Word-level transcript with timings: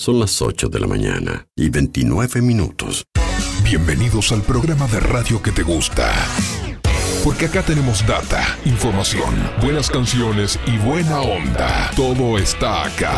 Son 0.00 0.18
las 0.18 0.40
8 0.40 0.70
de 0.70 0.80
la 0.80 0.86
mañana 0.86 1.46
y 1.54 1.68
29 1.68 2.40
minutos. 2.40 3.04
Bienvenidos 3.62 4.32
al 4.32 4.40
programa 4.40 4.86
de 4.86 4.98
radio 4.98 5.42
que 5.42 5.52
te 5.52 5.62
gusta. 5.62 6.10
Porque 7.22 7.44
acá 7.44 7.62
tenemos 7.62 8.06
data, 8.06 8.42
información, 8.64 9.34
buenas 9.60 9.90
canciones 9.90 10.58
y 10.66 10.78
buena 10.78 11.20
onda. 11.20 11.90
Todo 11.94 12.38
está 12.38 12.86
acá. 12.86 13.12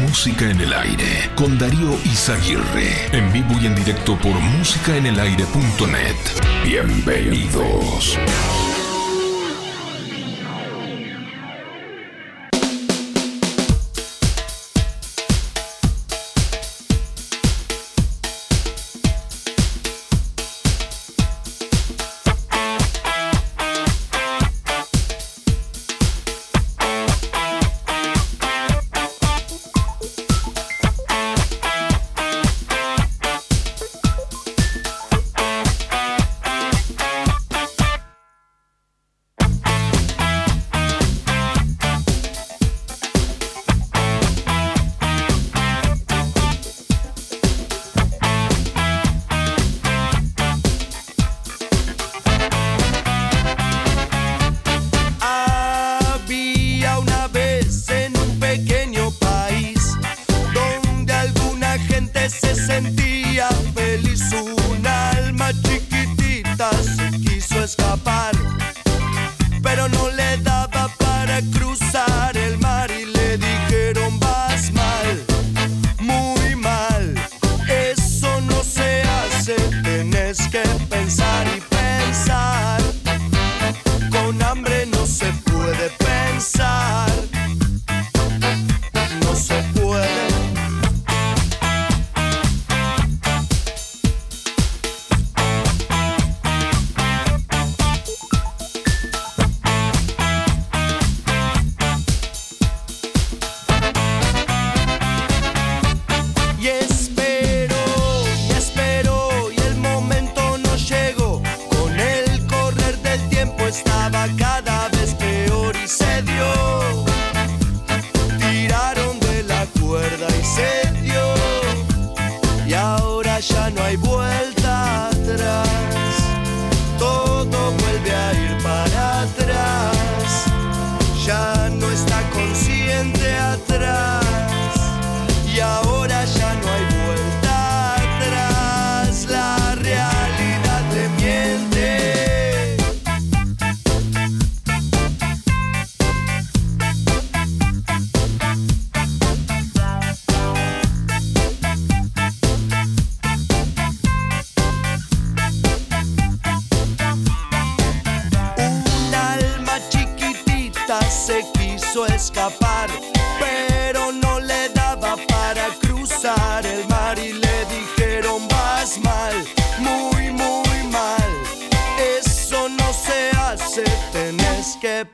Música 0.00 0.48
en 0.48 0.60
el 0.60 0.72
aire 0.72 1.28
con 1.34 1.58
Darío 1.58 1.98
Izaguirre. 2.04 3.08
En 3.10 3.32
vivo 3.32 3.52
y 3.60 3.66
en 3.66 3.74
directo 3.74 4.16
por 4.16 4.30
músicaenelaire.net. 4.30 6.16
Bienvenidos. 6.64 8.16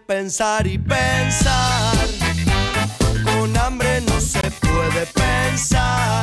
pensar 0.06 0.66
y 0.66 0.78
pensar. 0.78 1.96
Con 3.24 3.56
hambre 3.56 4.02
no 4.02 4.20
se 4.20 4.50
puede 4.50 5.06
pensar. 5.06 6.21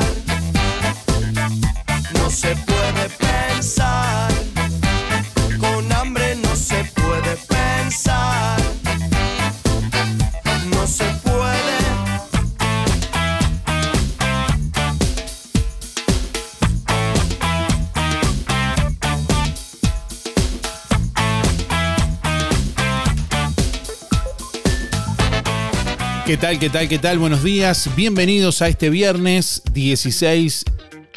¿Qué 26.30 26.38
tal, 26.38 26.60
qué 26.60 26.70
tal, 26.70 26.88
qué 26.88 27.00
tal? 27.00 27.18
Buenos 27.18 27.44
días. 27.44 27.90
Bienvenidos 27.96 28.62
a 28.62 28.68
este 28.68 28.92
viernes 28.92 29.64
16 29.74 30.64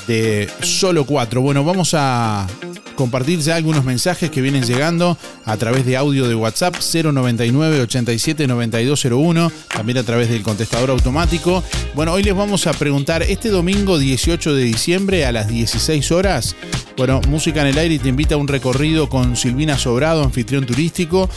de 0.09 0.49
solo 0.63 1.07
4. 1.07 1.41
Bueno, 1.41 1.63
vamos 1.63 1.95
a 1.95 2.49
compartir 2.97 3.39
ya 3.39 3.55
algunos 3.55 3.85
mensajes 3.85 4.31
que 4.31 4.41
vienen 4.41 4.65
llegando 4.65 5.17
a 5.45 5.57
través 5.57 5.87
de 5.87 5.97
audio 5.97 6.27
de 6.27 6.35
WhatsApp 6.35 6.75
099 6.77 7.83
87 7.83 8.47
9201, 8.49 9.53
también 9.69 9.99
a 9.99 10.03
través 10.03 10.29
del 10.29 10.43
contestador 10.43 10.91
automático. 10.91 11.63
Bueno, 11.95 12.13
hoy 12.13 12.25
les 12.25 12.35
vamos 12.35 12.67
a 12.67 12.73
preguntar, 12.73 13.23
este 13.23 13.51
domingo 13.51 13.99
18 13.99 14.55
de 14.55 14.65
diciembre 14.65 15.27
a 15.27 15.33
las 15.33 15.47
16 15.47 16.11
horas, 16.11 16.57
bueno, 16.97 17.21
Música 17.29 17.61
en 17.61 17.69
el 17.69 17.79
Aire 17.79 17.99
te 17.99 18.09
invita 18.09 18.35
a 18.35 18.39
un 18.39 18.49
recorrido 18.49 19.09
con 19.09 19.37
Silvina 19.37 19.79
Sobrado, 19.79 20.25
anfitrión 20.25 20.65
turístico, 20.65 21.29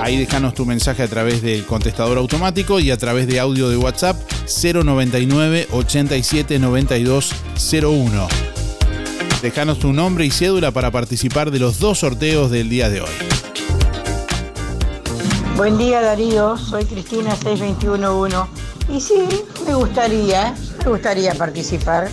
Ahí 0.00 0.18
déjanos 0.18 0.54
tu 0.54 0.66
mensaje 0.66 1.04
a 1.04 1.08
través 1.08 1.40
del 1.40 1.64
contestador 1.64 2.18
automático 2.18 2.80
y 2.80 2.90
a 2.90 2.96
través 2.96 3.28
de 3.28 3.38
audio 3.38 3.68
de 3.68 3.76
WhatsApp 3.76 4.20
099 4.62 5.68
87 5.70 6.60
Dejanos 9.42 9.78
tu 9.78 9.92
nombre 9.92 10.26
y 10.26 10.32
cédula 10.32 10.72
para 10.72 10.90
participar 10.90 11.52
de 11.52 11.60
los 11.60 11.78
dos 11.78 12.00
sorteos 12.00 12.50
del 12.50 12.68
día 12.68 12.90
de 12.90 13.00
hoy. 13.00 13.43
Buen 15.56 15.78
día 15.78 16.00
Darío, 16.00 16.56
soy 16.56 16.84
Cristina 16.84 17.36
6211 17.36 18.36
y 18.88 19.00
sí, 19.00 19.44
me 19.64 19.74
gustaría, 19.74 20.52
me 20.84 20.90
gustaría 20.90 21.32
participar. 21.34 22.08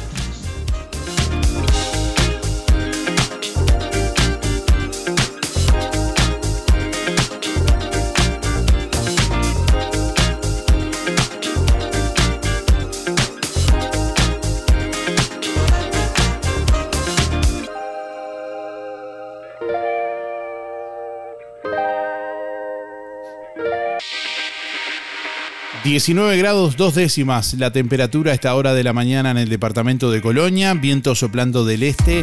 19 25.92 26.38
grados 26.38 26.78
dos 26.78 26.96
décimas 26.96 27.54
la 27.56 27.74
temperatura 27.74 28.32
a 28.32 28.34
esta 28.34 28.56
hora 28.56 28.74
de 28.74 28.82
la 28.82 28.94
mañana 28.94 29.30
en 29.30 29.38
el 29.38 29.50
departamento 29.50 30.10
de 30.10 30.22
Colonia, 30.22 30.74
viento 30.74 31.16
soplando 31.16 31.66
del 31.66 31.84
este 31.84 32.22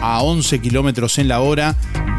a 0.00 0.22
11 0.22 0.60
kilómetros 0.60 1.18
en 1.18 1.28
la 1.28 1.40
hora, 1.40 1.76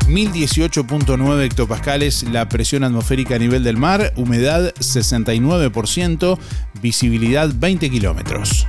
1018.9 0.07 1.45
hectopascales 1.45 2.21
la 2.29 2.47
presión 2.47 2.83
atmosférica 2.83 3.37
a 3.37 3.39
nivel 3.39 3.63
del 3.63 3.75
mar, 3.75 4.13
humedad 4.17 4.71
69%, 4.75 6.37
visibilidad 6.79 7.49
20 7.51 7.89
kilómetros. 7.89 8.67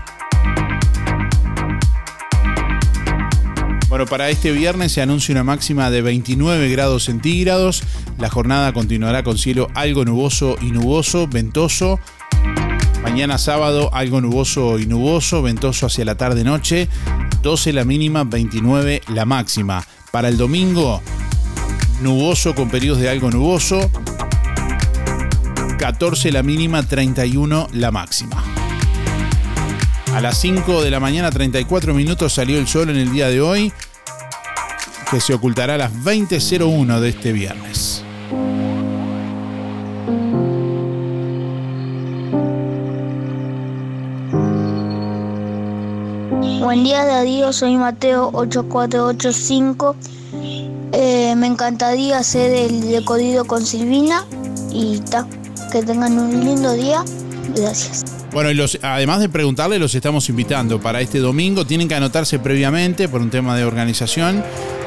Bueno, 3.94 4.06
para 4.06 4.28
este 4.28 4.50
viernes 4.50 4.90
se 4.90 5.02
anuncia 5.02 5.32
una 5.32 5.44
máxima 5.44 5.88
de 5.88 6.02
29 6.02 6.68
grados 6.68 7.04
centígrados. 7.04 7.84
La 8.18 8.28
jornada 8.28 8.72
continuará 8.72 9.22
con 9.22 9.38
cielo 9.38 9.68
algo 9.72 10.04
nuboso 10.04 10.56
y 10.60 10.72
nuboso, 10.72 11.28
ventoso. 11.28 12.00
Mañana 13.04 13.38
sábado 13.38 13.90
algo 13.94 14.20
nuboso 14.20 14.80
y 14.80 14.86
nuboso, 14.86 15.42
ventoso 15.42 15.86
hacia 15.86 16.04
la 16.04 16.16
tarde-noche. 16.16 16.88
12 17.42 17.72
la 17.72 17.84
mínima, 17.84 18.24
29 18.24 19.02
la 19.14 19.26
máxima. 19.26 19.84
Para 20.10 20.26
el 20.26 20.38
domingo, 20.38 21.00
nuboso 22.02 22.56
con 22.56 22.70
periodos 22.70 23.00
de 23.00 23.10
algo 23.10 23.30
nuboso. 23.30 23.92
14 25.78 26.32
la 26.32 26.42
mínima, 26.42 26.82
31 26.82 27.68
la 27.72 27.92
máxima. 27.92 28.42
A 30.14 30.20
las 30.20 30.38
5 30.38 30.84
de 30.84 30.92
la 30.92 31.00
mañana, 31.00 31.28
34 31.32 31.92
minutos, 31.92 32.32
salió 32.32 32.56
el 32.60 32.68
sol 32.68 32.88
en 32.88 32.96
el 32.96 33.10
día 33.10 33.26
de 33.28 33.40
hoy, 33.40 33.72
que 35.10 35.20
se 35.20 35.34
ocultará 35.34 35.74
a 35.74 35.78
las 35.78 35.92
20.01 35.92 37.00
de 37.00 37.08
este 37.08 37.32
viernes. 37.32 38.02
Buen 46.60 46.82
día 46.82 47.04
Darío, 47.04 47.52
soy 47.52 47.76
Mateo 47.76 48.30
8485. 48.32 49.96
Eh, 50.92 51.34
me 51.36 51.46
encantaría 51.46 52.18
hacer 52.18 52.52
el 52.52 52.90
decodido 52.90 53.44
con 53.44 53.64
Silvina 53.64 54.24
y 54.72 54.98
ta, 55.00 55.26
que 55.70 55.82
tengan 55.82 56.18
un 56.18 56.44
lindo 56.44 56.72
día. 56.72 57.04
Gracias. 57.54 58.04
Bueno, 58.32 58.50
y 58.50 58.54
los, 58.54 58.78
además 58.82 59.20
de 59.20 59.28
preguntarle, 59.28 59.78
los 59.78 59.94
estamos 59.94 60.28
invitando 60.28 60.80
para 60.80 61.00
este 61.00 61.20
domingo. 61.20 61.64
Tienen 61.64 61.86
que 61.86 61.94
anotarse 61.94 62.40
previamente 62.40 63.08
por 63.08 63.20
un 63.20 63.30
tema 63.30 63.56
de 63.56 63.64
organización 63.64 64.42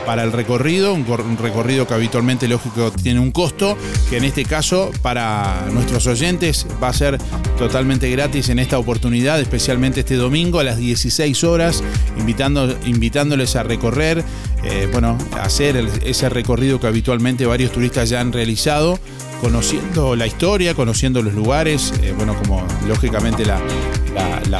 para 0.08 0.24
el 0.24 0.32
recorrido, 0.32 0.94
un, 0.94 1.06
recorrido 1.38 1.86
que 1.86 1.94
habitualmente, 1.94 2.48
lógico, 2.48 2.92
tiene 2.92 3.20
un 3.20 3.32
costo, 3.32 3.78
que 4.10 4.16
en 4.16 4.24
este 4.24 4.46
caso 4.46 4.90
para 5.02 5.66
nuestros 5.74 6.08
oyentes 6.08 6.66
va 6.82 6.88
a 6.88 6.94
ser 6.94 7.18
totalmente 7.58 8.10
gratis 8.10 8.48
en 8.48 8.60
esta 8.60 8.80
oportunidad, 8.80 9.38
especialmente 9.42 10.00
este 10.00 10.16
domingo 10.16 10.62
a 10.62 10.64
las 10.64 10.78
16 10.78 11.44
horas, 11.44 11.84
invitando, 12.18 12.74
invitándoles 12.86 13.58
a 13.58 13.64
recorrer, 13.64 14.24
eh, 14.64 14.88
bueno, 14.94 15.18
a 15.34 15.42
hacer 15.42 15.76
ese 16.06 16.30
recorrido 16.30 16.80
que 16.80 16.88
habitualmente 16.88 17.46
varios 17.46 17.74
turistas 17.74 18.08
ya 18.08 18.22
han 18.22 18.32
realizado 18.32 18.98
conociendo 19.42 20.16
la 20.16 20.26
historia, 20.26 20.74
conociendo 20.74 21.22
los 21.22 21.34
lugares, 21.34 21.94
eh, 22.02 22.14
bueno, 22.16 22.34
como 22.38 22.66
lógicamente 22.88 23.44
la, 23.46 23.62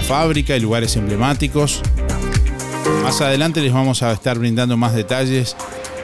fábrica 0.02 0.58
y 0.58 0.60
lugares 0.60 0.98
emblemáticos. 0.98 1.82
Más 3.04 3.22
adelante 3.22 3.62
les 3.62 3.74
vamos 3.74 4.04
a 4.04 4.12
estar 4.12 4.38
brindando 4.38 4.78
más 4.78 4.94
detalles, 4.94 5.56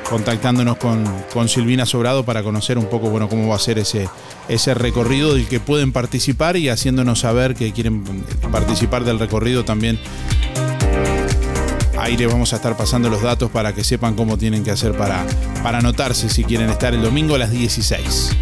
contactándonos 0.10 0.78
con, 0.78 1.06
con 1.34 1.50
Silvina 1.50 1.86
Sobrado 1.86 2.24
para 2.24 2.44
conocer 2.44 2.78
un 2.78 2.86
poco, 2.86 3.10
bueno, 3.10 3.28
cómo 3.30 3.48
va 3.48 3.56
a 3.56 3.60
ser 3.60 3.78
ese, 3.80 4.10
ese 4.48 4.74
recorrido 4.74 5.34
del 5.34 5.48
que 5.48 5.60
pueden 5.60 5.92
participar 5.92 6.58
y 6.58 6.70
haciéndonos 6.70 7.20
saber 7.20 7.56
que 7.56 7.72
quieren 7.74 8.04
participar 8.52 9.04
del 9.04 9.20
recorrido 9.20 9.66
también. 9.66 10.00
Ahí 11.98 12.18
les 12.18 12.28
vamos 12.28 12.52
a 12.54 12.58
estar 12.58 12.76
pasando 12.76 13.10
los 13.10 13.22
datos 13.22 13.50
para 13.50 13.74
que 13.74 13.84
sepan 13.84 14.16
cómo 14.16 14.38
tienen 14.38 14.64
que 14.64 14.72
hacer 14.72 14.98
para, 14.98 15.26
para 15.62 15.78
anotarse 15.78 16.30
si 16.30 16.44
quieren 16.44 16.70
estar 16.70 16.94
el 16.94 17.02
domingo 17.02 17.36
a 17.36 17.38
las 17.38 17.52
16. 17.52 18.36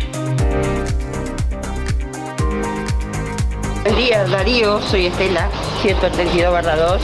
Buen 3.83 3.95
día 3.95 4.23
Darío, 4.25 4.81
soy 4.81 5.07
Estela, 5.07 5.49
132 5.81 6.51
barra 6.51 6.75
2 6.75 7.01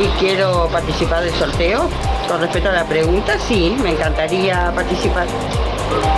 y 0.00 0.06
quiero 0.18 0.68
participar 0.70 1.24
del 1.24 1.34
sorteo. 1.34 1.88
Con 2.28 2.40
respecto 2.40 2.68
a 2.68 2.72
la 2.72 2.86
pregunta, 2.86 3.38
sí, 3.38 3.76
me 3.82 3.90
encantaría 3.90 4.72
participar. 4.74 5.26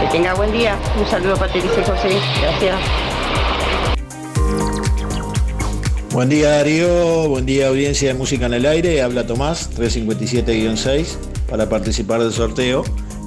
Que 0.01 0.07
tenga 0.09 0.35
buen 0.35 0.53
día. 0.53 0.77
Un 0.99 1.07
saludo 1.07 1.37
para 1.37 1.53
Terice 1.53 1.83
José. 1.85 2.19
Gracias. 2.41 2.77
Buen 6.13 6.31
día 6.31 6.51
Darío, 6.51 7.29
buen 7.29 7.47
día 7.47 7.69
audiencia 7.69 8.09
de 8.09 8.15
Música 8.15 8.47
en 8.47 8.55
el 8.55 8.67
Aire, 8.67 9.03
habla 9.03 9.27
Tomás, 9.27 9.71
357-6, 9.79 11.17
para 11.49 11.69
participar 11.69 12.21
del 12.21 12.33
sorteo. 12.33 12.83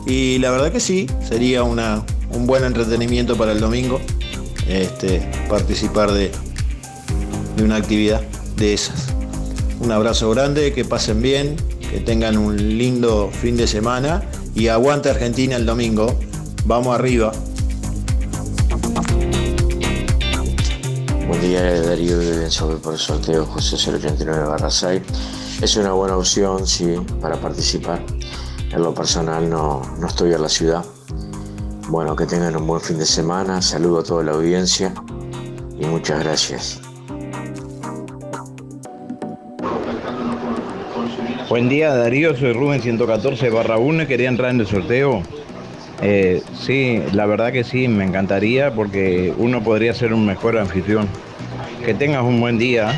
Y 0.06 0.40
la 0.40 0.52
verdad 0.52 0.72
que 0.72 0.80
sí, 0.80 1.08
sería 1.22 1.64
una, 1.64 2.04
un 2.32 2.48
buen 2.48 2.66
entretenimiento 2.66 3.38
para 3.38 3.52
el 3.52 3.62
domingo 3.62 4.02
este, 4.68 5.22
participar 5.48 6.12
de, 6.12 6.32
de 7.56 7.64
una 7.64 7.78
actividad 7.78 8.22
de 8.58 8.74
esas. 8.74 9.21
Un 9.82 9.92
abrazo 9.92 10.30
grande, 10.30 10.74
que 10.74 10.86
pasen 10.86 11.24
bien, 11.24 11.56
que 11.90 12.00
tengan 12.00 12.38
un 12.38 12.56
lindo 12.78 13.32
fin 13.32 13.58
de 13.58 13.66
semana 13.66 14.22
y 14.54 14.68
aguante 14.68 15.10
Argentina 15.10 15.56
el 15.56 15.66
domingo. 15.66 16.20
Vamos 16.66 16.94
arriba. 16.94 17.32
Buen 21.28 21.42
día, 21.42 21.82
Darío 21.82 22.20
de 22.20 22.48
por 22.84 22.94
el 22.94 23.00
sorteo 23.00 23.46
José 23.48 23.76
089 23.76 24.44
barra 24.46 24.70
6. 24.70 25.02
Es 25.64 25.76
una 25.78 25.94
buena 25.94 26.16
opción, 26.16 26.68
sí, 26.68 26.96
para 27.20 27.42
participar. 27.42 28.06
En 28.72 28.84
lo 28.84 28.94
personal 28.94 29.50
no, 29.50 29.82
no 30.00 30.08
estoy 30.08 30.32
en 30.34 30.44
la 30.44 30.50
ciudad, 30.50 30.86
bueno, 31.90 32.16
que 32.16 32.28
tengan 32.28 32.56
un 32.56 32.68
buen 32.68 32.82
fin 32.82 33.00
de 33.00 33.06
semana. 33.08 33.64
Saludo 33.64 34.02
a 34.02 34.04
toda 34.04 34.24
la 34.24 34.34
audiencia 34.34 34.94
y 35.80 35.86
muchas 35.86 36.24
gracias. 36.24 36.81
Buen 41.52 41.68
día 41.68 41.94
Darío, 41.94 42.34
soy 42.38 42.54
Rubén 42.54 42.82
114 42.82 43.50
barra 43.50 43.78
1, 43.78 44.08
quería 44.08 44.30
entrar 44.30 44.52
en 44.52 44.62
el 44.62 44.68
sorteo. 44.68 45.22
Eh, 46.02 46.42
sí, 46.58 47.04
la 47.12 47.26
verdad 47.26 47.52
que 47.52 47.66
sí, 47.66 47.90
me 47.90 48.06
encantaría 48.06 48.74
porque 48.74 49.34
uno 49.38 49.62
podría 49.62 49.94
ser 49.94 50.14
un 50.14 50.26
mejor 50.26 50.58
anfitrión. 50.58 51.10
Que 51.86 51.94
tengas 51.94 52.24
un 52.24 52.40
buen 52.40 52.58
día. 52.58 52.98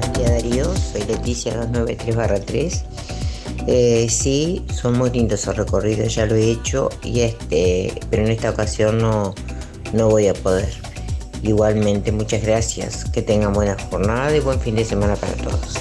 Buen 0.00 0.12
día 0.14 0.30
Darío, 0.30 0.74
soy 0.74 1.04
Leticia 1.04 1.54
293 1.58 2.44
3. 2.44 2.84
Eh, 3.68 4.06
sí, 4.10 4.66
son 4.74 4.98
muy 4.98 5.10
lindos 5.10 5.42
esos 5.42 5.56
recorridos, 5.56 6.12
ya 6.12 6.26
lo 6.26 6.34
he 6.34 6.50
hecho, 6.50 6.88
y 7.04 7.20
este, 7.20 7.92
pero 8.10 8.24
en 8.24 8.32
esta 8.32 8.50
ocasión 8.50 8.98
no, 8.98 9.32
no 9.92 10.08
voy 10.08 10.26
a 10.26 10.34
poder. 10.34 10.87
Igualmente, 11.42 12.12
muchas 12.12 12.42
gracias. 12.42 13.04
Que 13.06 13.22
tengan 13.22 13.52
buena 13.52 13.76
jornada 13.90 14.36
y 14.36 14.40
buen 14.40 14.60
fin 14.60 14.76
de 14.76 14.84
semana 14.84 15.16
para 15.16 15.34
todos. 15.34 15.74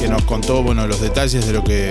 que 0.00 0.08
nos 0.08 0.22
contó 0.22 0.62
bueno, 0.62 0.86
los 0.86 1.02
detalles 1.02 1.46
de 1.46 1.52
lo 1.52 1.62
que 1.62 1.90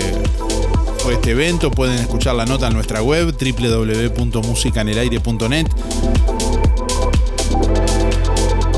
fue 0.98 1.14
este 1.14 1.30
evento. 1.30 1.70
Pueden 1.70 2.00
escuchar 2.00 2.34
la 2.34 2.46
nota 2.46 2.66
en 2.66 2.74
nuestra 2.74 3.00
web 3.00 3.32
www.musicanelaire.net 3.32 5.68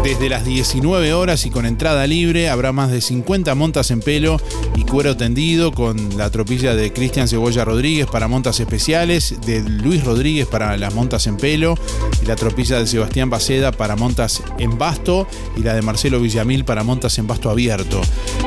desde 0.05 0.29
las 0.29 0.45
19 0.45 1.15
horas 1.15 1.47
y 1.47 1.51
con 1.51 1.65
entrada 1.65 2.07
libre 2.07 2.51
habrá 2.51 2.73
más 2.73 2.91
de 2.91 3.01
50 3.01 3.55
montas 3.55 3.91
en 3.91 4.01
pelo 4.01 4.39
y 4.77 4.83
cuero 4.85 5.17
tendido 5.17 5.73
con 5.73 6.19
la 6.19 6.31
tropilla 6.31 6.75
de 6.75 6.93
Cristian 6.93 7.27
Cebolla 7.27 7.65
Rodríguez 7.65 8.07
para 8.07 8.29
montas 8.29 8.61
especiales, 8.61 9.41
de 9.47 9.63
Luis 9.63 10.05
Rodríguez 10.05 10.47
para 10.47 10.77
las 10.77 10.95
montas 10.95 11.27
en 11.27 11.39
pelo 11.39 11.79
y 12.23 12.27
la 12.27 12.37
tropilla 12.37 12.79
de 12.79 12.87
Sebastián 12.87 13.31
Baceda 13.31 13.73
para 13.73 13.97
montas 13.97 14.43
en 14.59 14.77
basto 14.77 15.27
y 15.57 15.63
la 15.63 15.73
de 15.73 15.81
Marcelo 15.81 16.21
Villamil 16.21 16.67
para 16.67 16.85
montas 16.85 17.17
en 17.19 17.27
basto 17.27 17.49
abierto. 17.49 18.03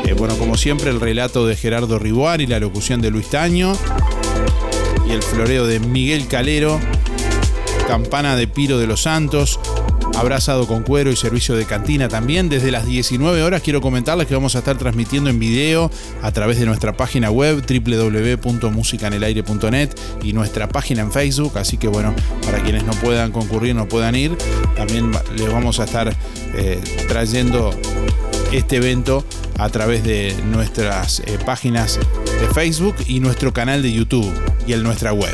Eh, 0.06 0.14
bueno, 0.14 0.38
como 0.38 0.58
siempre 0.58 0.92
el 0.92 1.02
relato 1.02 1.48
de 1.48 1.56
Gerardo 1.56 1.98
Riboar 1.98 2.40
y 2.40 2.46
la 2.46 2.60
locución 2.60 3.02
de 3.02 3.10
Luis 3.10 3.32
Taño 3.32 3.74
y 5.10 5.12
el 5.12 5.24
floreo 5.24 5.66
de 5.66 5.80
Miguel 5.80 6.28
Calero, 6.28 6.80
campana 7.88 8.36
de 8.36 8.48
Piro 8.48 8.78
de 8.78 8.86
los 8.86 9.02
Santos, 9.02 9.60
abrazado 10.18 10.68
con 10.68 10.84
cuero 10.84 11.10
y 11.12 11.16
servicio 11.16 11.56
de 11.56 11.64
cantina 11.66 12.10
también. 12.10 12.50
Desde 12.50 12.72
las 12.72 12.86
19 12.86 13.42
horas 13.44 13.62
quiero 13.62 13.80
comentarles 13.82 14.28
que 14.28 14.34
vamos 14.34 14.56
a 14.56 14.60
estar 14.60 14.78
transmitiendo 14.78 15.30
en 15.30 15.40
video 15.40 15.92
a 16.22 16.32
través 16.32 16.60
de 16.60 16.66
nuestra 16.66 16.98
página 16.98 17.30
web 17.30 17.64
www.musicanelaire.net 17.66 19.90
y 20.24 20.34
nuestra 20.34 20.68
página 20.68 21.02
en 21.02 21.12
Facebook. 21.12 21.58
Así 21.58 21.78
que 21.78 21.88
bueno, 21.88 22.16
para 22.44 22.62
quienes 22.64 22.84
no 22.84 22.92
puedan 22.94 23.32
concurrir, 23.32 23.76
no 23.76 23.88
puedan 23.88 24.16
ir, 24.16 24.36
también 24.76 25.12
les 25.36 25.52
vamos 25.52 25.80
a 25.80 25.84
estar 25.86 26.16
eh, 26.56 26.82
trayendo 27.08 27.70
este 28.52 28.78
evento 28.78 29.24
a 29.58 29.70
través 29.70 30.04
de 30.04 30.36
nuestras 30.46 31.20
eh, 31.22 31.38
páginas 31.46 32.00
de 32.40 32.48
Facebook 32.54 32.96
y 33.08 33.20
nuestro 33.20 33.54
canal 33.54 33.82
de 33.82 33.92
YouTube 33.92 34.32
y 34.66 34.74
en 34.74 34.84
nuestra 34.84 35.14
web. 35.14 35.34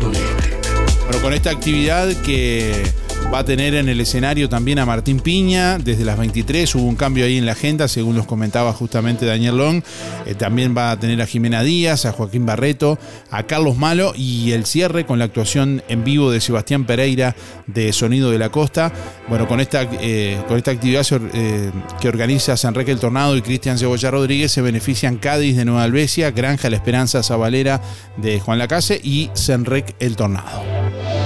Bueno, 0.00 1.22
con 1.22 1.32
esta 1.32 1.50
actividad 1.50 2.08
que 2.22 2.84
va 3.32 3.40
a 3.40 3.44
tener 3.44 3.74
en 3.74 3.88
el 3.90 4.00
escenario 4.00 4.48
también 4.48 4.78
a 4.78 4.86
Martín 4.86 5.20
Piña 5.20 5.78
desde 5.78 6.04
las 6.04 6.16
23. 6.16 6.74
Hubo 6.76 6.84
un 6.84 6.96
cambio 6.96 7.26
ahí 7.26 7.36
en 7.36 7.44
la 7.44 7.52
agenda, 7.52 7.86
según 7.86 8.16
los 8.16 8.26
comentaba 8.26 8.72
justamente 8.72 9.26
Daniel 9.26 9.58
Long. 9.58 9.82
Eh, 10.24 10.34
también 10.34 10.74
va 10.76 10.92
a 10.92 10.98
tener 10.98 11.20
a 11.20 11.26
Jimena 11.26 11.62
Díaz, 11.62 12.06
a 12.06 12.12
Joaquín 12.12 12.46
Barreto, 12.46 12.98
a 13.30 13.42
Carlos 13.42 13.76
Malo 13.76 14.14
y 14.16 14.52
el 14.52 14.64
cierre 14.64 15.04
con 15.04 15.18
la 15.18 15.26
actuación 15.26 15.82
en 15.88 16.04
vivo 16.04 16.30
de 16.30 16.40
Sebastián 16.40 16.86
Pereira 16.86 17.36
de 17.66 17.92
Sonido 17.92 18.30
de 18.30 18.38
la 18.38 18.48
Costa. 18.48 18.92
Bueno, 19.28 19.46
con 19.46 19.60
esta, 19.60 19.82
eh, 20.00 20.40
con 20.48 20.56
esta 20.56 20.70
actividad 20.70 21.06
eh, 21.34 21.70
que 22.00 22.08
organiza 22.08 22.56
Sanreque 22.56 22.92
el 22.92 22.98
Tornado 22.98 23.36
y 23.36 23.42
Cristian 23.42 23.78
Cebolla 23.78 24.10
Rodríguez 24.10 24.52
se 24.52 24.62
benefician 24.62 25.16
Cádiz 25.16 25.56
de 25.56 25.66
Nueva 25.66 25.82
Albesia, 25.82 26.30
Granja 26.30 26.70
La 26.70 26.76
Esperanza 26.76 27.22
Zabalera 27.22 27.82
de 28.16 28.40
Juan 28.40 28.58
Lacase 28.58 28.98
y 29.02 29.30
Sanrec 29.34 29.94
el 29.98 30.16
Tornado. 30.16 31.17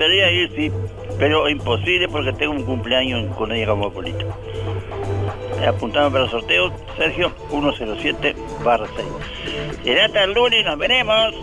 Gustaría 0.00 0.32
ir, 0.32 0.50
sí, 0.56 0.72
pero 1.18 1.46
imposible 1.46 2.08
porque 2.08 2.32
tengo 2.32 2.52
un 2.52 2.62
cumpleaños 2.62 3.20
en 3.20 3.28
Colonia 3.34 3.66
Cosmopolita. 3.66 4.24
Apuntamos 5.68 6.10
para 6.10 6.24
el 6.24 6.30
sorteo, 6.30 6.72
Sergio 6.96 7.30
107 7.50 8.34
barra 8.64 8.86
6. 8.96 9.06
Será 9.84 10.06
hasta 10.06 10.24
el 10.24 10.32
lunes, 10.32 10.64
nos 10.64 10.78
veremos. 10.78 11.34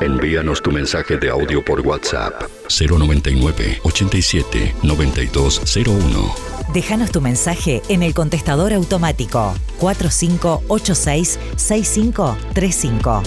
Envíanos 0.00 0.62
tu 0.62 0.70
mensaje 0.70 1.16
de 1.16 1.28
audio 1.28 1.64
por 1.64 1.80
WhatsApp 1.80 2.44
099 2.68 3.80
87 3.82 4.76
9201. 4.84 6.34
Déjanos 6.72 7.10
tu 7.10 7.20
mensaje 7.20 7.82
en 7.88 8.04
el 8.04 8.14
contestador 8.14 8.72
automático 8.72 9.54
4586 9.78 11.40
6535. 11.56 13.22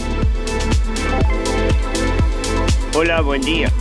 Hola, 2.95 3.21
buen 3.21 3.41
día. 3.41 3.71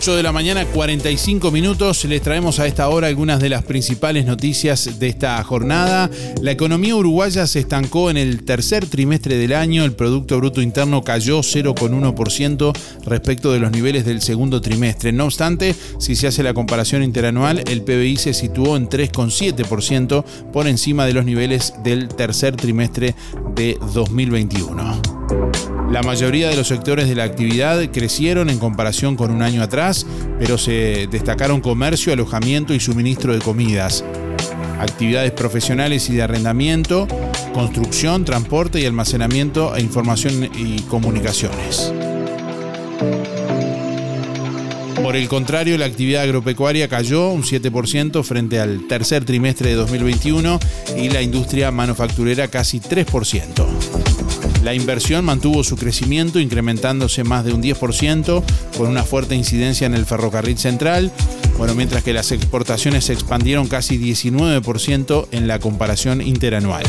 8 0.00 0.16
de 0.16 0.22
la 0.22 0.32
mañana, 0.32 0.64
45 0.64 1.50
minutos. 1.50 2.06
Les 2.06 2.22
traemos 2.22 2.58
a 2.58 2.66
esta 2.66 2.88
hora 2.88 3.08
algunas 3.08 3.38
de 3.38 3.50
las 3.50 3.64
principales 3.64 4.24
noticias 4.24 4.98
de 4.98 5.08
esta 5.08 5.44
jornada. 5.44 6.08
La 6.40 6.52
economía 6.52 6.96
uruguaya 6.96 7.46
se 7.46 7.58
estancó 7.58 8.08
en 8.08 8.16
el 8.16 8.42
tercer 8.44 8.86
trimestre 8.86 9.36
del 9.36 9.52
año. 9.52 9.84
El 9.84 9.92
Producto 9.92 10.38
Bruto 10.38 10.62
Interno 10.62 11.04
cayó 11.04 11.40
0,1% 11.40 12.72
respecto 13.04 13.52
de 13.52 13.58
los 13.58 13.72
niveles 13.72 14.06
del 14.06 14.22
segundo 14.22 14.62
trimestre. 14.62 15.12
No 15.12 15.26
obstante, 15.26 15.74
si 15.98 16.16
se 16.16 16.28
hace 16.28 16.42
la 16.42 16.54
comparación 16.54 17.02
interanual, 17.02 17.62
el 17.66 17.82
PBI 17.82 18.16
se 18.16 18.32
situó 18.32 18.78
en 18.78 18.88
3,7% 18.88 20.24
por 20.50 20.66
encima 20.66 21.04
de 21.04 21.12
los 21.12 21.26
niveles 21.26 21.74
del 21.84 22.08
tercer 22.08 22.56
trimestre 22.56 23.14
de 23.54 23.76
2021. 23.92 25.19
La 25.90 26.02
mayoría 26.02 26.48
de 26.48 26.56
los 26.56 26.68
sectores 26.68 27.08
de 27.08 27.16
la 27.16 27.24
actividad 27.24 27.80
crecieron 27.90 28.48
en 28.48 28.60
comparación 28.60 29.16
con 29.16 29.32
un 29.32 29.42
año 29.42 29.60
atrás, 29.60 30.06
pero 30.38 30.56
se 30.56 31.08
destacaron 31.10 31.60
comercio, 31.60 32.12
alojamiento 32.12 32.72
y 32.72 32.78
suministro 32.78 33.32
de 33.32 33.40
comidas. 33.40 34.04
Actividades 34.78 35.32
profesionales 35.32 36.08
y 36.08 36.14
de 36.14 36.22
arrendamiento, 36.22 37.08
construcción, 37.52 38.24
transporte 38.24 38.80
y 38.80 38.86
almacenamiento 38.86 39.74
e 39.74 39.80
información 39.80 40.48
y 40.56 40.80
comunicaciones. 40.82 41.92
Por 45.02 45.16
el 45.16 45.28
contrario, 45.28 45.78
la 45.78 45.86
actividad 45.86 46.22
agropecuaria 46.22 46.88
cayó 46.88 47.30
un 47.30 47.42
7% 47.42 48.22
frente 48.22 48.60
al 48.60 48.86
tercer 48.86 49.24
trimestre 49.24 49.70
de 49.70 49.76
2021 49.76 50.60
y 50.96 51.08
la 51.08 51.22
industria 51.22 51.70
manufacturera 51.70 52.48
casi 52.48 52.80
3%. 52.80 53.66
La 54.62 54.74
inversión 54.74 55.24
mantuvo 55.24 55.64
su 55.64 55.76
crecimiento 55.76 56.38
incrementándose 56.38 57.24
más 57.24 57.44
de 57.44 57.54
un 57.54 57.62
10% 57.62 58.42
con 58.76 58.88
una 58.88 59.02
fuerte 59.02 59.34
incidencia 59.34 59.86
en 59.86 59.94
el 59.94 60.04
ferrocarril 60.04 60.58
central, 60.58 61.10
bueno, 61.56 61.74
mientras 61.74 62.04
que 62.04 62.12
las 62.12 62.30
exportaciones 62.30 63.04
se 63.06 63.14
expandieron 63.14 63.68
casi 63.68 63.98
19% 63.98 65.28
en 65.32 65.48
la 65.48 65.58
comparación 65.58 66.20
interanual. 66.20 66.82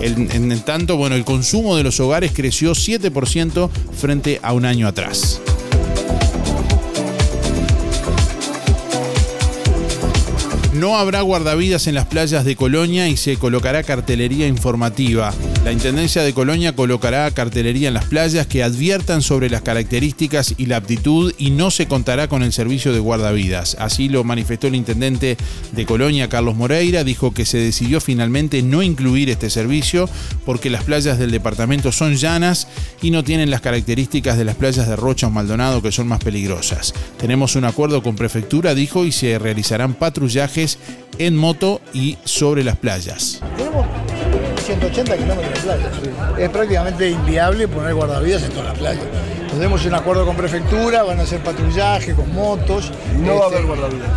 En, 0.00 0.60
tanto, 0.60 0.96
bueno, 0.96 1.16
el 1.16 1.24
consumo 1.24 1.76
de 1.76 1.82
los 1.82 1.98
hogares 1.98 2.32
creció 2.34 2.72
7% 2.72 3.70
frente 3.96 4.38
a 4.42 4.52
un 4.52 4.64
año 4.64 4.86
atrás. 4.86 5.40
No 10.78 10.96
habrá 10.96 11.22
guardavidas 11.22 11.88
en 11.88 11.96
las 11.96 12.06
playas 12.06 12.44
de 12.44 12.54
Colonia 12.54 13.08
y 13.08 13.16
se 13.16 13.36
colocará 13.36 13.82
cartelería 13.82 14.46
informativa. 14.46 15.34
La 15.64 15.72
Intendencia 15.72 16.22
de 16.22 16.32
Colonia 16.32 16.76
colocará 16.76 17.28
cartelería 17.32 17.88
en 17.88 17.94
las 17.94 18.04
playas 18.04 18.46
que 18.46 18.62
adviertan 18.62 19.20
sobre 19.20 19.50
las 19.50 19.62
características 19.62 20.54
y 20.56 20.66
la 20.66 20.76
aptitud 20.76 21.34
y 21.36 21.50
no 21.50 21.72
se 21.72 21.88
contará 21.88 22.28
con 22.28 22.44
el 22.44 22.52
servicio 22.52 22.92
de 22.92 23.00
guardavidas. 23.00 23.76
Así 23.80 24.08
lo 24.08 24.22
manifestó 24.22 24.68
el 24.68 24.76
intendente 24.76 25.36
de 25.72 25.84
Colonia, 25.84 26.28
Carlos 26.28 26.54
Moreira, 26.54 27.02
dijo 27.02 27.34
que 27.34 27.44
se 27.44 27.58
decidió 27.58 28.00
finalmente 28.00 28.62
no 28.62 28.84
incluir 28.84 29.30
este 29.30 29.50
servicio 29.50 30.08
porque 30.46 30.70
las 30.70 30.84
playas 30.84 31.18
del 31.18 31.32
departamento 31.32 31.90
son 31.90 32.14
llanas 32.14 32.68
y 33.02 33.10
no 33.10 33.24
tienen 33.24 33.50
las 33.50 33.62
características 33.62 34.38
de 34.38 34.44
las 34.44 34.54
playas 34.54 34.86
de 34.86 34.94
Rocha 34.94 35.26
o 35.26 35.30
Maldonado 35.30 35.82
que 35.82 35.90
son 35.90 36.06
más 36.06 36.22
peligrosas. 36.22 36.94
Tenemos 37.18 37.56
un 37.56 37.64
acuerdo 37.64 38.00
con 38.00 38.14
prefectura, 38.14 38.76
dijo, 38.76 39.04
y 39.04 39.10
se 39.10 39.40
realizarán 39.40 39.94
patrullajes 39.94 40.67
en 41.18 41.36
moto 41.36 41.80
y 41.92 42.18
sobre 42.24 42.64
las 42.64 42.76
playas. 42.76 43.40
Tenemos 43.56 43.86
180 44.66 45.16
kilómetros 45.16 45.54
de 45.54 45.60
playa. 45.60 45.90
Es 46.38 46.50
prácticamente 46.50 47.08
inviable 47.10 47.68
poner 47.68 47.94
guardavidas 47.94 48.42
en 48.42 48.50
toda 48.50 48.64
la 48.64 48.74
playa. 48.74 49.00
Tenemos 49.50 49.84
un 49.86 49.94
acuerdo 49.94 50.26
con 50.26 50.36
prefectura, 50.36 51.02
van 51.04 51.20
a 51.20 51.22
hacer 51.22 51.40
patrullaje 51.42 52.14
con 52.14 52.32
motos. 52.34 52.92
No 53.18 53.36
va 53.36 53.44
a 53.44 53.46
Este, 53.46 53.56
haber 53.56 53.66
guardavidas. 53.66 54.08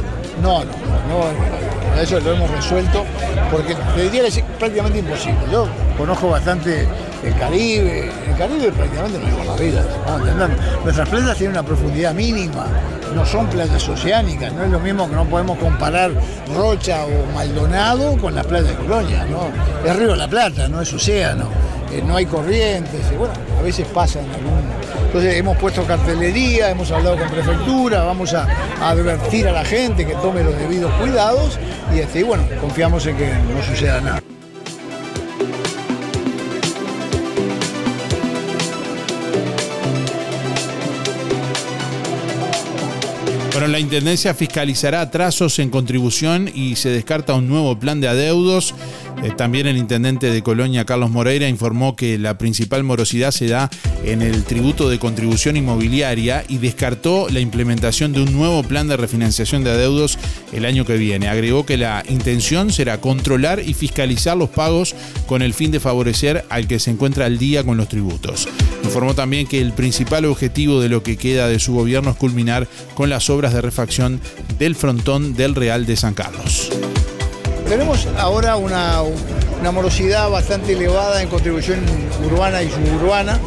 No, 0.41 0.59
no, 0.65 0.71
no 1.07 1.19
va 1.19 1.25
a 1.25 1.29
haber 1.29 1.37
guardavidas. 1.37 2.03
Eso 2.03 2.19
lo 2.19 2.33
hemos 2.33 2.49
resuelto 2.51 3.05
porque 3.51 3.75
te 3.95 4.03
diría 4.03 4.21
que 4.23 4.27
es 4.27 4.41
prácticamente 4.59 4.99
imposible. 4.99 5.39
Yo 5.51 5.67
conozco 5.97 6.29
bastante 6.29 6.87
el 7.23 7.35
Caribe. 7.35 8.11
En 8.25 8.31
el 8.31 8.37
Caribe 8.37 8.71
prácticamente 8.71 9.19
no 9.19 9.27
hay 9.27 9.33
guardavidas. 9.33 9.85
¿no? 10.05 10.83
Nuestras 10.83 11.09
playas 11.09 11.37
tienen 11.37 11.57
una 11.57 11.63
profundidad 11.63 12.13
mínima. 12.13 12.65
No 13.15 13.25
son 13.25 13.47
playas 13.47 13.87
oceánicas. 13.87 14.53
No 14.53 14.63
es 14.63 14.69
lo 14.69 14.79
mismo 14.79 15.09
que 15.09 15.15
no 15.15 15.25
podemos 15.25 15.57
comparar 15.57 16.11
Rocha 16.55 17.05
o 17.05 17.33
Maldonado 17.33 18.17
con 18.17 18.35
las 18.35 18.45
playas 18.45 18.69
de 18.69 18.75
Colonia. 18.75 19.25
¿no? 19.25 19.49
Es 19.87 19.95
Río 19.95 20.11
de 20.11 20.17
la 20.17 20.27
Plata, 20.27 20.67
no 20.67 20.81
es 20.81 20.93
océano. 20.93 21.45
Eh, 21.91 22.01
no 22.05 22.15
hay 22.15 22.25
corrientes. 22.25 23.01
y 23.11 23.15
bueno, 23.15 23.33
a 23.59 23.61
veces 23.61 23.85
pasan 23.87 24.23
algún 24.33 24.61
entonces 25.11 25.35
hemos 25.35 25.57
puesto 25.57 25.83
cartelería, 25.83 26.69
hemos 26.69 26.89
hablado 26.89 27.17
con 27.17 27.27
prefectura, 27.27 28.05
vamos 28.05 28.33
a, 28.33 28.47
advertir 28.81 29.45
a 29.45 29.51
la 29.51 29.65
gente 29.65 30.07
que 30.07 30.13
tome 30.13 30.41
los 30.41 30.57
debidos 30.57 30.89
cuidados 30.93 31.59
y, 31.93 31.99
este, 31.99 32.23
bueno, 32.23 32.45
confiamos 32.61 33.05
en 33.07 33.17
que 33.17 33.29
no 33.53 33.61
suceda 33.61 33.99
nada. 33.99 34.21
La 43.71 43.79
Intendencia 43.79 44.33
fiscalizará 44.33 45.01
atrasos 45.01 45.57
en 45.59 45.69
contribución 45.69 46.51
y 46.53 46.75
se 46.75 46.89
descarta 46.89 47.35
un 47.35 47.47
nuevo 47.47 47.79
plan 47.79 48.01
de 48.01 48.09
adeudos. 48.09 48.75
Eh, 49.23 49.31
también 49.37 49.67
el 49.67 49.77
intendente 49.77 50.29
de 50.29 50.41
Colonia, 50.43 50.85
Carlos 50.85 51.09
Moreira, 51.09 51.47
informó 51.47 51.95
que 51.95 52.17
la 52.17 52.37
principal 52.37 52.83
morosidad 52.83 53.31
se 53.31 53.47
da 53.47 53.69
en 54.03 54.21
el 54.21 54.43
tributo 54.43 54.89
de 54.89 54.99
contribución 54.99 55.57
inmobiliaria 55.57 56.43
y 56.49 56.57
descartó 56.57 57.29
la 57.29 57.39
implementación 57.39 58.13
de 58.13 58.21
un 58.21 58.33
nuevo 58.33 58.63
plan 58.63 58.87
de 58.87 58.97
refinanciación 58.97 59.63
de 59.63 59.71
adeudos 59.71 60.17
el 60.51 60.65
año 60.65 60.85
que 60.85 60.97
viene. 60.97 61.29
Agregó 61.29 61.65
que 61.65 61.77
la 61.77 62.03
intención 62.09 62.71
será 62.71 62.99
controlar 62.99 63.61
y 63.65 63.73
fiscalizar 63.73 64.35
los 64.35 64.49
pagos 64.49 64.95
con 65.27 65.41
el 65.41 65.53
fin 65.53 65.71
de 65.71 65.79
favorecer 65.79 66.45
al 66.49 66.67
que 66.67 66.79
se 66.79 66.91
encuentra 66.91 67.25
al 67.25 67.37
día 67.37 67.63
con 67.63 67.77
los 67.77 67.87
tributos. 67.87 68.49
Informó 68.83 69.13
también 69.13 69.47
que 69.47 69.61
el 69.61 69.71
principal 69.71 70.25
objetivo 70.25 70.81
de 70.81 70.89
lo 70.89 71.03
que 71.03 71.15
queda 71.15 71.47
de 71.47 71.59
su 71.59 71.73
gobierno 71.73 72.11
es 72.11 72.17
culminar 72.17 72.67
con 72.95 73.09
las 73.09 73.29
obras 73.29 73.53
de 73.53 73.60
refacción 73.61 74.19
del 74.59 74.75
frontón 74.75 75.33
del 75.33 75.55
Real 75.55 75.85
de 75.85 75.95
San 75.95 76.13
Carlos. 76.13 76.71
Tenemos 77.67 78.07
ahora 78.17 78.57
una, 78.57 79.01
una 79.01 79.71
morosidad 79.71 80.29
bastante 80.29 80.73
elevada 80.73 81.21
en 81.21 81.29
contribución 81.29 81.79
urbana 82.25 82.61
y 82.61 82.69
suburbana. 82.69 83.39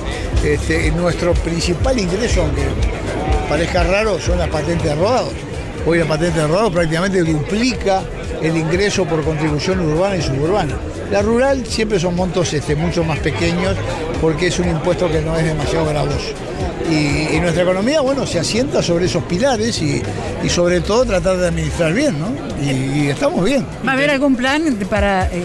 Este, 0.43 0.91
nuestro 0.93 1.35
principal 1.35 1.99
ingreso, 1.99 2.43
aunque 2.43 2.63
parezca 3.49 3.85
raro, 3.85 4.19
son 4.21 4.39
las 4.39 4.49
patentes 4.49 4.85
de 4.85 4.95
rodados. 4.95 5.33
Hoy 5.87 5.99
la 5.99 6.07
patente 6.07 6.41
de 6.41 6.47
rodados 6.47 6.73
prácticamente 6.73 7.23
duplica 7.23 8.03
el 8.43 8.57
ingreso 8.57 9.05
por 9.05 9.23
contribución 9.25 9.81
urbana 9.81 10.17
y 10.17 10.23
suburbana. 10.23 10.75
La 11.11 11.23
rural 11.23 11.67
siempre 11.67 11.99
son 11.99 12.17
montos 12.17 12.53
este, 12.53 12.75
mucho 12.75 13.05
más 13.05 13.19
pequeños 13.19 13.77
porque 14.21 14.49
es 14.49 14.59
un 14.59 14.69
impuesto 14.69 15.11
que 15.11 15.21
no 15.21 15.37
es 15.37 15.45
demasiado 15.45 15.87
gravoso. 15.87 16.33
Y, 16.91 17.41
nuestra 17.41 17.63
economía, 17.63 18.01
bueno, 18.01 18.27
se 18.27 18.39
asienta 18.39 18.83
sobre 18.83 19.07
esos 19.07 19.25
pilares 19.25 19.81
y, 19.81 20.03
sobre 20.49 20.81
todo 20.81 21.05
tratar 21.05 21.39
de 21.39 21.49
administrar 21.49 21.93
bien, 21.93 22.19
¿no? 22.19 22.29
Y, 22.63 23.05
y 23.05 23.09
estamos 23.09 23.45
bien. 23.45 23.65
¿Va 23.87 23.93
a 23.93 23.95
haber 23.95 24.11
algún 24.11 24.37
plan 24.37 24.77
para 24.89 25.27
eh, 25.27 25.43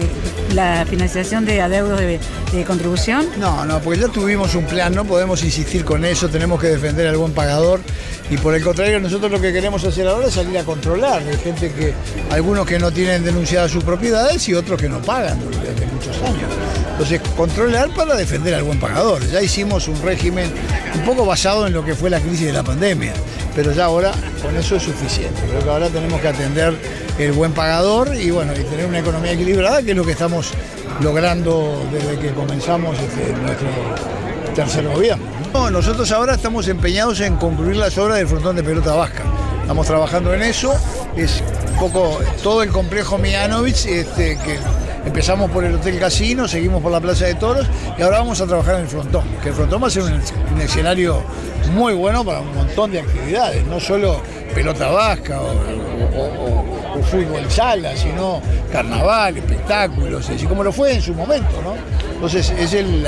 la 0.54 0.84
financiación 0.86 1.44
de 1.44 1.60
adeudos 1.60 2.00
de, 2.00 2.20
contribución? 2.66 3.26
No, 3.38 3.64
no, 3.64 3.80
porque 3.80 4.00
ya 4.00 4.08
tuvimos 4.08 4.54
un 4.54 4.64
plan, 4.64 4.94
no 4.94 5.04
podemos 5.04 5.42
insistir 5.42 5.84
con 5.84 6.04
eso, 6.04 6.28
tenemos 6.28 6.60
que 6.60 6.68
defender 6.68 7.06
al 7.06 7.16
buen 7.16 7.32
pagador 7.32 7.80
y 8.30 8.36
por 8.36 8.54
el 8.54 8.62
contrario 8.62 9.00
nosotros 9.00 9.30
lo 9.30 9.40
que 9.40 9.52
queremos 9.52 9.84
hacer 9.84 10.06
ahora 10.06 10.28
es 10.28 10.34
salir 10.34 10.58
a 10.58 10.64
controlar. 10.64 11.22
Hay 11.22 11.38
gente 11.38 11.72
que, 11.72 11.94
algunos 12.30 12.66
que 12.66 12.78
no 12.78 12.90
tienen 12.90 13.24
denunciadas 13.24 13.70
sus 13.70 13.84
propiedades 13.84 14.48
y 14.48 14.54
otros 14.54 14.80
que 14.80 14.88
no 14.88 15.00
pagan 15.00 15.38
desde 15.40 15.86
muchos 15.86 16.16
años. 16.22 16.50
Entonces, 17.00 17.22
controlar 17.34 17.88
para 17.94 18.14
defender 18.14 18.54
al 18.54 18.62
buen 18.62 18.78
pagador. 18.78 19.26
Ya 19.26 19.40
hicimos 19.40 19.88
un 19.88 20.02
régimen 20.02 20.52
un 20.94 21.00
poco 21.06 21.24
basado 21.24 21.66
en 21.66 21.72
lo 21.72 21.82
que 21.82 21.94
fue 21.94 22.10
la 22.10 22.20
crisis 22.20 22.48
de 22.48 22.52
la 22.52 22.62
pandemia, 22.62 23.14
pero 23.56 23.72
ya 23.72 23.86
ahora 23.86 24.12
con 24.42 24.54
eso 24.54 24.76
es 24.76 24.82
suficiente. 24.82 25.40
Creo 25.48 25.64
que 25.64 25.70
ahora 25.70 25.88
tenemos 25.88 26.20
que 26.20 26.28
atender 26.28 26.74
el 27.18 27.32
buen 27.32 27.52
pagador 27.52 28.14
y 28.14 28.30
bueno, 28.30 28.52
y 28.52 28.62
tener 28.64 28.84
una 28.84 28.98
economía 28.98 29.32
equilibrada, 29.32 29.82
que 29.82 29.92
es 29.92 29.96
lo 29.96 30.04
que 30.04 30.12
estamos 30.12 30.50
logrando 31.00 31.82
desde 31.90 32.18
que 32.18 32.34
comenzamos 32.34 32.94
este, 32.98 33.32
nuestro 33.32 33.68
tercer 34.54 34.86
gobierno. 34.86 35.24
No, 35.54 35.70
nosotros 35.70 36.12
ahora 36.12 36.34
estamos 36.34 36.68
empeñados 36.68 37.20
en 37.20 37.36
concluir 37.36 37.76
las 37.76 37.96
obras 37.96 38.18
del 38.18 38.28
frontón 38.28 38.56
de 38.56 38.62
pelota 38.62 38.92
vasca. 38.92 39.22
Estamos 39.62 39.86
trabajando 39.86 40.34
en 40.34 40.42
eso. 40.42 40.74
Es 41.16 41.42
poco 41.78 42.18
todo 42.42 42.62
el 42.62 42.68
complejo 42.68 43.16
Mianovich, 43.16 43.86
este, 43.86 44.36
que 44.36 44.58
empezamos 45.04 45.50
por 45.50 45.64
el 45.64 45.74
Hotel 45.74 45.98
Casino, 45.98 46.46
seguimos 46.46 46.82
por 46.82 46.92
la 46.92 47.00
Plaza 47.00 47.26
de 47.26 47.34
Toros 47.34 47.66
y 47.98 48.02
ahora 48.02 48.18
vamos 48.18 48.40
a 48.40 48.46
trabajar 48.46 48.76
en 48.76 48.82
el 48.82 48.88
frontón, 48.88 49.24
que 49.42 49.48
el 49.48 49.54
frontón 49.54 49.82
va 49.82 49.86
a 49.86 49.90
ser 49.90 50.02
un, 50.02 50.60
escenario 50.60 51.22
muy 51.74 51.94
bueno 51.94 52.24
para 52.24 52.40
un 52.40 52.54
montón 52.54 52.90
de 52.90 53.00
actividades, 53.00 53.64
no 53.66 53.80
solo 53.80 54.20
pelota 54.54 54.90
vasca 54.90 55.40
o, 55.40 57.00
fútbol 57.02 57.50
sala, 57.50 57.96
sino 57.96 58.42
carnaval, 58.70 59.36
espectáculos, 59.36 60.28
así 60.28 60.46
como 60.46 60.62
lo 60.62 60.70
fue 60.70 60.94
en 60.94 61.02
su 61.02 61.14
momento, 61.14 61.60
¿no? 61.64 61.74
Entonces, 62.12 62.50
es 62.50 62.74
el, 62.74 63.06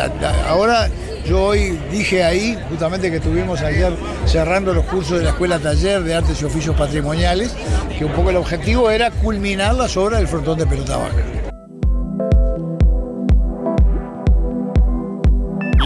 ahora 0.48 0.88
yo 1.26 1.44
hoy 1.44 1.78
dije 1.90 2.24
ahí, 2.24 2.59
justamente 2.70 3.11
que 3.11 3.18
estuvimos 3.18 3.61
ayer 3.61 3.92
cerrando 4.26 4.72
los 4.72 4.87
cursos 4.87 5.18
de 5.18 5.24
la 5.24 5.31
Escuela 5.31 5.59
Taller 5.59 6.02
de 6.02 6.14
Artes 6.14 6.40
y 6.40 6.44
Oficios 6.46 6.74
Patrimoniales, 6.74 7.55
que 7.96 8.05
un 8.05 8.12
poco 8.12 8.31
el 8.31 8.37
objetivo 8.37 8.90
era 8.90 9.11
culminar 9.11 9.74
las 9.74 9.96
obras 9.96 10.20
del 10.20 10.28
frontón 10.28 10.59
de 10.59 10.66
pelota 10.66 10.96
vasca. 10.96 11.52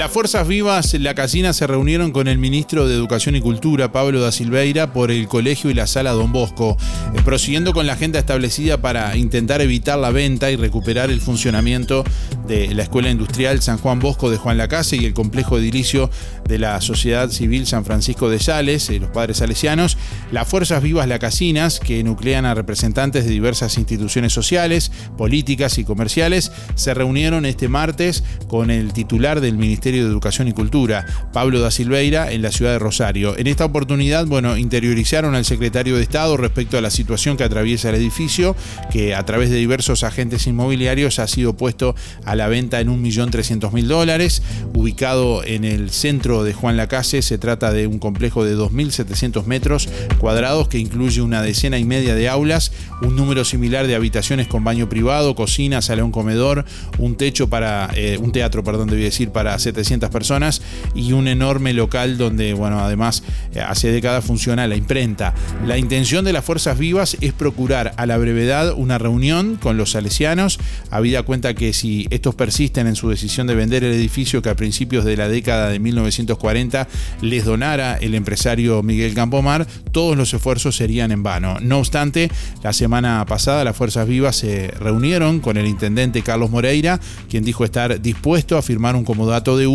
Las 0.07 0.13
Fuerzas 0.13 0.47
Vivas 0.47 0.95
La 0.95 1.17
Casina 1.17 1.53
se 1.53 1.67
reunieron 1.67 2.13
con 2.13 2.29
el 2.29 2.39
ministro 2.39 2.87
de 2.87 2.95
Educación 2.95 3.35
y 3.35 3.41
Cultura, 3.41 3.91
Pablo 3.91 4.21
da 4.21 4.31
Silveira, 4.31 4.93
por 4.93 5.11
el 5.11 5.27
colegio 5.27 5.69
y 5.69 5.75
la 5.75 5.89
sala 5.89 6.13
Don 6.13 6.31
Bosco, 6.31 6.77
eh, 7.13 7.21
prosiguiendo 7.25 7.73
con 7.73 7.89
la 7.89 7.95
agenda 7.95 8.21
establecida 8.21 8.81
para 8.81 9.17
intentar 9.17 9.63
evitar 9.63 9.99
la 9.99 10.13
venta 10.13 10.53
y 10.53 10.55
recuperar 10.55 11.11
el 11.11 11.21
funcionamiento 11.21 12.05
de 12.47 12.73
la 12.73 12.85
Escuela 12.85 13.11
Industrial 13.11 13.61
San 13.61 13.79
Juan 13.79 13.99
Bosco 13.99 14.31
de 14.31 14.37
Juan 14.37 14.59
Lacase 14.59 14.97
y 14.97 15.07
el 15.07 15.13
complejo 15.13 15.59
edilicio 15.59 16.09
de 16.47 16.61
la 16.61 16.81
Sociedad 16.81 17.29
Civil 17.31 17.67
San 17.67 17.85
Francisco 17.85 18.31
de 18.31 18.39
Sales, 18.39 18.89
eh, 18.91 19.01
los 19.01 19.11
padres 19.11 19.39
salesianos, 19.39 19.99
las 20.31 20.47
Fuerzas 20.47 20.85
Vivas 20.85 21.09
La 21.09 21.19
Casinas, 21.19 21.81
que 21.81 22.05
nuclean 22.05 22.45
a 22.45 22.55
representantes 22.55 23.25
de 23.25 23.33
diversas 23.33 23.77
instituciones 23.77 24.33
sociales, 24.33 24.93
políticas 25.19 25.79
y 25.79 25.85
comerciales, 25.85 26.53
se 26.77 26.95
reunieron 26.95 27.45
este 27.45 27.67
martes 27.67 28.23
con 28.47 28.71
el 28.71 28.93
titular 28.93 29.41
del 29.41 29.59
Ministerio 29.59 29.96
de 30.05 30.11
Educación 30.11 30.49
y 30.49 30.53
Cultura, 30.53 31.07
Pablo 31.33 31.61
da 31.61 31.71
Silveira, 31.71 32.33
en 32.33 32.43
la 32.43 32.51
ciudad 32.51 32.73
de 32.73 32.79
Rosario. 32.79 33.37
En 33.39 33.47
esta 33.47 33.65
oportunidad, 33.65 34.27
bueno, 34.27 34.57
interiorizaron 34.57 35.35
al 35.35 35.45
secretario 35.45 35.97
de 35.97 36.03
Estado 36.03 36.37
respecto 36.37 36.79
a 36.79 36.81
la 36.81 36.91
situación 36.91 37.37
que 37.37 37.45
atraviesa 37.45 37.89
el 37.89 37.97
edificio, 37.97 38.57
que 38.91 39.15
a 39.15 39.25
través 39.25 39.51
de 39.51 39.57
diversos 39.57 40.05
agentes 40.05 40.47
inmobiliarios 40.47 41.19
ha 41.19 41.27
sido 41.27 41.57
puesto 41.57 41.95
a 42.25 42.35
la 42.35 42.49
venta 42.49 42.81
en 42.81 42.89
1.300.000 42.89 43.85
dólares. 43.85 44.43
Ubicado 44.75 45.45
en 45.45 45.65
el 45.65 45.91
centro 45.91 46.45
de 46.45 46.53
Juan 46.53 46.77
Lacase, 46.77 47.23
se 47.23 47.39
trata 47.39 47.73
de 47.73 47.87
un 47.87 47.99
complejo 47.99 48.45
de 48.45 48.57
2.700 48.57 49.45
metros 49.47 49.89
cuadrados 50.19 50.69
que 50.69 50.79
incluye 50.79 51.21
una 51.23 51.43
decena 51.43 51.79
y 51.79 51.85
media 51.85 52.15
de 52.15 52.29
aulas, 52.29 52.73
un 53.03 53.17
número 53.17 53.45
similar 53.45 53.87
de 53.87 53.95
habitaciones 53.95 54.49
con 54.49 54.65
baño 54.65 54.89
privado, 54.89 55.35
cocina, 55.35 55.83
salón 55.83 56.11
comedor, 56.11 56.65
un 56.99 57.17
techo 57.17 57.49
para, 57.49 57.91
eh, 57.95 58.19
un 58.21 58.33
teatro, 58.33 58.65
perdón, 58.65 58.89
debí 58.89 59.03
decir, 59.03 59.31
para 59.31 59.59
700 59.59 59.86
personas 60.11 60.63
y 60.95 61.13
un 61.13 61.29
enorme 61.29 61.73
local 61.73 62.19
donde, 62.19 62.55
bueno, 62.55 62.81
además 62.81 63.23
eh, 63.55 63.61
hace 63.61 63.91
décadas 63.91 64.25
funciona 64.25 64.67
la 64.67 64.77
imprenta. 64.77 65.35
La 65.65 65.79
intención 65.79 66.25
de 66.25 66.33
las 66.33 66.45
Fuerzas 66.45 66.79
Vivas 66.79 67.17
es 67.21 67.33
procurar 67.33 67.95
a 67.97 68.07
la 68.07 68.17
brevedad 68.19 68.73
una 68.73 68.99
reunión 68.99 69.57
con 69.57 69.77
los 69.77 69.93
salesianos, 69.93 70.59
habida 70.91 71.23
cuenta 71.23 71.55
que 71.55 71.73
si 71.73 72.07
estos 72.11 72.35
persisten 72.35 72.87
en 72.87 72.97
su 72.97 73.09
decisión 73.09 73.47
de 73.47 73.55
vender 73.55 73.85
el 73.85 73.93
edificio 73.93 74.43
que 74.43 74.51
a 74.51 74.57
principios 74.57 75.05
de 75.05 75.17
la 75.17 75.29
década 75.29 75.69
de 75.69 75.79
1940 75.79 76.89
les 77.23 77.45
donara 77.45 77.97
el 77.97 78.15
empresario 78.15 78.83
Miguel 78.83 79.15
Campomar, 79.15 79.67
todos 79.93 80.17
los 80.17 80.33
esfuerzos 80.35 80.77
serían 80.77 81.13
en 81.13 81.23
vano. 81.23 81.59
No 81.61 81.79
obstante, 81.79 82.31
la 82.63 82.73
semana 82.73 83.25
pasada 83.27 83.65
las 83.65 83.77
Fuerzas 83.77 84.07
Vivas 84.07 84.37
se 84.37 84.69
reunieron 84.69 85.41
con 85.41 85.57
el 85.57 85.67
intendente 85.67 86.23
Carlos 86.23 86.51
Moreira, 86.51 87.01
quien 87.29 87.45
dijo 87.45 87.65
estar 87.65 88.01
dispuesto 88.01 88.57
a 88.59 88.63
firmar 88.63 88.97
un 88.97 89.05
comodato 89.05 89.57
de 89.57 89.67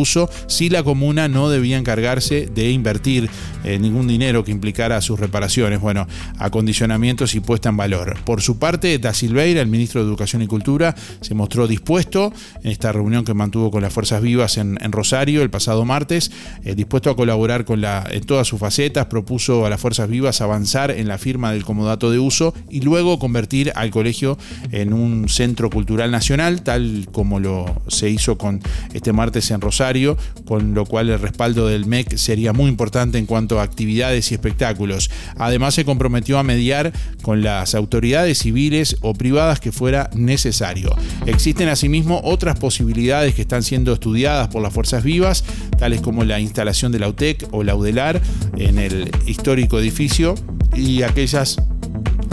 si 0.48 0.70
la 0.70 0.84
comuna 0.84 1.28
no 1.28 1.50
debía 1.50 1.78
encargarse 1.78 2.48
de 2.48 2.72
invertir 2.72 3.30
eh, 3.64 3.78
ningún 3.80 4.08
dinero 4.08 4.44
que 4.44 4.52
implicara 4.52 5.02
sus 5.02 5.20
reparaciones, 5.20 5.80
bueno, 5.80 6.08
acondicionamientos 6.38 7.36
y 7.36 7.40
puesta 7.40 7.70
en 7.70 7.78
valor. 7.78 8.18
Por 8.24 8.42
su 8.42 8.58
parte, 8.58 8.98
Da 8.98 9.14
Silveira, 9.14 9.62
el 9.62 9.68
ministro 9.68 10.02
de 10.02 10.08
Educación 10.08 10.42
y 10.42 10.48
Cultura, 10.48 10.96
se 11.22 11.34
mostró 11.34 11.68
dispuesto 11.68 12.34
en 12.64 12.72
esta 12.72 12.92
reunión 12.92 13.24
que 13.26 13.34
mantuvo 13.34 13.72
con 13.72 13.82
las 13.82 13.94
Fuerzas 13.94 14.22
Vivas 14.22 14.58
en, 14.58 14.78
en 14.82 14.92
Rosario 14.92 15.42
el 15.42 15.50
pasado 15.50 15.86
martes, 15.86 16.32
eh, 16.64 16.76
dispuesto 16.76 17.10
a 17.10 17.16
colaborar 17.16 17.66
con 17.66 17.82
la, 17.82 18.08
en 18.10 18.24
todas 18.24 18.48
sus 18.48 18.60
facetas, 18.60 19.06
propuso 19.06 19.66
a 19.66 19.70
las 19.70 19.80
Fuerzas 19.80 20.10
Vivas 20.10 20.42
avanzar 20.42 20.92
en 20.92 21.08
la 21.08 21.18
firma 21.18 21.52
del 21.52 21.64
comodato 21.64 22.12
de 22.12 22.20
uso 22.20 22.54
y 22.70 22.82
luego 22.82 23.20
convertir 23.20 23.72
al 23.76 23.92
colegio 23.92 24.38
en 24.72 24.94
un 24.94 25.30
centro 25.30 25.70
cultural 25.70 26.12
nacional, 26.12 26.64
tal 26.64 27.08
como 27.12 27.40
lo 27.40 27.82
se 27.88 28.10
hizo 28.10 28.38
con 28.38 28.62
este 28.94 29.14
martes 29.14 29.52
en 29.52 29.62
Rosario, 29.62 29.91
con 30.46 30.74
lo 30.74 30.86
cual 30.86 31.10
el 31.10 31.20
respaldo 31.20 31.68
del 31.68 31.86
MEC 31.86 32.18
sería 32.18 32.54
muy 32.54 32.70
importante 32.70 33.18
en 33.18 33.26
cuanto 33.26 33.60
a 33.60 33.64
actividades 33.64 34.32
y 34.32 34.36
espectáculos. 34.36 35.10
Además 35.38 35.74
se 35.74 35.86
comprometió 35.86 36.40
a 36.40 36.44
mediar 36.44 36.94
con 37.22 37.42
las 37.42 37.76
autoridades 37.76 38.40
civiles 38.40 38.98
o 39.02 39.14
privadas 39.14 39.60
que 39.60 39.72
fuera 39.72 40.10
necesario. 40.14 40.96
Existen 41.26 41.70
asimismo 41.70 42.22
otras 42.24 42.60
posibilidades 42.60 43.36
que 43.36 43.42
están 43.42 43.64
siendo 43.64 43.94
estudiadas 43.94 44.48
por 44.48 44.62
las 44.62 44.74
fuerzas 44.74 45.04
vivas, 45.04 45.44
tales 45.78 46.02
como 46.02 46.24
la 46.24 46.40
instalación 46.40 46.92
de 46.92 47.00
la 47.00 47.10
UTEC 47.10 47.48
o 47.52 47.64
la 47.64 47.76
UDELAR 47.76 48.22
en 48.58 48.80
el 48.80 49.12
histórico 49.28 49.80
edificio 49.80 50.36
y 50.76 51.04
aquellas 51.04 51.58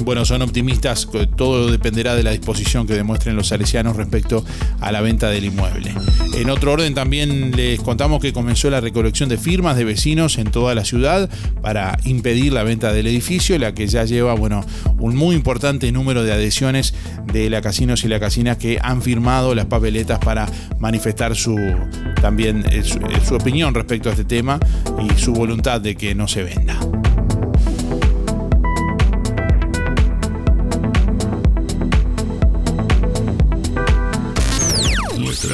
bueno, 0.09 0.25
son 0.25 0.41
optimistas, 0.41 1.07
todo 1.37 1.71
dependerá 1.71 2.15
de 2.15 2.23
la 2.23 2.31
disposición 2.31 2.87
que 2.87 2.95
demuestren 2.95 3.37
los 3.37 3.49
salesianos 3.49 3.95
respecto 3.95 4.43
a 4.81 4.91
la 4.91 5.03
venta 5.03 5.29
del 5.29 5.45
inmueble. 5.45 5.93
En 6.35 6.49
otro 6.49 6.73
orden 6.73 6.95
también 6.95 7.55
les 7.55 7.79
contamos 7.81 8.23
que 8.23 8.33
comenzó 8.33 8.71
la 8.71 8.81
recolección 8.81 9.29
de 9.29 9.37
firmas 9.37 9.77
de 9.77 9.85
vecinos 9.85 10.39
en 10.39 10.51
toda 10.51 10.75
la 10.75 10.87
ciudad 10.87 11.29
para 11.61 11.99
impedir 12.05 12.55
la 12.55 12.63
venta 12.63 12.95
del 12.95 13.07
edificio, 13.07 13.59
la 13.59 13.75
que 13.75 13.87
ya 13.87 14.07
lleva, 14.07 14.33
bueno, 14.33 14.65
un 14.99 15.15
muy 15.15 15.37
importante 15.37 15.93
número 15.93 16.25
de 16.25 16.33
adhesiones 16.33 16.95
de 17.31 17.51
la 17.51 17.61
casinos 17.61 18.03
y 18.03 18.09
la 18.09 18.19
casina 18.19 18.57
que 18.57 18.79
han 18.81 19.03
firmado 19.03 19.55
las 19.55 19.67
papeletas 19.67 20.21
para 20.21 20.47
manifestar 20.79 21.37
su 21.37 21.55
también 22.23 22.65
eh, 22.71 22.81
eh, 22.81 23.21
su 23.29 23.35
opinión 23.35 23.75
respecto 23.75 24.09
a 24.09 24.13
este 24.13 24.25
tema 24.25 24.59
y 25.03 25.21
su 25.21 25.35
voluntad 25.35 25.83
de 25.83 25.97
que 25.97 26.15
no 26.15 26.29
se 26.29 26.45
venda. 26.45 26.81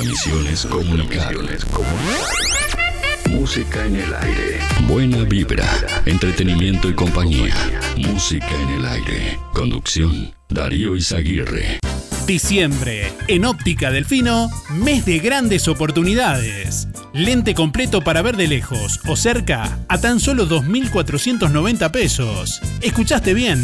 Nuestra 0.04 0.34
misión 0.34 0.46
es 0.52 0.66
comunicar. 0.66 1.34
Música 3.30 3.86
en 3.86 3.96
el 3.96 4.14
aire. 4.14 4.58
Buena 4.86 5.24
vibra, 5.24 5.66
entretenimiento 6.04 6.90
y 6.90 6.94
compañía. 6.94 7.54
Música 7.96 8.50
en 8.50 8.68
el 8.68 8.84
aire. 8.84 9.38
Conducción, 9.54 10.34
Darío 10.50 10.94
Izaguirre. 10.94 11.78
Diciembre, 12.26 13.12
en 13.28 13.46
Óptica 13.46 13.90
Delfino, 13.90 14.50
mes 14.70 15.06
de 15.06 15.20
grandes 15.20 15.68
oportunidades. 15.68 16.86
Lente 17.14 17.54
completo 17.54 18.02
para 18.02 18.20
ver 18.20 18.36
de 18.36 18.48
lejos 18.48 19.00
o 19.06 19.16
cerca 19.16 19.78
a 19.88 19.98
tan 19.98 20.20
solo 20.20 20.46
2.490 20.46 21.90
pesos. 21.90 22.60
¿Escuchaste 22.82 23.32
bien? 23.32 23.58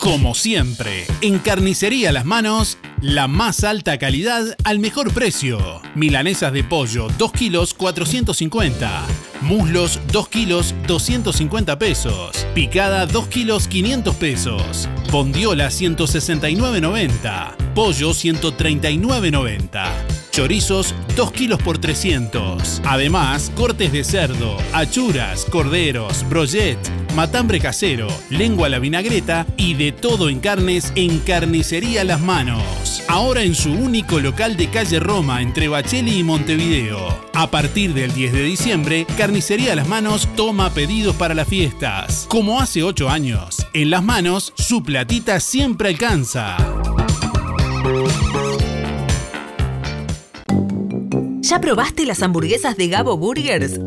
Como 0.00 0.34
siempre, 0.34 1.04
en 1.20 1.38
Carnicería 1.38 2.10
Las 2.10 2.24
Manos, 2.24 2.78
la 3.02 3.28
más 3.28 3.64
alta 3.64 3.98
calidad 3.98 4.56
al 4.64 4.78
mejor 4.78 5.12
precio. 5.12 5.82
Milanesas 5.94 6.54
de 6.54 6.64
pollo, 6.64 7.08
2 7.18 7.32
kilos 7.32 7.74
450. 7.74 9.04
Muslos, 9.42 10.00
2 10.10 10.28
kilos 10.30 10.74
250 10.86 11.78
pesos. 11.78 12.46
Picada, 12.54 13.04
2 13.04 13.28
kilos 13.28 13.68
500 13.68 14.16
pesos. 14.16 14.88
Bondiola, 15.12 15.68
169.90. 15.68 17.74
Pollo, 17.74 18.12
139.90. 18.12 20.29
Chorizos 20.30 20.94
2 21.16 21.32
kilos 21.32 21.60
por 21.62 21.78
300. 21.78 22.82
Además, 22.84 23.50
cortes 23.56 23.92
de 23.92 24.04
cerdo, 24.04 24.56
achuras, 24.72 25.44
corderos, 25.44 26.28
brochet, 26.28 26.78
matambre 27.14 27.58
casero, 27.60 28.08
lengua 28.30 28.66
a 28.66 28.70
la 28.70 28.78
vinagreta 28.78 29.46
y 29.56 29.74
de 29.74 29.92
todo 29.92 30.28
en 30.28 30.40
carnes 30.40 30.92
en 30.94 31.18
Carnicería 31.20 32.04
Las 32.04 32.20
Manos. 32.20 33.02
Ahora 33.08 33.42
en 33.42 33.56
su 33.56 33.72
único 33.72 34.20
local 34.20 34.56
de 34.56 34.70
calle 34.70 35.00
Roma 35.00 35.42
entre 35.42 35.68
Bacheli 35.68 36.18
y 36.18 36.22
Montevideo. 36.22 37.20
A 37.34 37.50
partir 37.50 37.92
del 37.92 38.14
10 38.14 38.32
de 38.32 38.42
diciembre, 38.44 39.06
Carnicería 39.16 39.74
Las 39.74 39.88
Manos 39.88 40.28
toma 40.36 40.70
pedidos 40.70 41.16
para 41.16 41.34
las 41.34 41.48
fiestas. 41.48 42.26
Como 42.28 42.60
hace 42.60 42.84
8 42.84 43.10
años, 43.10 43.66
en 43.72 43.90
Las 43.90 44.04
Manos 44.04 44.52
su 44.56 44.82
platita 44.84 45.40
siempre 45.40 45.88
alcanza. 45.88 46.56
¿Ya 51.50 51.60
probaste 51.60 52.06
las 52.06 52.22
hamburguesas 52.22 52.76
de 52.76 52.86
Gabo 52.86 53.16
Burgers? 53.16 53.80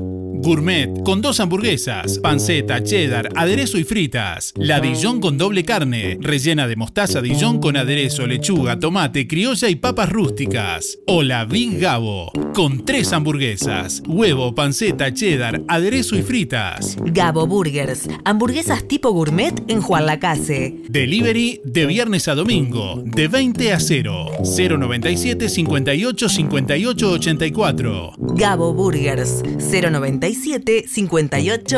Gourmet 0.43 0.89
con 1.05 1.21
dos 1.21 1.39
hamburguesas, 1.39 2.19
panceta, 2.19 2.83
cheddar, 2.83 3.29
aderezo 3.33 3.77
y 3.77 3.85
fritas. 3.85 4.53
La 4.57 4.81
Dijon 4.81 5.21
con 5.21 5.37
doble 5.37 5.63
carne, 5.63 6.17
rellena 6.19 6.67
de 6.67 6.75
mostaza 6.75 7.21
Dijon 7.21 7.61
con 7.61 7.77
aderezo, 7.77 8.27
lechuga, 8.27 8.77
tomate, 8.77 9.25
criolla 9.25 9.69
y 9.69 9.75
papas 9.77 10.09
rústicas. 10.09 10.99
O 11.07 11.23
la 11.23 11.45
Big 11.45 11.79
Gabo 11.79 12.33
con 12.53 12.83
tres 12.83 13.13
hamburguesas, 13.13 14.03
huevo, 14.05 14.53
panceta, 14.53 15.13
cheddar, 15.13 15.61
aderezo 15.69 16.17
y 16.17 16.23
fritas. 16.23 16.97
Gabo 16.99 17.47
Burgers, 17.47 18.09
hamburguesas 18.25 18.85
tipo 18.85 19.11
gourmet 19.11 19.53
en 19.69 19.81
Juan 19.81 20.05
Lacase. 20.05 20.75
Delivery 20.89 21.61
de 21.63 21.85
viernes 21.85 22.27
a 22.27 22.35
domingo, 22.35 23.01
de 23.05 23.29
20 23.29 23.71
a 23.71 23.79
0. 23.79 24.25
097 24.43 25.47
58 25.47 26.29
58 26.29 27.11
84. 27.11 28.13
Gabo 28.35 28.73
Burgers, 28.73 29.41
097 29.71 30.32
58 30.33 30.87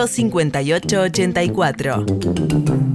58 0.08 1.10
84. 1.10 2.95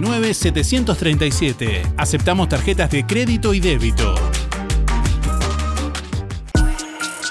093-739-737. 0.05 1.95
Aceptamos 1.97 2.49
tarjetas 2.49 2.91
de 2.91 3.05
crédito 3.07 3.55
y 3.55 3.61
débito. 3.61 4.15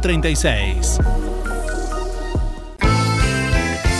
036 0.00 1.00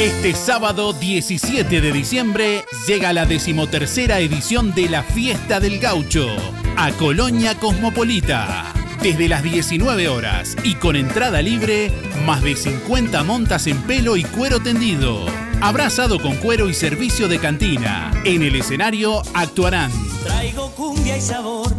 este 0.00 0.32
sábado 0.32 0.92
17 0.92 1.80
de 1.80 1.92
diciembre 1.92 2.64
llega 2.86 3.12
la 3.12 3.26
decimotercera 3.26 4.20
edición 4.20 4.72
de 4.72 4.88
la 4.88 5.02
Fiesta 5.02 5.58
del 5.58 5.80
Gaucho 5.80 6.28
a 6.76 6.92
Colonia 6.92 7.56
Cosmopolita. 7.56 8.72
Desde 9.02 9.28
las 9.28 9.44
19 9.44 10.08
horas 10.08 10.56
y 10.64 10.74
con 10.74 10.96
entrada 10.96 11.40
libre, 11.40 11.92
más 12.26 12.42
de 12.42 12.56
50 12.56 13.22
montas 13.22 13.68
en 13.68 13.80
pelo 13.82 14.16
y 14.16 14.24
cuero 14.24 14.60
tendido. 14.60 15.24
Abrazado 15.60 16.20
con 16.20 16.36
cuero 16.36 16.68
y 16.68 16.74
servicio 16.74 17.28
de 17.28 17.38
cantina. 17.38 18.10
En 18.24 18.42
el 18.42 18.56
escenario 18.56 19.22
actuarán. 19.34 19.92
Traigo 20.24 20.72
cumbia 20.72 21.16
y 21.16 21.20
sabor. 21.20 21.72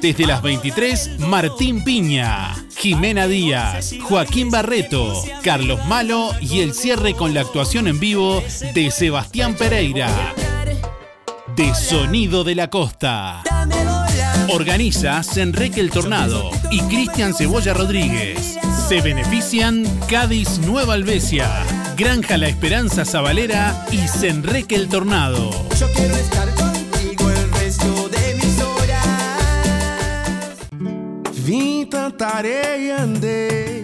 Desde 0.00 0.26
las 0.26 0.42
23, 0.42 1.20
Martín 1.20 1.84
Piña, 1.84 2.54
Jimena 2.76 3.26
Díaz, 3.26 3.94
Joaquín 4.02 4.50
Barreto, 4.50 5.22
Carlos 5.42 5.84
Malo 5.86 6.30
y 6.40 6.60
el 6.60 6.72
cierre 6.72 7.14
con 7.14 7.34
la 7.34 7.42
actuación 7.42 7.88
en 7.88 8.00
vivo 8.00 8.42
de 8.74 8.90
Sebastián 8.90 9.54
Pereira. 9.54 10.34
De 11.56 11.74
Sonido 11.74 12.42
de 12.42 12.54
la 12.54 12.70
Costa. 12.70 13.42
Organiza 14.52 15.22
Senreque 15.22 15.80
el 15.80 15.90
Tornado 15.90 16.50
y 16.70 16.80
Cristian 16.82 17.32
Cebolla 17.32 17.72
Rodríguez. 17.72 18.58
Se 18.86 19.00
benefician 19.00 19.84
Cádiz 20.08 20.58
Nueva 20.58 20.92
Albesia, 20.92 21.48
Granja 21.96 22.36
La 22.36 22.48
Esperanza 22.48 23.06
Zabalera 23.06 23.86
y 23.90 24.06
Senreque 24.06 24.74
el 24.74 24.90
Tornado. 24.90 25.50
Yo 25.80 25.90
quiero 25.92 26.14
estar 26.16 26.50
contigo 26.54 27.30
el 27.30 27.50
resto 27.52 28.10
de 28.10 28.34
mis 28.34 28.60
horas. 28.60 29.06
Vim 31.46 31.88
tanta 31.88 32.36
areia 32.36 33.02
andei 33.02 33.80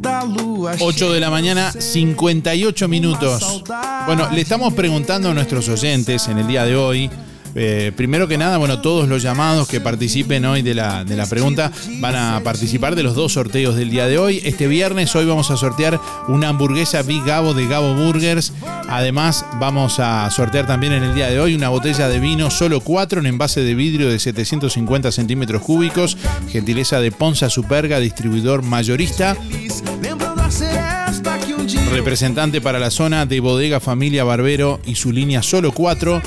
da 0.00 0.22
lua 0.24 0.74
8 0.78 1.12
de 1.12 1.20
la 1.20 1.30
mañana, 1.30 1.72
58 1.72 2.88
minutos. 2.88 3.64
Bueno, 4.04 4.28
le 4.30 4.42
estamos 4.42 4.74
preguntando 4.74 5.30
a 5.30 5.34
nuestros 5.34 5.66
oyentes 5.70 6.28
en 6.28 6.38
el 6.38 6.46
día 6.46 6.64
de 6.64 6.76
hoy. 6.76 7.10
Eh, 7.54 7.92
primero 7.96 8.28
que 8.28 8.38
nada, 8.38 8.58
bueno, 8.58 8.80
todos 8.80 9.08
los 9.08 9.22
llamados 9.22 9.68
que 9.68 9.80
participen 9.80 10.44
hoy 10.44 10.62
de 10.62 10.74
la, 10.74 11.04
de 11.04 11.16
la 11.16 11.26
pregunta 11.26 11.72
van 11.98 12.16
a 12.16 12.40
participar 12.44 12.94
de 12.94 13.02
los 13.02 13.14
dos 13.14 13.32
sorteos 13.32 13.76
del 13.76 13.90
día 13.90 14.06
de 14.06 14.18
hoy. 14.18 14.40
Este 14.44 14.68
viernes, 14.68 15.14
hoy 15.16 15.26
vamos 15.26 15.50
a 15.50 15.56
sortear 15.56 16.00
una 16.28 16.48
hamburguesa 16.48 17.02
Big 17.02 17.24
Gabo 17.24 17.54
de 17.54 17.66
Gabo 17.66 17.94
Burgers. 17.94 18.52
Además, 18.88 19.44
vamos 19.58 19.98
a 19.98 20.30
sortear 20.30 20.66
también 20.66 20.92
en 20.92 21.02
el 21.02 21.14
día 21.14 21.28
de 21.28 21.40
hoy 21.40 21.54
una 21.54 21.68
botella 21.68 22.08
de 22.08 22.20
vino, 22.20 22.50
solo 22.50 22.80
cuatro 22.80 23.20
en 23.20 23.26
envase 23.26 23.62
de 23.62 23.74
vidrio 23.74 24.08
de 24.08 24.18
750 24.18 25.12
centímetros 25.12 25.62
cúbicos. 25.62 26.16
Gentileza 26.48 27.00
de 27.00 27.12
Ponza 27.12 27.50
Superga, 27.50 27.98
distribuidor 27.98 28.62
mayorista. 28.62 29.36
Representante 31.92 32.60
para 32.60 32.78
la 32.78 32.90
zona 32.90 33.26
de 33.26 33.40
Bodega 33.40 33.80
Familia 33.80 34.24
Barbero 34.24 34.80
y 34.84 34.94
su 34.94 35.12
línea 35.12 35.42
solo 35.42 35.72
4. 35.72 36.22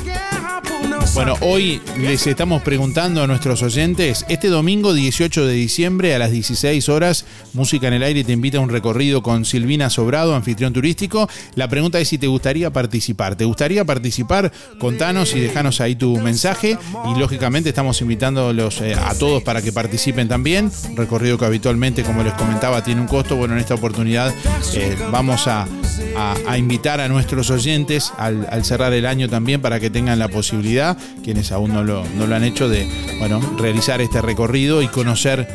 Bueno, 1.13 1.36
hoy 1.42 1.80
les 2.00 2.26
estamos 2.26 2.63
preguntando 2.63 3.22
a 3.22 3.28
nuestros 3.28 3.62
oyentes, 3.62 4.26
este 4.30 4.48
domingo 4.48 4.94
18 4.96 5.46
de 5.46 5.54
diciembre 5.54 6.16
a 6.16 6.18
las 6.20 6.32
16 6.32 6.89
horas, 6.89 7.26
Música 7.54 7.88
en 7.88 7.94
el 7.94 8.02
Aire 8.04 8.24
te 8.24 8.32
invita 8.32 8.58
a 8.58 8.62
un 8.62 8.70
recorrido 8.70 9.22
con 9.22 9.46
Silvina 9.46 9.92
Sobrado, 9.92 10.36
anfitrión 10.36 10.74
turístico. 10.74 11.30
La 11.54 11.68
pregunta 11.68 12.00
es 12.00 12.08
si 12.08 12.18
te 12.18 12.26
gustaría 12.26 12.74
participar. 12.74 13.36
¿Te 13.36 13.46
gustaría 13.46 13.86
participar? 13.86 14.52
Contanos 14.80 15.36
y 15.36 15.39
dejanos 15.39 15.82
ahí 15.82 15.96
tu 15.96 16.18
mensaje. 16.20 16.80
Y 17.16 17.20
lógicamente 17.20 17.70
estamos 17.70 18.02
invitándolos 18.02 18.82
eh, 18.82 18.96
a 18.96 19.13
todos 19.13 19.44
para 19.44 19.62
que 19.62 19.72
participen 19.72 20.28
también. 20.28 20.72
Un 20.89 20.98
recorrido 20.98 21.38
que 21.38 21.46
habitualmente, 21.46 22.02
como 22.02 22.24
les 22.24 22.34
comentaba, 22.34 22.84
tiene 22.84 23.02
un 23.02 23.08
costo. 23.08 23.36
Bueno, 23.36 23.54
en 23.54 23.60
esta 23.60 23.76
oportunidad 23.76 24.34
eh, 24.74 24.98
vamos 25.12 25.46
a, 25.48 25.68
a- 26.18 26.36
a 26.48 26.58
invitar 26.58 27.00
a 27.02 27.08
nuestros 27.08 27.52
oyentes 27.52 28.12
al, 28.18 28.48
al 28.50 28.66
cerrar 28.66 28.94
el 28.94 29.06
año 29.06 29.30
también 29.30 29.62
para 29.62 29.80
que 29.80 29.92
tengan 29.92 30.18
la 30.18 30.28
posibilidad, 30.28 30.92
quienes 31.23 31.51
aún 31.51 31.73
no 31.73 31.84
lo, 31.84 32.03
han 32.03 32.43
hecho, 32.43 32.69
de 32.69 32.88
bueno, 33.19 33.39
realizar 33.58 34.01
este 34.01 34.21
recorrido 34.21 34.82
y 34.82 34.88
conocer 34.88 35.47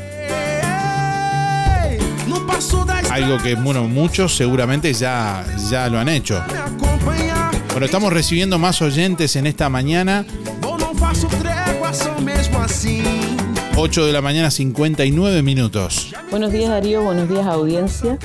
algo 3.11 3.39
que 3.39 3.55
bueno, 3.55 3.89
muchos 3.89 4.37
seguramente 4.37 4.93
ya, 4.93 5.45
ya 5.71 5.89
lo 5.89 5.99
han 5.99 6.09
hecho. 6.09 6.43
Bueno, 7.71 7.87
estamos 7.87 8.13
recibiendo 8.13 8.59
más 8.59 8.83
oyentes 8.83 9.37
en 9.37 9.47
esta 9.47 9.69
mañana. 9.69 10.27
Ou 10.67 10.77
não 10.77 10.95
faço 10.95 11.29
trégua, 11.29 11.93
sou 11.93 12.21
mesmo 12.21 12.59
assim. 12.59 13.03
8 13.77 14.07
de 14.07 14.13
la 14.13 14.21
mañana, 14.21 14.51
59 14.51 15.43
minutos. 15.43 16.13
Buenos 16.31 16.51
días 16.51 16.71
Darío, 16.71 17.03
buenos 17.03 17.29
días 17.29 17.47
audiencia. 17.47 18.19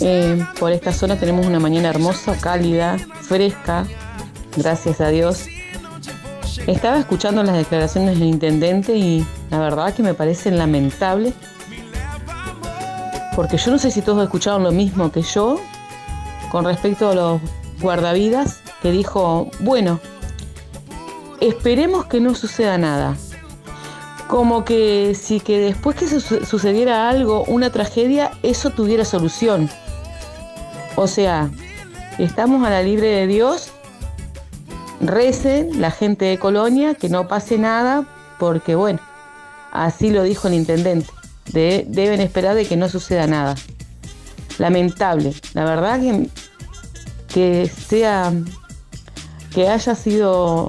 Eh, 0.00 0.38
por 0.60 0.70
esta 0.70 0.92
zona 0.92 1.18
tenemos 1.18 1.44
una 1.46 1.58
mañana 1.58 1.88
hermosa, 1.88 2.38
cálida, 2.38 2.96
fresca, 3.22 3.84
gracias 4.56 5.00
a 5.00 5.08
Dios. 5.08 5.46
Estaba 6.66 6.98
escuchando 6.98 7.42
las 7.42 7.56
declaraciones 7.56 8.18
del 8.18 8.28
intendente 8.28 8.96
y 8.96 9.24
la 9.50 9.58
verdad 9.58 9.94
que 9.94 10.02
me 10.02 10.14
parecen 10.14 10.58
lamentables, 10.58 11.34
porque 13.34 13.56
yo 13.58 13.70
no 13.70 13.78
sé 13.78 13.90
si 13.90 14.02
todos 14.02 14.22
escucharon 14.24 14.62
lo 14.62 14.72
mismo 14.72 15.12
que 15.12 15.22
yo 15.22 15.60
con 16.50 16.64
respecto 16.64 17.10
a 17.10 17.14
los 17.14 17.40
guardavidas, 17.80 18.60
que 18.82 18.90
dijo, 18.90 19.48
bueno, 19.60 20.00
esperemos 21.40 22.06
que 22.06 22.20
no 22.20 22.34
suceda 22.34 22.78
nada. 22.78 23.16
Como 24.28 24.64
que 24.64 25.14
si 25.14 25.38
que 25.40 25.58
después 25.60 25.94
que 25.96 26.08
su- 26.08 26.44
sucediera 26.44 27.08
algo, 27.08 27.44
una 27.44 27.70
tragedia, 27.70 28.32
eso 28.42 28.70
tuviera 28.70 29.04
solución. 29.04 29.68
O 30.96 31.06
sea, 31.06 31.50
estamos 32.18 32.66
a 32.66 32.70
la 32.70 32.82
libre 32.82 33.06
de 33.08 33.26
Dios, 33.28 33.70
recen 35.00 35.80
la 35.80 35.90
gente 35.90 36.24
de 36.24 36.38
Colonia, 36.38 36.94
que 36.94 37.08
no 37.08 37.28
pase 37.28 37.58
nada, 37.58 38.06
porque 38.38 38.74
bueno, 38.74 39.00
así 39.72 40.10
lo 40.10 40.22
dijo 40.22 40.48
el 40.48 40.54
intendente. 40.54 41.08
De- 41.52 41.84
deben 41.88 42.20
esperar 42.20 42.54
de 42.56 42.66
que 42.66 42.76
no 42.76 42.88
suceda 42.88 43.26
nada. 43.26 43.54
Lamentable, 44.58 45.34
la 45.54 45.64
verdad 45.64 46.00
que, 46.00 46.28
que 47.28 47.68
sea, 47.68 48.32
que 49.52 49.68
haya 49.68 49.94
sido 49.94 50.68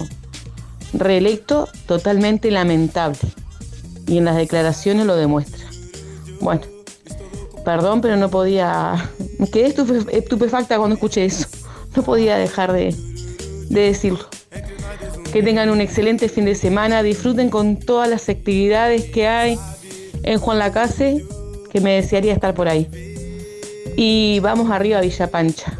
reelecto, 0.93 1.67
totalmente 1.85 2.51
lamentable. 2.51 3.17
Y 4.07 4.17
en 4.19 4.25
las 4.25 4.35
declaraciones 4.35 5.05
lo 5.05 5.15
demuestra. 5.15 5.65
Bueno, 6.39 6.61
perdón, 7.65 8.01
pero 8.01 8.15
no 8.17 8.29
podía. 8.29 9.09
Quedé 9.51 9.73
estupe- 9.75 10.07
estupefacta 10.11 10.77
cuando 10.77 10.95
escuché 10.95 11.25
eso. 11.25 11.47
No 11.95 12.03
podía 12.03 12.37
dejar 12.37 12.71
de, 12.73 12.95
de 13.69 13.81
decirlo. 13.81 14.27
Que 15.31 15.43
tengan 15.43 15.69
un 15.69 15.81
excelente 15.81 16.29
fin 16.29 16.45
de 16.45 16.55
semana, 16.55 17.03
disfruten 17.03 17.49
con 17.49 17.77
todas 17.77 18.09
las 18.09 18.29
actividades 18.29 19.05
que 19.05 19.27
hay 19.27 19.59
en 20.23 20.39
Juan 20.39 20.59
Lacase, 20.59 21.23
que 21.71 21.81
me 21.81 21.95
desearía 21.95 22.33
estar 22.33 22.53
por 22.53 22.67
ahí. 22.67 22.87
Y 23.95 24.39
vamos 24.39 24.71
arriba 24.71 24.99
a 24.99 25.01
Villa 25.01 25.29
Pancha, 25.29 25.77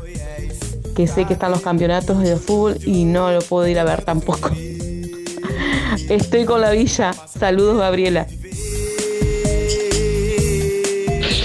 que 0.95 1.07
sé 1.07 1.25
que 1.25 1.33
están 1.33 1.51
los 1.51 1.61
campeonatos 1.61 2.19
de 2.19 2.35
fútbol 2.35 2.77
y 2.85 3.05
no 3.05 3.31
lo 3.31 3.41
puedo 3.41 3.67
ir 3.67 3.79
a 3.79 3.83
ver 3.83 4.03
tampoco. 4.03 4.51
Estoy 6.09 6.45
con 6.45 6.61
la 6.61 6.71
villa. 6.71 7.13
Saludos, 7.13 7.77
Gabriela. 7.77 8.27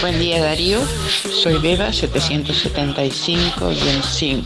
Buen 0.02 0.18
día 0.18 0.42
Darío, 0.42 0.80
soy 1.42 1.58
Beba 1.58 1.90
775-5. 1.90 4.42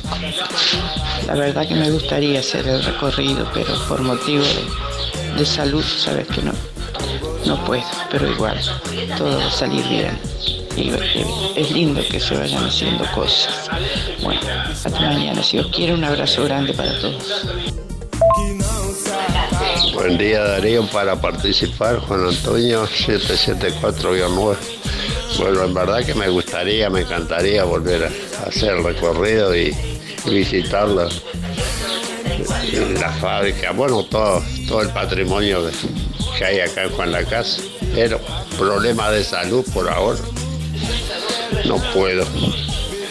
La 1.27 1.35
verdad 1.35 1.67
que 1.67 1.75
me 1.75 1.91
gustaría 1.91 2.39
hacer 2.39 2.69
el 2.69 2.85
recorrido, 2.85 3.51
pero 3.53 3.75
por 3.89 4.01
motivo 4.01 4.45
de, 5.37 5.45
salud, 5.45 5.83
sabes 5.83 6.29
que 6.29 6.41
no, 6.41 6.53
no 7.45 7.65
puedo, 7.65 7.83
pero 8.13 8.31
igual, 8.31 8.61
todo 9.19 9.37
va 9.37 9.47
a 9.47 9.51
salir 9.51 9.85
bien. 9.89 10.17
Es 11.57 11.73
lindo 11.73 12.01
que 12.09 12.21
se 12.21 12.37
vayan 12.37 12.65
haciendo 12.65 13.05
cosas. 13.13 13.69
Bueno, 14.23 14.41
hasta 14.71 14.91
mañana, 14.91 15.43
si 15.43 15.59
os 15.59 15.67
quiero, 15.69 15.95
un 15.95 16.05
abrazo 16.05 16.45
grande 16.45 16.73
para 16.75 16.97
todos. 17.01 17.45
Buen 19.95 20.19
día 20.19 20.43
Darío, 20.43 20.87
para 20.87 21.21
participar 21.21 21.99
Juan 21.99 22.29
Antonio 22.29 22.87
774-9. 22.87 24.57
Bueno, 25.39 25.65
en 25.65 25.75
verdad 25.75 26.05
que 26.05 26.15
me 26.15 26.29
gustaría, 26.29 26.89
me 26.89 27.01
encantaría 27.01 27.65
volver 27.65 28.05
a 28.05 28.49
hacer 28.49 28.75
el 28.75 28.85
recorrido 28.85 29.57
y, 29.57 29.75
y 30.27 30.31
visitar 30.35 30.89
la, 30.89 31.09
fábrica, 33.21 33.73
bueno, 33.73 34.05
todo, 34.05 34.43
todo 34.69 34.83
el 34.83 34.89
patrimonio 34.91 35.63
que- 36.39 36.45
hay 36.45 36.61
acá 36.61 36.85
en 36.85 36.91
Juan 36.93 37.13
la 37.13 37.25
Casa. 37.25 37.63
Pero 37.95 38.21
problema 38.59 39.11
de 39.11 39.25
salud 39.25 39.65
por 39.73 39.89
ahora. 39.89 40.19
No 41.67 41.77
puedo. 41.95 42.25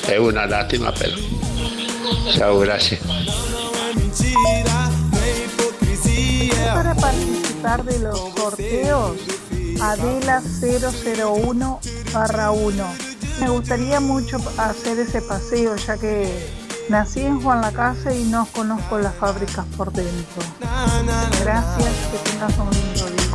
Es 0.08 0.20
una 0.20 0.46
lástima, 0.46 0.94
pero. 0.94 1.16
Chao, 2.36 2.60
gracias. 2.60 3.02
Para 6.74 6.94
participar 6.96 7.84
de 7.84 8.00
los 8.00 8.20
sorteos, 8.36 9.18
Adela 9.82 10.42
001 10.62 11.80
barra 12.14 12.52
1. 12.52 12.86
Me 13.40 13.50
gustaría 13.50 14.00
mucho 14.00 14.38
hacer 14.58 15.00
ese 15.00 15.22
paseo 15.22 15.76
ya 15.76 15.98
que 15.98 16.30
nací 16.90 17.22
en 17.22 17.42
Juan 17.42 17.62
la 17.62 17.72
Casa 17.72 18.14
y 18.14 18.24
no 18.24 18.48
conozco 18.54 18.98
las 19.00 19.16
fábricas 19.16 19.66
por 19.78 19.92
dentro. 19.92 20.42
Gracias, 21.42 21.90
que 22.12 22.30
tengas 22.32 22.58
un 22.58 22.70
lindo 22.72 23.06
día. 23.06 23.26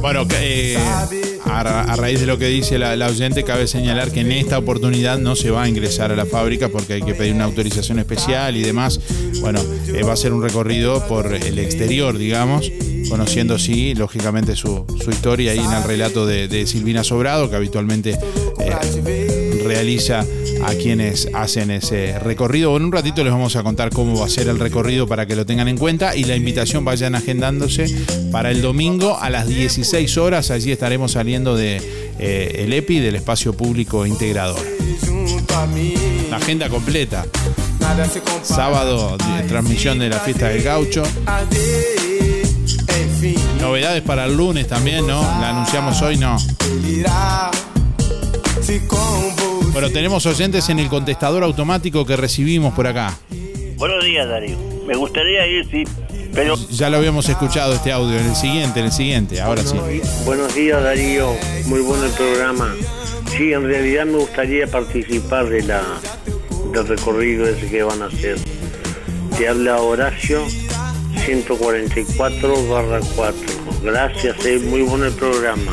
Bueno, 0.00 0.26
eh, 0.40 0.76
a, 1.44 1.62
ra- 1.62 1.82
a 1.82 1.94
raíz 1.96 2.18
de 2.18 2.26
lo 2.26 2.36
que 2.36 2.46
dice 2.46 2.76
la, 2.76 2.96
la 2.96 3.06
oyente, 3.06 3.44
cabe 3.44 3.68
señalar 3.68 4.10
que 4.10 4.22
en 4.22 4.32
esta 4.32 4.58
oportunidad 4.58 5.18
no 5.18 5.36
se 5.36 5.50
va 5.52 5.62
a 5.62 5.68
ingresar 5.68 6.10
a 6.10 6.16
la 6.16 6.26
fábrica 6.26 6.68
porque 6.68 6.94
hay 6.94 7.02
que 7.02 7.14
pedir 7.14 7.34
una 7.34 7.44
autorización 7.44 8.00
especial 8.00 8.56
y 8.56 8.62
demás. 8.62 8.98
Bueno, 9.40 9.60
eh, 9.94 10.02
va 10.02 10.14
a 10.14 10.16
ser 10.16 10.32
un 10.32 10.42
recorrido 10.42 11.06
por 11.06 11.32
el 11.32 11.56
exterior, 11.60 12.18
digamos, 12.18 12.68
conociendo, 13.08 13.60
sí, 13.60 13.94
lógicamente 13.94 14.56
su, 14.56 14.84
su 15.04 15.10
historia 15.10 15.52
ahí 15.52 15.60
en 15.60 15.72
el 15.72 15.84
relato 15.84 16.26
de, 16.26 16.48
de 16.48 16.66
Silvina 16.66 17.04
Sobrado, 17.04 17.48
que 17.48 17.54
habitualmente 17.54 18.18
eh, 18.58 19.21
realiza 19.72 20.26
a 20.64 20.74
quienes 20.74 21.28
hacen 21.32 21.70
ese 21.70 22.18
recorrido. 22.18 22.76
En 22.76 22.84
un 22.84 22.92
ratito 22.92 23.24
les 23.24 23.32
vamos 23.32 23.56
a 23.56 23.62
contar 23.62 23.88
cómo 23.88 24.20
va 24.20 24.26
a 24.26 24.28
ser 24.28 24.48
el 24.48 24.58
recorrido 24.58 25.06
para 25.06 25.24
que 25.24 25.34
lo 25.34 25.46
tengan 25.46 25.66
en 25.66 25.78
cuenta 25.78 26.14
y 26.14 26.24
la 26.24 26.36
invitación 26.36 26.84
vayan 26.84 27.14
agendándose 27.14 27.86
para 28.30 28.50
el 28.50 28.60
domingo 28.60 29.18
a 29.18 29.30
las 29.30 29.48
16 29.48 30.18
horas. 30.18 30.50
Allí 30.50 30.70
estaremos 30.72 31.12
saliendo 31.12 31.56
de 31.56 31.80
eh, 32.18 32.64
el 32.64 32.72
EPI 32.74 33.00
del 33.00 33.16
espacio 33.16 33.54
público 33.54 34.04
integrador. 34.04 34.60
La 36.30 36.36
agenda 36.36 36.68
completa. 36.68 37.24
Sábado, 38.42 39.16
transmisión 39.48 39.98
de 39.98 40.10
la 40.10 40.20
fiesta 40.20 40.48
del 40.48 40.62
gaucho. 40.62 41.02
Novedades 43.58 44.02
para 44.02 44.26
el 44.26 44.36
lunes 44.36 44.66
también, 44.66 45.06
¿no? 45.06 45.22
La 45.22 45.50
anunciamos 45.50 46.02
hoy, 46.02 46.18
no. 46.18 46.36
Bueno, 49.72 49.90
tenemos 49.90 50.26
oyentes 50.26 50.68
en 50.68 50.78
el 50.78 50.88
contestador 50.88 51.42
automático 51.42 52.04
que 52.04 52.14
recibimos 52.14 52.74
por 52.74 52.86
acá. 52.86 53.16
Buenos 53.76 54.04
días, 54.04 54.28
Darío. 54.28 54.58
Me 54.86 54.94
gustaría 54.94 55.46
ir, 55.46 55.66
sí, 55.70 55.84
pero... 56.34 56.56
Ya 56.70 56.90
lo 56.90 56.98
habíamos 56.98 57.26
escuchado 57.28 57.72
este 57.72 57.90
audio, 57.90 58.18
en 58.18 58.26
el 58.26 58.36
siguiente, 58.36 58.80
en 58.80 58.86
el 58.86 58.92
siguiente, 58.92 59.40
ahora 59.40 59.62
sí. 59.62 59.76
Buenos 60.26 60.54
días 60.54 60.82
Darío, 60.82 61.34
muy 61.66 61.80
bueno 61.80 62.04
el 62.04 62.12
programa. 62.12 62.74
Sí, 63.36 63.52
en 63.54 63.64
realidad 63.64 64.04
me 64.04 64.18
gustaría 64.18 64.66
participar 64.66 65.48
de 65.48 65.62
la, 65.62 65.82
del 66.72 66.86
recorrido 66.86 67.46
ese 67.46 67.66
que 67.68 67.82
van 67.82 68.02
a 68.02 68.06
hacer. 68.06 68.36
Te 69.38 69.48
habla 69.48 69.78
Horacio 69.78 70.46
144 71.24 72.68
barra 72.68 73.00
4. 73.16 73.40
Gracias, 73.82 74.44
es 74.44 74.62
muy 74.64 74.82
bueno 74.82 75.06
el 75.06 75.14
programa. 75.14 75.72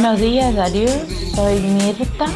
Buenos 0.00 0.20
días 0.20 0.54
Darío, 0.54 0.88
soy 1.34 1.58
Mirta 1.58 2.26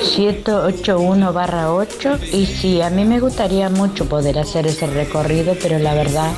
781 0.00 1.32
barra 1.32 1.72
8 1.72 2.16
y 2.32 2.46
sí, 2.46 2.80
a 2.80 2.90
mí 2.90 3.04
me 3.04 3.18
gustaría 3.18 3.68
mucho 3.70 4.08
poder 4.08 4.38
hacer 4.38 4.68
ese 4.68 4.86
recorrido, 4.86 5.56
pero 5.60 5.80
la 5.80 5.94
verdad 5.94 6.30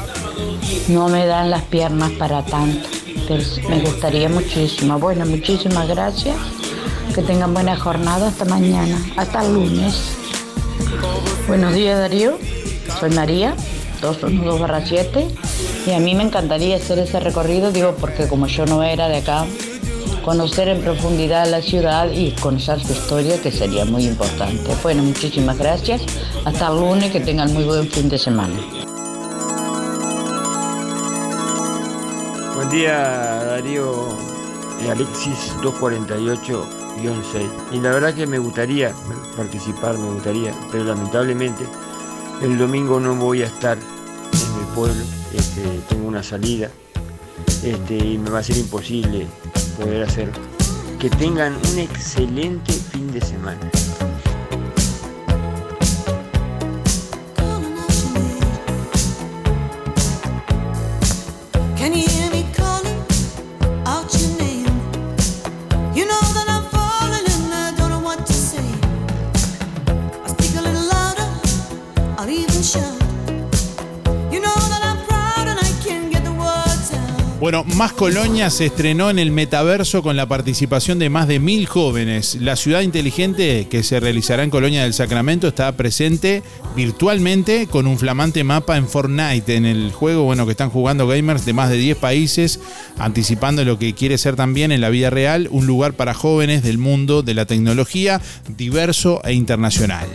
no 0.89 1.11
me 1.11 1.27
dan 1.27 1.51
las 1.51 1.65
piernas 1.65 2.13
para 2.13 2.43
tanto, 2.47 2.89
pero 3.29 3.45
me 3.69 3.81
gustaría 3.81 4.31
muchísimo. 4.31 4.99
Bueno, 4.99 5.27
muchísimas 5.27 5.87
gracias, 5.87 6.35
que 7.15 7.21
tengan 7.21 7.53
buena 7.53 7.77
jornada. 7.77 8.29
Hasta 8.29 8.47
mañana, 8.47 8.99
hasta 9.19 9.45
el 9.45 9.53
lunes. 9.53 10.13
Buenos 11.47 11.75
días 11.75 11.99
Darío, 11.99 12.39
soy 12.99 13.11
María 13.11 13.55
212 14.01 14.63
barra 14.63 14.83
7 14.83 15.29
y 15.87 15.91
a 15.91 15.99
mí 15.99 16.15
me 16.15 16.23
encantaría 16.23 16.77
hacer 16.77 16.99
ese 17.01 17.21
recorrido, 17.21 17.71
digo, 17.71 17.95
porque 18.01 18.29
como 18.29 18.47
yo 18.47 18.65
no 18.65 18.83
era 18.83 19.07
de 19.07 19.19
acá, 19.19 19.45
conocer 20.23 20.68
en 20.68 20.81
profundidad 20.83 21.49
la 21.51 21.62
ciudad 21.62 22.11
y 22.11 22.33
conocer 22.33 22.81
su 22.81 22.93
historia, 22.93 23.41
que 23.41 23.51
sería 23.51 23.85
muy 23.85 24.07
importante. 24.07 24.71
Bueno, 24.83 25.03
muchísimas 25.03 25.59
gracias. 25.59 26.03
Hasta 26.45 26.68
el 26.68 26.77
lunes, 26.77 27.11
que 27.11 27.21
tengan 27.21 27.53
muy 27.53 27.64
buen 27.64 27.89
fin 27.89 28.09
de 28.09 28.18
semana. 28.18 28.55
Buen 32.55 32.68
día, 32.71 32.95
Darío 33.45 34.09
y 34.85 34.89
Alexis 34.89 35.55
248-6. 35.62 36.64
Y 37.73 37.81
la 37.81 37.91
verdad 37.91 38.14
que 38.14 38.27
me 38.27 38.39
gustaría 38.39 38.93
participar, 39.37 39.97
me 39.97 40.12
gustaría, 40.12 40.55
pero 40.71 40.85
lamentablemente 40.85 41.64
El 42.43 42.57
domingo 42.59 43.01
no 43.01 43.14
voy 43.14 43.43
a 43.43 43.47
estar 43.47 43.77
en 43.77 44.61
el 44.61 44.66
pueblo, 44.75 45.03
este, 45.35 45.62
tengo 45.89 46.09
una 46.09 46.23
salida 46.23 46.71
este, 47.62 47.97
y 47.97 48.18
me 48.18 48.31
va 48.31 48.39
a 48.39 48.43
ser 48.43 48.57
imposible 48.57 49.27
poder 49.71 50.03
hacerlo. 50.03 50.35
Que 50.99 51.11
tengan 51.11 51.55
un 51.73 51.79
excelente 51.79 52.73
fin 52.73 53.11
de 53.12 53.21
semana. 53.21 53.71
Más 77.81 77.93
Colonia 77.95 78.51
se 78.51 78.66
estrenó 78.66 79.09
en 79.09 79.18
el 79.18 79.31
metaverso 79.31 80.03
con 80.03 80.14
la 80.14 80.28
participación 80.28 80.99
de 80.99 81.09
más 81.09 81.26
de 81.26 81.41
mil 81.41 81.64
jóvenes. 81.64 82.37
La 82.39 82.57
ciudad 82.57 82.83
inteligente 82.83 83.68
que 83.70 83.83
se 83.83 83.99
realizará 84.01 84.43
en 84.43 84.51
Colonia 84.51 84.83
del 84.83 84.93
Sacramento 84.93 85.49
está 85.49 85.72
presente 85.72 86.43
virtualmente 86.76 87.68
con 87.68 87.87
un 87.87 87.99
flamante 87.99 88.45
mapa 88.45 88.76
en 88.76 88.87
Fortnite, 88.87 89.57
en 89.57 89.64
el 89.64 89.93
juego 89.93 90.24
bueno, 90.24 90.45
que 90.45 90.51
están 90.51 90.68
jugando 90.68 91.07
gamers 91.07 91.47
de 91.47 91.55
más 91.55 91.70
de 91.70 91.78
10 91.78 91.97
países, 91.97 92.61
anticipando 92.99 93.64
lo 93.64 93.78
que 93.78 93.95
quiere 93.95 94.18
ser 94.18 94.37
también 94.37 94.72
en 94.72 94.83
la 94.83 94.91
vida 94.91 95.09
real 95.09 95.49
un 95.51 95.66
lugar 95.66 95.95
para 95.95 96.12
jóvenes 96.12 96.62
del 96.62 96.76
mundo 96.76 97.22
de 97.22 97.33
la 97.33 97.47
tecnología 97.47 98.20
diverso 98.59 99.22
e 99.24 99.33
internacional. 99.33 100.07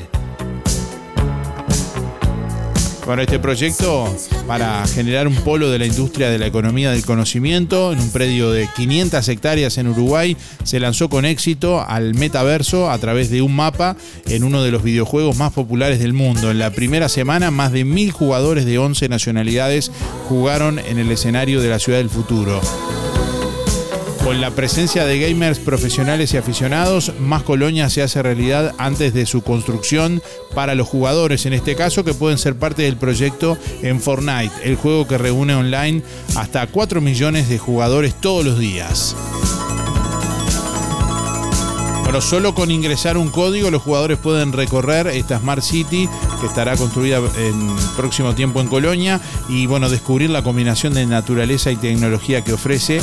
Bueno, 3.06 3.22
este 3.22 3.38
proyecto 3.38 4.08
para 4.48 4.86
generar 4.88 5.28
un 5.28 5.36
polo 5.36 5.70
de 5.70 5.78
la 5.78 5.86
industria 5.86 6.32
de 6.32 6.40
la 6.40 6.48
economía 6.48 6.90
del 6.90 7.06
conocimiento 7.06 7.94
en 7.94 8.00
un 8.00 8.12
predio 8.12 8.50
de 8.50 8.68
500 8.76 9.28
hectáreas 9.30 9.78
en 9.78 9.88
Uruguay 9.90 10.36
se 10.64 10.80
lanzó 10.80 11.08
con 11.08 11.24
éxito 11.24 11.86
al 11.88 12.16
metaverso 12.16 12.90
a 12.90 12.98
través 12.98 13.30
de 13.30 13.44
un 13.44 13.56
mapa 13.56 13.96
en 14.28 14.44
uno 14.44 14.64
de 14.64 14.72
los 14.72 14.82
videojuegos 14.82 15.38
más 15.38 15.54
populares 15.54 16.00
del 16.00 16.14
mundo. 16.14 16.50
En 16.50 16.58
la 16.58 16.72
primera 16.72 17.08
semana, 17.08 17.52
más 17.52 17.72
de 17.72 17.86
mil 17.86 18.12
jugadores 18.12 18.66
de 18.66 18.80
11 18.80 19.08
nacionalidades 19.08 19.92
jugaron 20.28 20.80
en 20.80 20.98
el 20.98 21.12
escenario 21.12 21.62
de 21.62 21.70
la 21.70 21.78
ciudad 21.78 22.00
del 22.00 22.10
futuro. 22.10 22.60
Con 24.26 24.42
la 24.42 24.50
presencia 24.50 25.06
de 25.06 25.20
gamers 25.20 25.60
profesionales 25.60 26.34
y 26.34 26.38
aficionados, 26.38 27.12
Más 27.20 27.44
Colonia 27.44 27.92
se 27.92 28.02
hace 28.02 28.24
realidad 28.24 28.74
antes 28.80 29.14
de 29.14 29.28
su 29.28 29.44
construcción 29.44 30.20
para 30.56 30.74
los 30.74 30.88
jugadores, 30.88 31.46
en 31.46 31.54
este 31.54 31.76
caso 31.76 32.04
que 32.04 32.16
pueden 32.16 32.40
ser 32.40 32.56
parte 32.56 32.82
del 32.82 32.98
proyecto 32.98 33.56
en 33.84 34.02
Fortnite, 34.02 34.52
el 34.64 34.78
juego 34.78 35.08
que 35.08 35.20
reúne 35.20 35.54
online 35.54 36.02
hasta 36.36 36.66
4 36.66 37.02
millones 37.02 37.50
de 37.50 37.60
jugadores 37.60 38.20
todos 38.20 38.44
los 38.44 38.58
días. 38.58 39.16
Bueno, 42.04 42.20
solo 42.20 42.56
con 42.56 42.72
ingresar 42.72 43.18
un 43.18 43.30
código 43.30 43.70
los 43.70 43.84
jugadores 43.84 44.18
pueden 44.18 44.54
recorrer 44.54 45.06
esta 45.06 45.38
Smart 45.38 45.62
City 45.62 46.10
que 46.42 46.48
estará 46.48 46.76
construida 46.78 47.18
en 47.18 47.76
próximo 47.96 48.34
tiempo 48.34 48.60
en 48.60 48.70
Colonia 48.70 49.22
y 49.50 49.68
bueno, 49.68 49.88
descubrir 49.88 50.32
la 50.32 50.42
combinación 50.42 50.96
de 50.96 51.06
naturaleza 51.06 51.72
y 51.72 51.76
tecnología 51.76 52.44
que 52.44 52.54
ofrece 52.54 53.02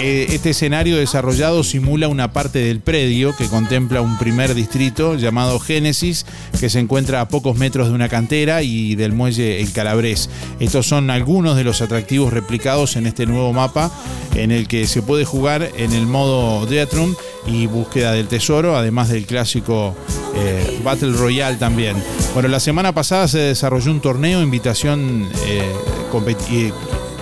eh, 0.00 0.26
este 0.30 0.50
escenario 0.50 0.96
desarrollado 0.96 1.64
simula 1.64 2.06
una 2.06 2.32
parte 2.32 2.60
del 2.60 2.80
predio 2.80 3.34
que 3.34 3.48
contempla 3.48 4.00
un 4.00 4.16
primer 4.16 4.54
distrito 4.54 5.16
llamado 5.16 5.58
Génesis, 5.58 6.24
que 6.60 6.70
se 6.70 6.78
encuentra 6.78 7.20
a 7.20 7.28
pocos 7.28 7.56
metros 7.56 7.88
de 7.88 7.94
una 7.94 8.08
cantera 8.08 8.62
y 8.62 8.94
del 8.94 9.12
muelle 9.12 9.60
El 9.60 9.72
Calabrés. 9.72 10.30
Estos 10.60 10.86
son 10.86 11.10
algunos 11.10 11.56
de 11.56 11.64
los 11.64 11.82
atractivos 11.82 12.32
replicados 12.32 12.94
en 12.96 13.06
este 13.06 13.26
nuevo 13.26 13.52
mapa, 13.52 13.90
en 14.36 14.52
el 14.52 14.68
que 14.68 14.86
se 14.86 15.02
puede 15.02 15.24
jugar 15.24 15.68
en 15.76 15.92
el 15.92 16.06
modo 16.06 16.66
Deathroom 16.66 17.16
y 17.46 17.66
búsqueda 17.66 18.12
del 18.12 18.28
tesoro, 18.28 18.76
además 18.76 19.08
del 19.08 19.26
clásico 19.26 19.96
eh, 20.36 20.80
Battle 20.84 21.12
Royale 21.12 21.56
también. 21.56 21.96
Bueno, 22.34 22.48
la 22.48 22.60
semana 22.60 22.94
pasada 22.94 23.26
se 23.26 23.38
desarrolló 23.38 23.90
un 23.90 24.00
torneo, 24.00 24.42
invitación 24.42 25.28
eh, 25.46 25.64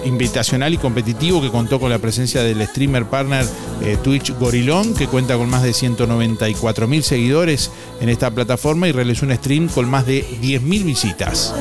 invitacional 0.07 0.74
y 0.74 0.78
competitivo 0.78 1.42
que 1.42 1.50
contó 1.50 1.78
con 1.80 1.90
la 1.90 1.98
presencia 1.98 2.42
del 2.42 2.66
streamer 2.66 3.07
partner 3.07 3.46
eh, 3.82 3.98
Twitch 4.02 4.32
Gorilón, 4.38 4.94
que 4.94 5.07
cuenta 5.07 5.36
con 5.36 5.50
más 5.50 5.62
de 5.62 5.72
194 5.72 6.88
mil 6.88 7.02
seguidores 7.02 7.70
en 8.00 8.09
esta 8.09 8.30
plataforma 8.30 8.88
y 8.88 8.92
realizó 8.92 9.26
un 9.26 9.34
stream 9.34 9.68
con 9.68 9.88
más 9.88 10.07
de 10.07 10.24
10 10.40 10.62
mil 10.62 10.84
visitas. 10.84 11.54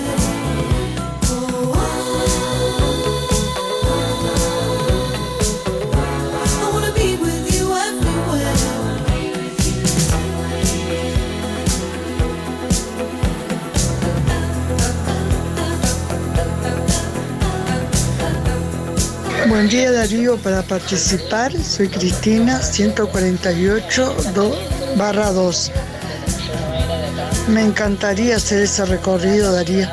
Buen 19.56 19.70
día 19.70 19.90
Darío, 19.90 20.36
para 20.36 20.62
participar 20.64 21.50
soy 21.64 21.88
Cristina 21.88 22.62
148 22.62 24.14
do- 24.34 24.54
barra 24.98 25.32
2. 25.32 25.72
Me 27.48 27.62
encantaría 27.62 28.36
hacer 28.36 28.64
ese 28.64 28.84
recorrido 28.84 29.54
Darío, 29.54 29.88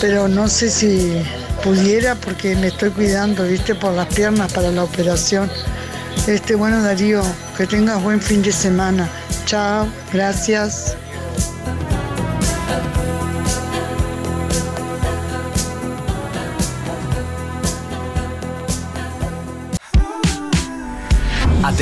pero 0.00 0.28
no 0.28 0.46
sé 0.46 0.70
si 0.70 1.20
pudiera 1.64 2.14
porque 2.14 2.54
me 2.54 2.68
estoy 2.68 2.90
cuidando, 2.90 3.42
viste, 3.42 3.74
por 3.74 3.92
las 3.92 4.06
piernas 4.06 4.52
para 4.52 4.70
la 4.70 4.84
operación. 4.84 5.50
Este, 6.28 6.54
bueno 6.54 6.80
Darío, 6.80 7.22
que 7.56 7.66
tengas 7.66 8.00
buen 8.00 8.20
fin 8.20 8.40
de 8.40 8.52
semana. 8.52 9.10
Chao, 9.46 9.88
gracias. 10.12 10.94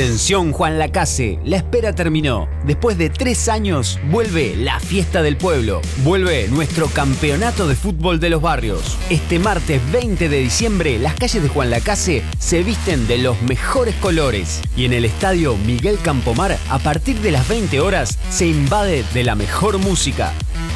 Atención 0.01 0.51
Juan 0.51 0.79
Lacase, 0.79 1.37
la 1.45 1.57
espera 1.57 1.93
terminó. 1.93 2.49
Después 2.65 2.97
de 2.97 3.11
tres 3.11 3.47
años, 3.47 3.99
vuelve 4.09 4.55
la 4.55 4.79
fiesta 4.79 5.21
del 5.21 5.37
pueblo. 5.37 5.79
Vuelve 5.97 6.47
nuestro 6.47 6.87
campeonato 6.87 7.67
de 7.67 7.75
fútbol 7.75 8.19
de 8.19 8.31
los 8.31 8.41
barrios. 8.41 8.97
Este 9.11 9.37
martes 9.37 9.79
20 9.91 10.27
de 10.27 10.39
diciembre, 10.39 10.97
las 10.97 11.13
calles 11.13 11.43
de 11.43 11.49
Juan 11.49 11.69
Lacase 11.69 12.23
se 12.39 12.63
visten 12.63 13.05
de 13.05 13.19
los 13.19 13.39
mejores 13.43 13.93
colores. 13.97 14.63
Y 14.75 14.85
en 14.85 14.93
el 14.93 15.05
estadio 15.05 15.55
Miguel 15.55 15.99
Campomar, 16.01 16.57
a 16.71 16.79
partir 16.79 17.19
de 17.19 17.29
las 17.29 17.47
20 17.47 17.79
horas, 17.79 18.17
se 18.31 18.47
invade 18.47 19.05
de 19.13 19.23
la 19.23 19.35
mejor 19.35 19.77
música. 19.77 20.33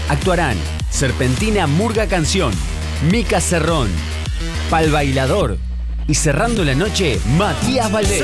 Actuarán 0.07 0.55
Serpentina 0.91 1.65
Murga 1.65 2.05
Canción, 2.05 2.53
Mica 3.09 3.41
Cerrón, 3.41 3.89
Pal 4.69 4.91
Bailador 4.91 5.57
y 6.07 6.13
cerrando 6.13 6.63
la 6.63 6.75
noche, 6.75 7.19
Matías 7.37 7.91
Valdés. 7.91 8.23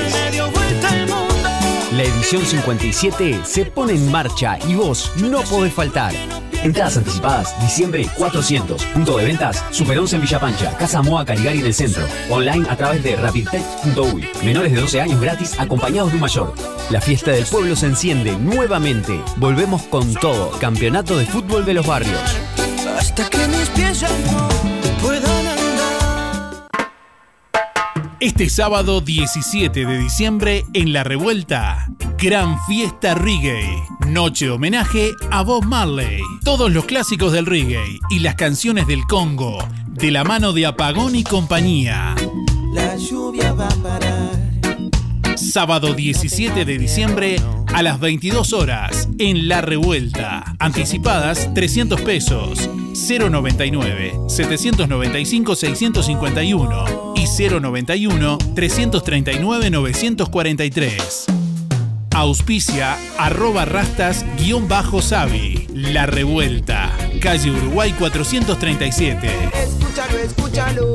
La 1.96 2.04
edición 2.04 2.46
57 2.46 3.42
se 3.44 3.66
pone 3.66 3.94
en 3.94 4.12
marcha 4.12 4.58
y 4.68 4.76
vos 4.76 5.12
no 5.18 5.42
podés 5.42 5.74
faltar. 5.74 6.14
Entradas 6.64 6.98
anticipadas, 6.98 7.60
diciembre 7.62 8.08
400. 8.18 8.86
Punto 8.86 9.18
de 9.18 9.26
ventas, 9.26 9.66
Super 9.72 9.98
11 9.98 10.16
en 10.16 10.22
Villa 10.22 10.40
Pancha, 10.40 10.78
Casa 10.78 11.02
Moa 11.02 11.26
Caligari 11.26 11.60
en 11.60 11.66
el 11.66 11.74
centro. 11.74 12.06
Online 12.30 12.68
a 12.70 12.78
través 12.78 13.04
de 13.04 13.16
rapidtech.uy. 13.16 14.30
Menores 14.44 14.72
de 14.72 14.82
12 14.82 15.02
años 15.02 15.20
gratis 15.20 15.60
acompañados 15.60 16.12
de 16.12 16.16
un 16.16 16.22
mayor. 16.22 16.54
La 16.92 17.02
fiesta 17.02 17.32
del 17.32 17.46
pueblo 17.46 17.76
se 17.76 17.88
enciende 17.88 18.38
nuevamente. 18.38 19.20
Volvemos 19.38 19.82
con 19.84 20.14
todo. 20.14 20.52
Campeonato 20.60 21.18
de 21.18 21.26
fútbol 21.26 21.66
de 21.66 21.74
los 21.74 21.88
barrios. 21.88 22.20
Hasta 22.98 23.28
que 23.30 23.48
mis 23.48 23.70
pies 23.70 24.02
ya 24.02 24.10
no 24.10 24.71
Este 28.22 28.52
sábado 28.52 29.02
17 29.02 29.84
de 29.84 29.98
diciembre 29.98 30.64
en 30.74 30.94
La 30.94 31.04
Revuelta, 31.04 31.88
Gran 32.20 32.56
Fiesta 32.68 33.16
Reggae. 33.16 33.66
Noche 34.10 34.52
homenaje 34.52 35.10
a 35.32 35.42
Bob 35.42 35.66
Marley. 35.66 36.22
Todos 36.44 36.72
los 36.72 36.86
clásicos 36.86 37.34
del 37.34 37.48
reggae 37.48 37.98
y 38.12 38.20
las 38.20 38.36
canciones 38.36 38.86
del 38.86 39.02
Congo, 39.10 39.58
de 39.88 40.12
la 40.12 40.24
mano 40.24 40.54
de 40.54 40.68
Apagón 40.68 41.16
y 41.16 41.24
compañía. 41.24 42.14
La 42.72 42.96
lluvia 42.96 43.54
va 43.54 43.68
a 43.68 43.76
parar. 43.78 44.11
Sábado 45.42 45.96
17 45.96 46.66
de 46.66 46.78
diciembre 46.78 47.38
a 47.74 47.82
las 47.82 48.00
22 48.00 48.54
horas 48.54 49.10
en 49.18 49.48
La 49.48 49.62
Revuelta. 49.62 50.56
Anticipadas 50.60 51.52
300 51.56 52.00
pesos. 52.02 52.70
099 52.94 54.14
795 54.28 55.56
651 55.56 57.14
y 57.16 57.50
091 57.50 58.38
339 58.56 59.70
943. 59.72 61.26
Auspicia 62.14 62.98
arroba 63.18 63.66
rastas 63.66 64.24
guion 64.38 64.68
bajo 64.68 65.02
Sabi. 65.02 65.68
La 65.74 66.06
Revuelta. 66.06 66.92
calle 67.20 67.50
Uruguay 67.50 67.94
437. 67.98 69.28
Escúchalo, 69.64 70.18
escúchalo. 70.20 70.94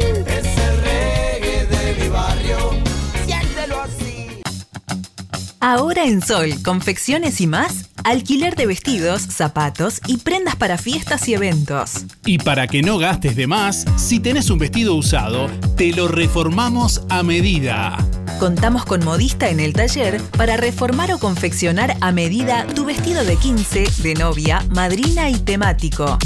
Ahora 5.69 6.05
en 6.05 6.23
Sol, 6.23 6.62
confecciones 6.62 7.41
y 7.41 7.49
más, 7.49 7.91
alquiler 8.05 8.55
de 8.55 8.67
vestidos, 8.67 9.21
zapatos 9.21 10.01
y 10.07 10.19
prendas 10.19 10.55
para 10.55 10.79
fiestas 10.79 11.27
y 11.27 11.35
eventos. 11.35 12.05
Y 12.25 12.39
para 12.39 12.69
que 12.69 12.83
no 12.83 12.99
gastes 12.99 13.35
de 13.35 13.49
más, 13.49 13.85
si 13.97 14.21
tenés 14.21 14.49
un 14.51 14.61
vestido 14.61 14.95
usado, 14.95 15.49
te 15.77 15.93
lo 15.93 16.07
reformamos 16.07 17.03
a 17.09 17.25
medida. 17.25 17.97
Contamos 18.39 18.85
con 18.85 19.05
modista 19.05 19.49
en 19.49 19.59
el 19.59 19.73
taller 19.73 20.21
para 20.39 20.57
reformar 20.57 21.11
o 21.11 21.19
confeccionar 21.19 21.97
a 22.01 22.12
medida 22.12 22.64
tu 22.69 22.85
vestido 22.85 23.25
de 23.25 23.35
15, 23.35 23.89
de 24.05 24.14
novia, 24.14 24.64
madrina 24.71 25.31
y 25.31 25.35
temático. 25.35 26.17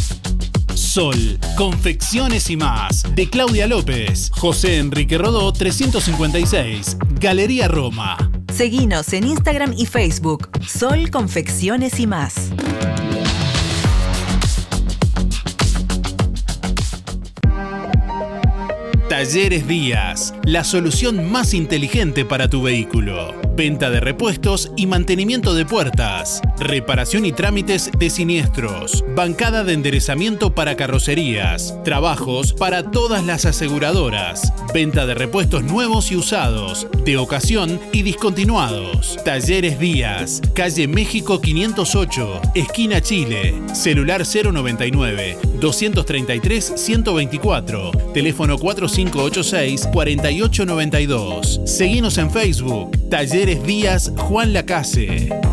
Sol, 0.75 1.39
confecciones 1.57 2.51
y 2.51 2.59
más. 2.59 3.05
De 3.15 3.31
Claudia 3.31 3.67
López, 3.67 4.31
José 4.33 4.77
Enrique 4.77 5.17
Rodó 5.17 5.51
356, 5.51 6.99
Galería 7.19 7.69
Roma. 7.69 8.19
Seguinos 8.61 9.15
en 9.15 9.27
Instagram 9.27 9.73
y 9.75 9.87
Facebook. 9.87 10.51
Sol 10.69 11.11
Confecciones 11.11 11.99
y 11.99 12.07
más. 12.07 12.51
Talleres 19.09 19.67
Díaz, 19.67 20.35
la 20.45 20.63
solución 20.65 21.33
más 21.33 21.55
inteligente 21.55 22.27
para 22.27 22.51
tu 22.51 22.61
vehículo. 22.61 23.50
Venta 23.61 23.91
de 23.91 24.01
repuestos 24.01 24.73
y 24.75 24.87
mantenimiento 24.87 25.53
de 25.53 25.67
puertas. 25.67 26.41
Reparación 26.59 27.27
y 27.27 27.33
trámites 27.33 27.91
de 27.99 28.09
siniestros. 28.09 29.05
Bancada 29.15 29.65
de 29.65 29.75
enderezamiento 29.75 30.55
para 30.55 30.77
carrocerías. 30.77 31.77
Trabajos 31.85 32.55
para 32.55 32.91
todas 32.91 33.23
las 33.27 33.45
aseguradoras. 33.45 34.55
Venta 34.73 35.05
de 35.05 35.13
repuestos 35.13 35.63
nuevos 35.63 36.11
y 36.11 36.17
usados. 36.17 36.87
De 37.05 37.19
ocasión 37.19 37.79
y 37.93 38.01
discontinuados. 38.01 39.19
Talleres 39.27 39.79
Díaz, 39.79 40.41
calle 40.55 40.89
México 40.89 41.43
508, 41.43 42.41
esquina 42.55 43.03
Chile. 43.03 43.55
Celular 43.75 44.23
099 44.25 45.37
233 45.61 46.73
124. 46.77 47.91
Teléfono 48.15 48.57
4586 48.57 49.87
4892. 49.93 51.61
Seguinos 51.67 52.17
en 52.17 52.31
Facebook. 52.31 52.97
Talleres 53.11 53.50
Díaz 53.57 54.13
Juan 54.17 54.53
Lacase. 54.53 55.50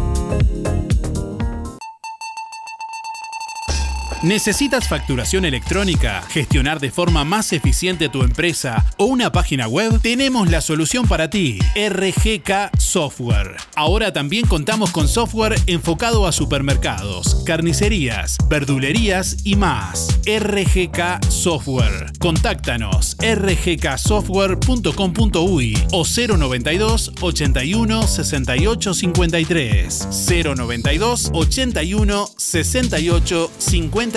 ¿Necesitas 4.24 4.88
facturación 4.88 5.45
electrónica, 5.45 6.24
gestionar 6.30 6.80
de 6.80 6.89
forma 6.89 7.24
más 7.24 7.53
eficiente 7.53 8.09
tu 8.09 8.24
empresa 8.24 8.84
o 8.97 9.05
una 9.05 9.32
página 9.32 9.68
web? 9.68 10.01
Tenemos 10.01 10.49
la 10.49 10.61
solución 10.61 11.07
para 11.07 11.30
ti, 11.30 11.59
RGK 11.76 12.76
Software. 12.80 13.57
Ahora 13.76 14.13
también 14.13 14.47
contamos 14.47 14.89
con 14.89 15.07
software 15.07 15.53
enfocado 15.68 16.26
a 16.26 16.32
supermercados, 16.32 17.43
carnicerías, 17.45 18.38
verdulerías 18.49 19.45
y 19.45 19.55
más. 19.55 20.20
RGK 20.26 21.24
Software. 21.30 22.11
Contáctanos 22.18 23.18
rgksoftware.com.uy 23.22 25.78
o 25.91 26.03
092 26.03 27.11
81 27.22 28.07
68 28.07 28.93
53 28.95 30.07
092 30.55 31.30
81 31.34 32.30
68 32.36 33.51
53 33.59 34.07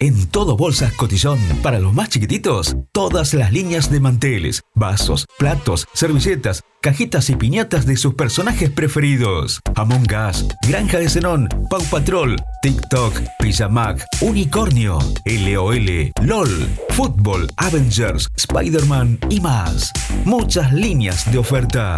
En 0.00 0.26
todo 0.28 0.56
Bolsas 0.56 0.94
Cotillón, 0.94 1.38
para 1.62 1.78
los 1.78 1.92
más 1.92 2.08
chiquititos, 2.08 2.74
todas 2.92 3.34
las 3.34 3.52
líneas 3.52 3.90
de 3.90 4.00
manteles, 4.00 4.62
vasos, 4.74 5.26
platos, 5.38 5.86
servilletas, 5.92 6.62
cajitas 6.84 7.30
y 7.30 7.36
piñatas 7.36 7.86
de 7.86 7.96
sus 7.96 8.12
personajes 8.12 8.68
preferidos. 8.68 9.62
Among 9.74 10.06
Us, 10.28 10.44
Granja 10.68 10.98
de 10.98 11.08
Zenón, 11.08 11.48
Pau 11.70 11.82
Patrol, 11.90 12.36
TikTok, 12.60 13.22
Pijamac, 13.38 14.04
Unicornio, 14.20 14.98
LOL, 15.24 16.12
LOL, 16.22 16.68
Fútbol, 16.90 17.46
Avengers, 17.56 18.28
Spider-Man 18.36 19.18
y 19.30 19.40
más. 19.40 19.92
Muchas 20.26 20.74
líneas 20.74 21.32
de 21.32 21.38
oferta. 21.38 21.96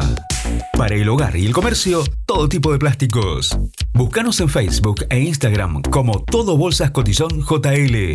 Para 0.79 0.95
el 0.95 1.09
hogar 1.09 1.37
y 1.37 1.47
el 1.47 1.53
comercio, 1.53 2.05
todo 2.25 2.49
tipo 2.49 2.71
de 2.71 2.79
plásticos. 2.79 3.59
Búscanos 3.93 4.39
en 4.39 4.49
Facebook 4.49 5.05
e 5.11 5.19
Instagram 5.19 5.83
como 5.83 6.23
Todo 6.23 6.57
Bolsas 6.57 6.93
Cotillón 6.93 7.43
JL. 7.43 8.15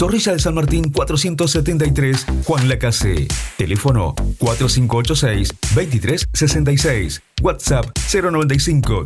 Zorrilla 0.00 0.32
de 0.32 0.38
San 0.38 0.54
Martín 0.54 0.90
473, 0.90 2.24
Juan 2.46 2.70
Lacase. 2.70 3.28
Teléfono 3.58 4.14
4586 4.38 5.50
2366. 5.74 7.20
WhatsApp 7.42 7.84
095 8.10 9.04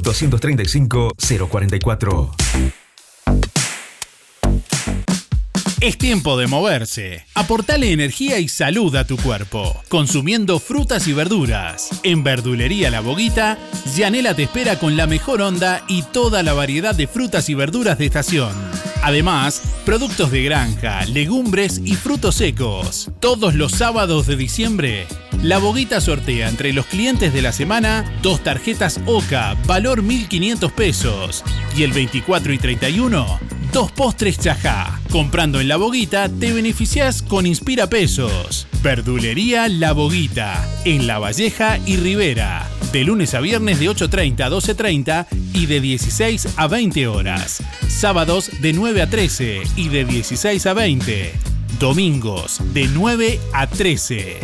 Es 5.85 5.99
tiempo 5.99 6.39
de 6.39 6.47
moverse. 6.47 7.27
Aportale 7.35 7.93
energía 7.93 8.39
y 8.39 8.49
salud 8.49 8.97
a 8.97 9.07
tu 9.07 9.19
cuerpo, 9.19 9.83
consumiendo 9.91 10.59
frutas 10.59 11.07
y 11.09 11.13
verduras. 11.13 11.91
En 12.03 12.25
Verdulería 12.25 12.89
La 12.89 13.01
Boguita, 13.01 13.59
Yanela 13.95 14.35
te 14.35 14.45
espera 14.45 14.79
con 14.79 14.97
la 14.97 15.07
mejor 15.07 15.43
onda 15.43 15.85
y 15.87 16.01
toda 16.05 16.43
la 16.43 16.55
variedad 16.55 16.95
de 16.95 17.07
frutas 17.07 17.51
y 17.51 17.55
verduras 17.55 17.99
de 17.99 18.07
estación. 18.07 18.55
Además, 19.03 19.61
productos 19.85 20.31
de 20.31 20.43
granja, 20.45 21.05
legumbres 21.05 21.83
y 21.85 21.97
frutos 21.97 22.37
secos. 22.37 23.11
Todos 23.21 23.55
los 23.55 23.73
sábados 23.73 24.27
de 24.27 24.37
diciembre, 24.37 25.07
La 25.43 25.59
Boguita 25.59 26.01
sortea 26.01 26.49
entre 26.49 26.73
los 26.73 26.87
clientes 26.87 27.35
de 27.35 27.43
la 27.43 27.53
semana 27.53 28.11
dos 28.23 28.43
tarjetas 28.43 29.03
OCA, 29.05 29.55
valor 29.67 30.03
1.500 30.03 30.73
pesos. 30.73 31.45
Y 31.77 31.83
el 31.83 31.93
24 31.93 32.55
y 32.55 32.59
31, 32.59 33.39
dos 33.75 33.93
postres 33.93 34.39
chajá. 34.39 35.01
Comprando 35.11 35.61
en 35.61 35.69
La 35.69 35.74
Boguita 35.77 36.29
te 36.29 36.53
beneficias 36.53 37.23
con 37.23 37.47
Inspira 37.47 37.89
Pesos. 37.89 38.67
Verdulería 38.83 39.69
La 39.69 39.93
Boguita, 39.93 40.69
en 40.85 41.07
La 41.07 41.19
Valleja 41.19 41.79
y 41.87 41.97
Rivera. 41.97 42.69
De 42.93 43.05
lunes 43.05 43.35
a 43.35 43.41
viernes 43.41 43.81
de 43.81 43.91
8.30 43.91 44.41
a 44.41 44.51
12.30 44.51 45.27
y 45.53 45.67
de 45.67 45.81
16 45.81 46.49
a 46.57 46.69
20 46.69 47.07
horas. 47.09 47.63
Sábados 47.89 48.51
de 48.61 48.73
9 48.73 49.03
a 49.03 49.11
13 49.11 49.63
y 49.77 49.89
de 49.89 50.05
16 50.05 50.67
a 50.67 50.75
20. 50.75 51.33
Domingos 51.81 52.61
de 52.73 52.87
9 52.89 53.41
a 53.53 53.67
13. 53.67 54.39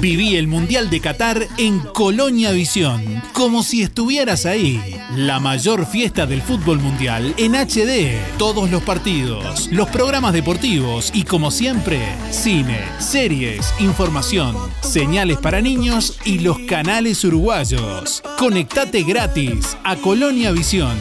Viví 0.00 0.36
el 0.36 0.48
Mundial 0.48 0.88
de 0.88 1.00
Qatar 1.00 1.46
en 1.58 1.80
Colonia 1.80 2.52
Visión, 2.52 3.22
como 3.34 3.62
si 3.62 3.82
estuvieras 3.82 4.46
ahí. 4.46 4.80
La 5.14 5.40
mayor 5.40 5.84
fiesta 5.84 6.24
del 6.24 6.40
fútbol 6.40 6.78
mundial 6.78 7.34
en 7.36 7.54
HD. 7.54 8.18
Todos 8.38 8.70
los 8.70 8.82
partidos, 8.82 9.68
los 9.70 9.90
programas 9.90 10.32
deportivos 10.32 11.10
y 11.12 11.24
como 11.24 11.50
siempre, 11.50 12.00
cine, 12.30 12.80
series, 12.98 13.74
información, 13.78 14.56
señales 14.80 15.36
para 15.36 15.60
niños 15.60 16.16
y 16.24 16.38
los 16.38 16.58
canales 16.60 17.22
uruguayos. 17.22 18.22
Conectate 18.38 19.02
gratis 19.02 19.76
a 19.84 19.96
Colonia 19.96 20.50
Visión. 20.52 20.96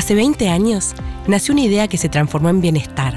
Hace 0.10 0.16
20 0.16 0.50
años 0.50 0.96
nació 1.28 1.54
una 1.54 1.62
idea 1.62 1.88
que 1.88 1.98
se 1.98 2.10
transformó 2.10 2.50
en 2.50 2.62
bienestar, 2.62 3.14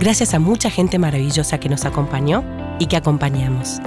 gracias 0.00 0.34
a 0.34 0.40
mucha 0.40 0.68
gente 0.68 0.98
maravillosa 0.98 1.60
que 1.60 1.68
nos 1.68 1.84
acompañó 1.84 2.42
y 2.80 2.86
que 2.86 2.96
acompañamos. 2.96 3.80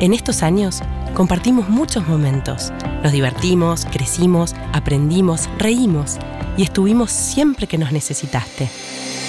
En 0.00 0.12
estos 0.12 0.42
años 0.42 0.80
compartimos 1.14 1.68
muchos 1.68 2.08
momentos, 2.08 2.72
nos 3.04 3.12
divertimos, 3.12 3.84
crecimos, 3.84 4.56
aprendimos, 4.72 5.48
reímos 5.58 6.18
y 6.56 6.64
estuvimos 6.64 7.12
siempre 7.12 7.66
que 7.66 7.78
nos 7.78 7.92
necesitaste. 7.92 8.68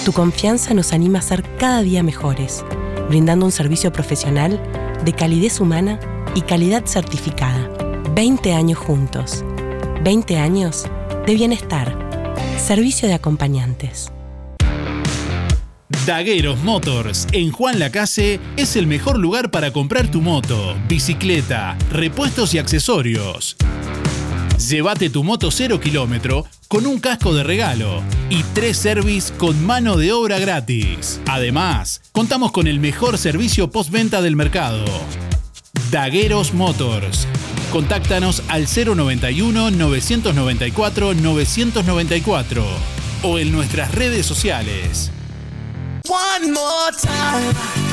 Tu 0.03 0.11
confianza 0.11 0.73
nos 0.73 0.91
anima 0.91 1.19
a 1.19 1.23
ser 1.23 1.43
cada 1.57 1.83
día 1.83 2.01
mejores, 2.01 2.63
brindando 3.09 3.45
un 3.45 3.51
servicio 3.51 3.91
profesional 3.91 4.59
de 5.05 5.13
calidez 5.13 5.59
humana 5.59 5.99
y 6.33 6.41
calidad 6.41 6.85
certificada. 6.85 7.88
20 8.19 8.51
años 8.51 8.77
juntos. 8.77 9.45
20 10.03 10.35
años 10.35 10.87
de 11.25 11.35
bienestar. 11.35 11.97
Servicio 12.57 13.07
de 13.07 13.13
acompañantes. 13.13 14.11
Dagueros 16.05 16.61
Motors 16.61 17.27
en 17.31 17.53
Juan 17.53 17.79
Lacase 17.79 18.41
es 18.57 18.75
el 18.75 18.87
mejor 18.87 19.17
lugar 19.17 19.51
para 19.51 19.71
comprar 19.71 20.11
tu 20.11 20.19
moto, 20.19 20.75
bicicleta, 20.89 21.77
repuestos 21.93 22.53
y 22.53 22.57
accesorios. 22.57 23.55
Llévate 24.67 25.09
tu 25.09 25.23
moto 25.23 25.49
0 25.49 25.79
kilómetro 25.79 26.45
con 26.67 26.87
un 26.87 26.99
casco 26.99 27.33
de 27.33 27.45
regalo 27.45 28.03
y 28.29 28.43
tres 28.53 28.75
service 28.75 29.31
con 29.37 29.65
mano 29.65 29.95
de 29.95 30.11
obra 30.11 30.39
gratis. 30.39 31.21
Además, 31.25 32.01
contamos 32.11 32.51
con 32.51 32.67
el 32.67 32.81
mejor 32.81 33.17
servicio 33.17 33.71
postventa 33.71 34.21
del 34.21 34.35
mercado. 34.35 34.83
Dagueros 35.89 36.53
Motors. 36.53 37.25
Contáctanos 37.71 38.41
al 38.47 38.65
091 38.67 39.71
994 39.71 41.13
994 41.13 42.65
o 43.23 43.37
en 43.37 43.51
nuestras 43.51 43.93
redes 43.93 44.25
sociales. 44.25 45.11
One 46.07 46.51
more 46.51 46.95
time. 46.99 47.88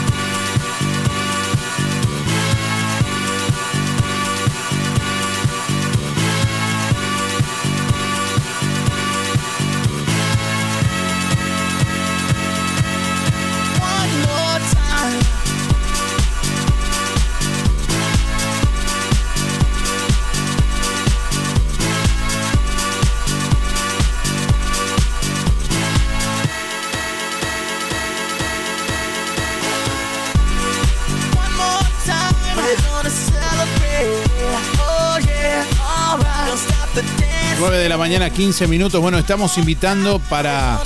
Mañana, 38.06 38.30
15 38.30 38.68
minutos. 38.68 39.00
Bueno, 39.00 39.18
estamos 39.18 39.58
invitando 39.58 40.20
para 40.30 40.80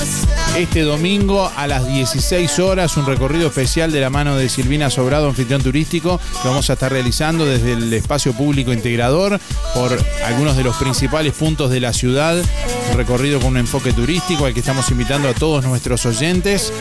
este 0.57 0.81
domingo 0.81 1.53
a 1.55 1.67
las 1.67 1.87
16 1.87 2.59
horas 2.61 2.97
un 2.97 3.05
recorrido 3.05 3.49
especial 3.49 3.93
de 3.93 4.01
la 4.01 4.09
mano 4.09 4.37
de 4.37 4.49
Silvina 4.49 4.89
Sobrado, 4.89 5.29
anfitrión 5.29 5.63
turístico, 5.63 6.19
que 6.41 6.49
vamos 6.49 6.71
a 6.71 6.73
estar 6.73 6.91
realizando 6.91 7.45
desde 7.45 7.75
el 7.75 7.93
espacio 7.93 8.33
público 8.33 8.73
integrador 8.73 9.39
por 9.75 10.03
algunos 10.25 10.57
de 10.57 10.65
los 10.65 10.75
principales 10.77 11.35
puntos 11.35 11.71
de 11.71 11.81
la 11.81 11.93
ciudad. 11.93 12.43
Un 12.91 12.97
recorrido 12.97 13.39
con 13.39 13.51
un 13.51 13.59
enfoque 13.59 13.93
turístico 13.93 14.47
al 14.47 14.55
que 14.55 14.61
estamos 14.61 14.91
invitando 14.91 15.29
a 15.29 15.35
todos 15.35 15.63
nuestros 15.63 16.07
oyentes 16.07 16.73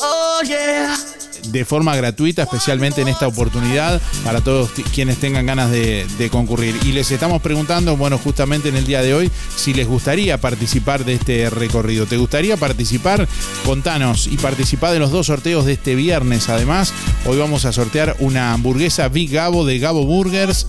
Oh. 0.00 1.25
De 1.52 1.64
forma 1.64 1.96
gratuita, 1.96 2.42
especialmente 2.42 3.02
en 3.02 3.08
esta 3.08 3.26
oportunidad, 3.26 4.00
para 4.24 4.40
todos 4.40 4.70
quienes 4.94 5.18
tengan 5.18 5.46
ganas 5.46 5.70
de, 5.70 6.06
de 6.18 6.30
concurrir. 6.30 6.74
Y 6.84 6.92
les 6.92 7.10
estamos 7.10 7.42
preguntando, 7.42 7.96
bueno, 7.96 8.18
justamente 8.18 8.68
en 8.68 8.76
el 8.76 8.86
día 8.86 9.02
de 9.02 9.14
hoy, 9.14 9.30
si 9.56 9.74
les 9.74 9.86
gustaría 9.86 10.38
participar 10.38 11.04
de 11.04 11.14
este 11.14 11.50
recorrido. 11.50 12.06
¿Te 12.06 12.16
gustaría 12.16 12.56
participar? 12.56 13.28
Contanos 13.64 14.26
y 14.26 14.36
participá 14.36 14.92
de 14.92 14.98
los 14.98 15.10
dos 15.10 15.26
sorteos 15.26 15.64
de 15.64 15.74
este 15.74 15.94
viernes. 15.94 16.48
Además, 16.48 16.92
hoy 17.24 17.38
vamos 17.38 17.64
a 17.64 17.72
sortear 17.72 18.16
una 18.20 18.52
hamburguesa 18.52 19.08
Big 19.08 19.30
Gabo 19.30 19.64
de 19.64 19.78
Gabo 19.78 20.04
Burgers. 20.04 20.66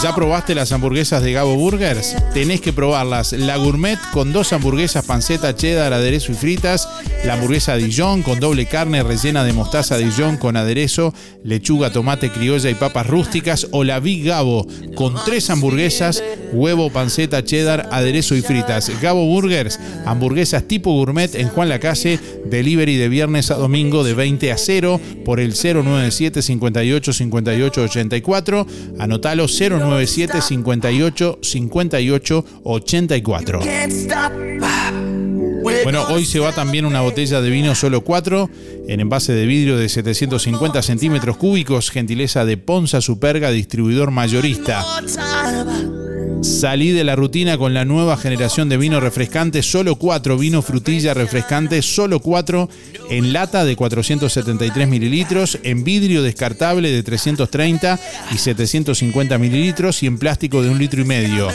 ¿Ya 0.00 0.14
probaste 0.14 0.54
las 0.54 0.70
hamburguesas 0.70 1.24
de 1.24 1.32
Gabo 1.32 1.56
Burgers? 1.56 2.14
Tenés 2.32 2.60
que 2.60 2.72
probarlas. 2.72 3.32
La 3.32 3.56
gourmet 3.56 3.98
con 4.12 4.32
dos 4.32 4.52
hamburguesas, 4.52 5.04
panceta, 5.04 5.56
cheddar, 5.56 5.92
aderezo 5.92 6.30
y 6.30 6.36
fritas. 6.36 6.88
La 7.24 7.34
hamburguesa 7.34 7.74
Dijon 7.74 8.22
con 8.22 8.38
doble 8.38 8.66
carne 8.66 9.02
rellena 9.02 9.42
de 9.42 9.52
mostaza 9.52 9.96
Dijon 9.98 10.36
con 10.36 10.56
aderezo, 10.56 11.12
lechuga, 11.42 11.90
tomate 11.90 12.30
criolla 12.30 12.70
y 12.70 12.76
papas 12.76 13.08
rústicas. 13.08 13.66
O 13.72 13.82
la 13.82 13.98
Big 13.98 14.24
Gabo 14.24 14.68
con 14.94 15.16
tres 15.24 15.50
hamburguesas, 15.50 16.22
huevo, 16.52 16.90
panceta, 16.90 17.42
cheddar, 17.42 17.88
aderezo 17.90 18.36
y 18.36 18.42
fritas. 18.42 18.92
Gabo 19.02 19.26
Burgers, 19.26 19.80
hamburguesas 20.06 20.62
tipo 20.68 20.92
gourmet 20.92 21.34
en 21.34 21.48
Juan 21.48 21.68
Lacase. 21.68 22.20
Delivery 22.44 22.96
de 22.96 23.08
viernes 23.08 23.50
a 23.50 23.56
domingo 23.56 24.04
de 24.04 24.14
20 24.14 24.52
a 24.52 24.58
0 24.58 25.00
por 25.24 25.40
el 25.40 25.54
097 25.54 26.40
58 26.40 27.12
58 27.12 27.82
84. 27.82 28.66
Anotalo 29.00 29.48
097 29.88 30.40
58 30.40 31.38
58 31.42 32.44
84. 32.64 33.60
Can't 33.60 33.92
stop. 33.92 34.32
Bueno, 35.84 36.04
hoy 36.10 36.24
se 36.24 36.38
va 36.38 36.52
también 36.52 36.84
una 36.84 37.00
botella 37.00 37.40
de 37.40 37.50
vino 37.50 37.74
solo 37.74 38.02
4 38.02 38.50
en 38.88 39.00
envase 39.00 39.32
de 39.32 39.46
vidrio 39.46 39.76
de 39.76 39.88
750 39.88 40.82
centímetros 40.82 41.36
cúbicos, 41.36 41.90
gentileza 41.90 42.44
de 42.44 42.56
Ponza 42.56 43.00
Superga, 43.00 43.50
distribuidor 43.50 44.10
mayorista. 44.10 44.84
Salí 46.42 46.92
de 46.92 47.04
la 47.04 47.16
rutina 47.16 47.58
con 47.58 47.74
la 47.74 47.84
nueva 47.84 48.16
generación 48.16 48.68
de 48.68 48.76
vino 48.76 49.00
refrescante, 49.00 49.62
solo 49.62 49.96
4 49.96 50.38
vino 50.38 50.62
frutilla 50.62 51.12
refrescante, 51.12 51.82
solo 51.82 52.20
4 52.20 52.68
en 53.10 53.32
lata 53.32 53.64
de 53.64 53.76
473 53.76 54.88
mililitros, 54.88 55.58
en 55.62 55.84
vidrio 55.84 56.22
descartable 56.22 56.90
de 56.90 57.02
330 57.02 57.98
y 58.32 58.38
750 58.38 59.38
mililitros 59.38 60.02
y 60.02 60.06
en 60.06 60.18
plástico 60.18 60.62
de 60.62 60.70
un 60.70 60.78
litro 60.78 61.00
y 61.00 61.04
medio. 61.04 61.48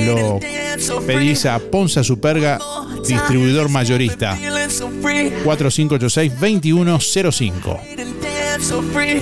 Lo 0.06 0.40
pedís 1.06 1.46
a 1.46 1.60
Ponza 1.60 2.04
Superga, 2.04 2.58
distribuidor 3.08 3.70
mayorista. 3.70 4.36
Feeling 4.36 4.70
so 4.70 4.90
free. 5.02 5.32
4586-2105. 5.44 7.80
Dance 8.22 8.66
so 8.66 8.82
free. 8.94 9.22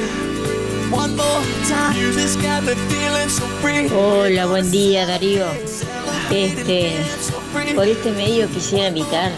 One 0.91 1.15
more 1.15 1.43
time. 1.67 1.95
You 1.99 2.11
just 2.13 2.39
got 2.41 2.63
me 2.63 2.73
feeling 2.89 3.29
so 3.29 3.43
free. 3.61 3.87
Hola, 3.89 4.45
buen 4.45 4.71
día 4.71 5.05
Darío. 5.05 5.45
Este, 6.31 6.91
por 7.73 7.87
este 7.87 8.11
medio 8.11 8.49
quisiera 8.49 8.89
invitar 8.89 9.31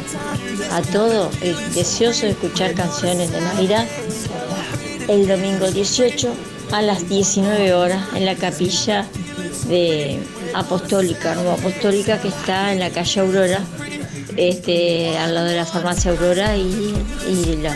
a 0.72 0.82
todo 0.82 1.30
el 1.42 1.56
deseoso 1.74 2.26
de 2.26 2.32
escuchar 2.32 2.74
canciones 2.74 3.32
de 3.32 3.42
Navidad 3.42 3.86
el 5.08 5.28
domingo 5.28 5.70
18 5.70 6.34
a 6.72 6.82
las 6.82 7.08
19 7.10 7.74
horas 7.74 8.04
en 8.16 8.26
la 8.26 8.36
capilla 8.36 9.08
de 9.68 10.20
Apostólica, 10.54 11.36
Nueva 11.36 11.54
Apostólica 11.54 12.20
que 12.22 12.30
está 12.30 12.74
en 12.74 12.80
la 12.80 12.90
calle 12.90 13.22
Aurora, 13.22 13.60
este, 14.38 15.18
al 15.18 15.34
lado 15.34 15.48
de 15.48 15.58
la 15.58 15.66
farmacia 15.66 16.12
Aurora 16.12 16.58
y, 16.58 16.96
y 17.28 17.56
la, 17.62 17.76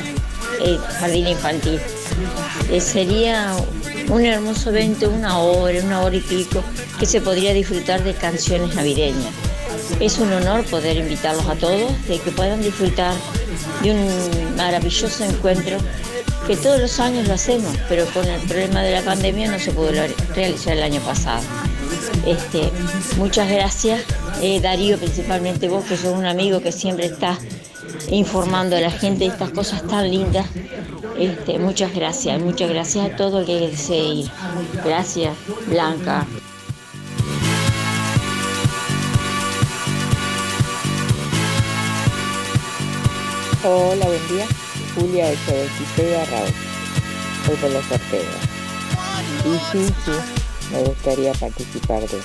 el 0.61 0.77
jardín 0.79 1.27
infantil. 1.27 1.79
Eh, 2.69 2.81
sería 2.81 3.55
un 4.09 4.25
hermoso 4.25 4.69
evento, 4.69 5.09
una 5.09 5.39
hora, 5.39 5.79
una 5.83 6.01
hora 6.01 6.15
y 6.15 6.21
pico, 6.21 6.63
que 6.99 7.05
se 7.05 7.21
podría 7.21 7.53
disfrutar 7.53 8.03
de 8.03 8.13
canciones 8.13 8.75
navideñas. 8.75 9.33
Es 9.99 10.17
un 10.17 10.31
honor 10.33 10.63
poder 10.65 10.97
invitarlos 10.97 11.45
a 11.47 11.55
todos, 11.55 11.91
de 12.07 12.19
que 12.19 12.31
puedan 12.31 12.61
disfrutar 12.61 13.13
de 13.81 13.91
un 13.91 14.55
maravilloso 14.55 15.23
encuentro 15.23 15.77
que 16.47 16.57
todos 16.57 16.79
los 16.79 16.99
años 16.99 17.27
lo 17.27 17.35
hacemos, 17.35 17.73
pero 17.87 18.05
con 18.07 18.27
el 18.27 18.41
problema 18.41 18.81
de 18.81 18.91
la 18.93 19.01
pandemia 19.01 19.49
no 19.49 19.59
se 19.59 19.71
pudo 19.71 19.91
realizar 20.35 20.73
el 20.73 20.83
año 20.83 21.01
pasado. 21.01 21.41
Este, 22.25 22.69
muchas 23.17 23.49
gracias, 23.49 24.01
eh, 24.41 24.59
Darío, 24.59 24.97
principalmente 24.97 25.69
vos, 25.69 25.85
que 25.85 25.95
sos 25.95 26.13
un 26.13 26.25
amigo 26.25 26.61
que 26.61 26.71
siempre 26.71 27.05
está 27.05 27.37
informando 28.09 28.75
a 28.75 28.81
la 28.81 28.91
gente 28.91 29.25
de 29.25 29.31
estas 29.31 29.51
cosas 29.51 29.85
tan 29.87 30.09
lindas. 30.09 30.45
Este, 31.17 31.59
muchas 31.59 31.93
gracias, 31.93 32.41
muchas 32.41 32.69
gracias 32.69 33.05
a 33.05 33.15
todo 33.15 33.41
el 33.41 33.45
que 33.45 33.59
desee 33.59 34.05
ir. 34.05 34.31
Gracias, 34.83 35.35
Blanca. 35.67 36.25
Hola, 43.65 44.05
buen 44.05 44.27
día. 44.27 44.45
Julia 44.95 45.29
de 45.29 45.37
26 45.47 46.17
Barraos. 46.17 46.51
Voy 47.47 47.55
por 47.55 47.69
los 47.69 47.85
sorteos. 47.85 48.53
Y 49.45 49.71
sí, 49.71 49.93
sí, 50.03 50.11
me 50.71 50.83
gustaría 50.83 51.33
participar 51.33 52.01
de, 52.01 52.21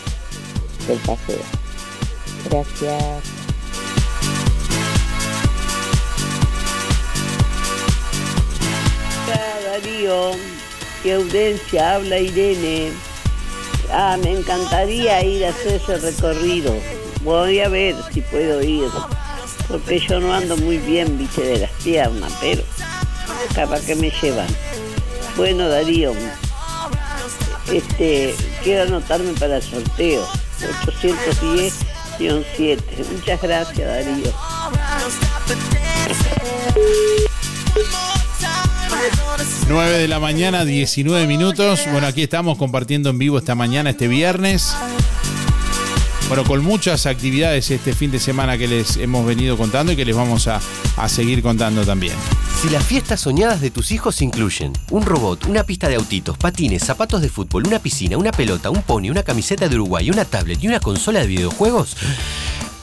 del 0.87 0.99
paseo. 0.99 1.39
Gracias. 2.51 3.38
Darío, 9.64 10.33
qué 11.03 11.14
audiencia, 11.14 11.95
habla 11.95 12.18
Irene. 12.18 12.93
Ah, 13.91 14.16
me 14.22 14.33
encantaría 14.33 15.22
ir 15.24 15.47
a 15.47 15.51
hacer 15.51 15.81
ese 15.81 15.97
recorrido. 15.99 16.74
Voy 17.22 17.61
a 17.61 17.68
ver 17.68 17.95
si 18.12 18.20
puedo 18.22 18.62
ir. 18.62 18.89
porque 19.68 19.99
yo 20.01 20.20
no 20.20 20.33
ando 20.33 20.57
muy 20.57 20.79
bien, 20.79 21.18
viste, 21.18 21.43
de 21.43 21.59
las 21.59 21.70
piernas, 21.83 22.33
pero 22.41 22.62
capaz 23.55 23.81
que 23.83 23.95
me 23.95 24.11
llevan. 24.11 24.49
Bueno, 25.37 25.68
Darío, 25.68 26.14
este, 27.72 28.35
quiero 28.64 28.85
anotarme 28.85 29.33
para 29.35 29.57
el 29.57 29.62
sorteo, 29.62 30.26
810-7. 32.18 32.81
Muchas 33.12 33.43
gracias, 33.43 33.87
Darío. 33.87 34.33
9 39.68 39.99
de 39.99 40.09
la 40.09 40.18
mañana, 40.18 40.64
19 40.64 41.26
minutos. 41.26 41.80
Bueno, 41.92 42.07
aquí 42.07 42.22
estamos 42.22 42.57
compartiendo 42.59 43.11
en 43.11 43.18
vivo 43.18 43.38
esta 43.38 43.55
mañana, 43.55 43.90
este 43.90 44.09
viernes. 44.09 44.74
Bueno, 46.28 46.44
con 46.44 46.62
muchas 46.62 47.07
actividades 47.07 47.70
este 47.70 47.94
fin 47.94 48.11
de 48.11 48.18
semana 48.18 48.59
que 48.59 48.68
les 48.68 48.96
hemos 48.99 49.24
venido 49.26 49.57
contando 49.57 49.92
y 49.92 49.96
que 49.96 50.05
les 50.05 50.14
vamos 50.14 50.46
a, 50.46 50.61
a 50.96 51.09
seguir 51.09 51.42
contando 51.42 51.84
también. 51.84 52.14
Si 52.61 52.68
las 52.68 52.84
fiestas 52.84 53.20
soñadas 53.20 53.61
de 53.61 53.70
tus 53.70 53.92
hijos 53.92 54.20
incluyen 54.20 54.72
un 54.90 55.05
robot, 55.07 55.46
una 55.46 55.64
pista 55.64 55.88
de 55.88 55.94
autitos, 55.94 56.36
patines, 56.36 56.84
zapatos 56.84 57.22
de 57.22 57.28
fútbol, 57.28 57.66
una 57.66 57.78
piscina, 57.78 58.18
una 58.18 58.32
pelota, 58.32 58.68
un 58.68 58.82
pony, 58.82 59.11
una 59.11 59.22
camiseta 59.22 59.68
de 59.68 59.76
Uruguay, 59.76 60.11
una 60.11 60.24
tablet 60.24 60.62
y 60.62 60.68
una 60.68 60.80
consola 60.80 61.20
de 61.20 61.28
videojuegos, 61.28 61.96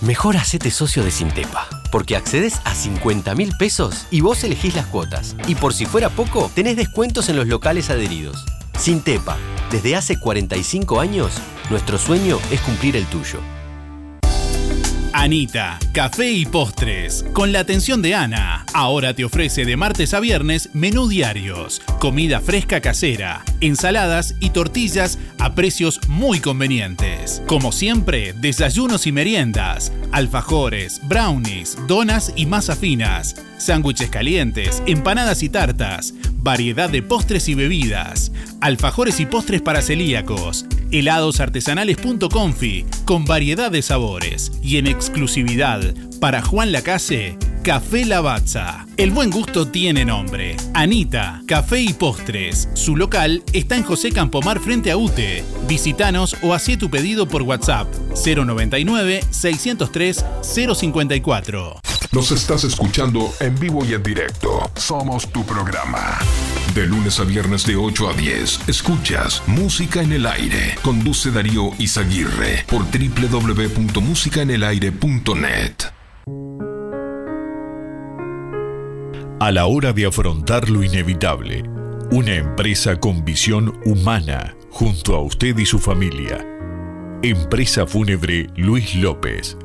mejor 0.02 0.38
hacete 0.38 0.72
socio 0.72 1.04
de 1.04 1.12
Sintepa. 1.12 1.68
Porque 1.92 2.16
accedes 2.16 2.60
a 2.66 2.76
50 2.76 3.36
mil 3.36 3.52
pesos 3.58 4.06
y 4.12 4.22
vos 4.22 4.44
elegís 4.44 4.76
las 4.76 4.88
cuotas. 4.88 5.36
Y 5.48 5.56
por 5.56 5.74
si 5.74 5.86
fuera 5.86 6.10
poco, 6.10 6.52
tenés 6.54 6.76
descuentos 6.76 7.30
en 7.30 7.36
los 7.36 7.48
locales 7.48 7.90
adheridos. 7.90 8.46
Sintepa, 8.78 9.38
desde 9.72 9.96
hace 9.96 10.20
45 10.20 11.00
años, 11.00 11.34
nuestro 11.70 11.98
sueño 11.98 12.40
es 12.52 12.60
cumplir 12.62 12.96
el 12.96 13.06
tuyo. 13.06 13.40
Anita, 15.18 15.80
café 15.94 16.30
y 16.30 16.46
postres. 16.46 17.24
Con 17.32 17.54
la 17.54 17.62
atención 17.62 18.02
de 18.02 18.14
Ana. 18.14 18.66
Ahora 18.74 19.14
te 19.14 19.24
ofrece 19.24 19.64
de 19.64 19.78
martes 19.78 20.14
a 20.14 20.20
viernes 20.20 20.70
menú 20.74 21.08
diarios, 21.08 21.82
comida 22.00 22.42
fresca 22.42 22.82
casera, 22.82 23.42
ensaladas 23.62 24.36
y 24.42 24.50
tortillas 24.50 25.18
a 25.40 25.56
precios 25.56 26.02
muy 26.10 26.42
convenientes. 26.42 27.42
Como 27.48 27.72
siempre, 27.72 28.34
desayunos 28.34 29.08
y 29.08 29.14
meriendas, 29.14 29.94
alfajores, 30.12 31.00
brownies, 31.04 31.78
donas 31.88 32.34
y 32.36 32.46
masas 32.46 32.78
finas, 32.78 33.38
sándwiches 33.58 34.10
calientes, 34.10 34.84
empanadas 34.86 35.44
y 35.44 35.50
tartas, 35.50 36.14
variedad 36.40 36.90
de 36.90 37.02
postres 37.02 37.48
y 37.48 37.56
bebidas, 37.56 38.34
alfajores 38.60 39.22
y 39.22 39.26
postres 39.26 39.62
para 39.62 39.82
celíacos, 39.82 40.66
heladosartesanales.confi 40.92 42.86
con 43.06 43.26
variedad 43.26 43.72
de 43.72 43.82
sabores 43.82 44.52
y 44.62 44.78
en 44.78 44.88
exclusividad 44.88 45.94
para 46.20 46.42
Juan 46.42 46.72
Lacase, 46.72 47.38
Café 47.64 48.06
Lavazza. 48.06 48.86
El 48.98 49.12
buen 49.12 49.30
gusto 49.30 49.68
tiene 49.68 50.06
nombre. 50.06 50.56
Anita, 50.74 51.42
Café 51.48 51.82
y 51.82 51.94
Postres. 51.94 52.70
Su 52.74 52.96
local 52.96 53.44
está 53.54 53.76
en 53.76 53.84
José 53.84 54.12
Campomar 54.12 54.60
frente 54.60 54.92
a 54.92 54.98
UTE. 54.98 55.44
Visítanos 55.68 56.36
o 56.42 56.54
hacé 56.54 56.78
tu 56.78 56.90
pedido 56.90 57.28
por 57.28 57.42
WhatsApp 57.42 57.88
099 58.26 59.22
603 59.30 60.26
054. 60.42 61.95
Nos 62.16 62.32
estás 62.32 62.64
escuchando 62.64 63.32
en 63.42 63.60
vivo 63.60 63.84
y 63.84 63.94
en 63.94 64.02
directo. 64.02 64.72
Somos 64.78 65.30
tu 65.34 65.46
programa. 65.46 66.18
De 66.74 66.88
lunes 66.88 67.20
a 67.20 67.26
viernes 67.26 67.66
de 67.66 67.76
8 67.76 68.10
a 68.10 68.14
10, 68.14 68.70
escuchas 68.70 69.44
Música 69.48 70.02
en 70.02 70.14
el 70.14 70.26
Aire. 70.26 70.78
Conduce 70.82 71.30
Darío 71.30 71.72
Izaguirre 71.78 72.64
por 72.70 72.86
www.musicaenelaire.net. 72.86 75.74
A 79.42 79.52
la 79.52 79.66
hora 79.66 79.92
de 79.92 80.06
afrontar 80.06 80.70
lo 80.70 80.84
inevitable, 80.84 81.64
una 82.12 82.36
empresa 82.36 82.98
con 82.98 83.26
visión 83.26 83.78
humana 83.84 84.56
junto 84.72 85.18
a 85.18 85.22
usted 85.22 85.58
y 85.58 85.66
su 85.66 85.80
familia. 85.80 86.48
Empresa 87.24 87.86
Fúnebre 87.86 88.48
Luis 88.56 88.96
López. 88.96 89.58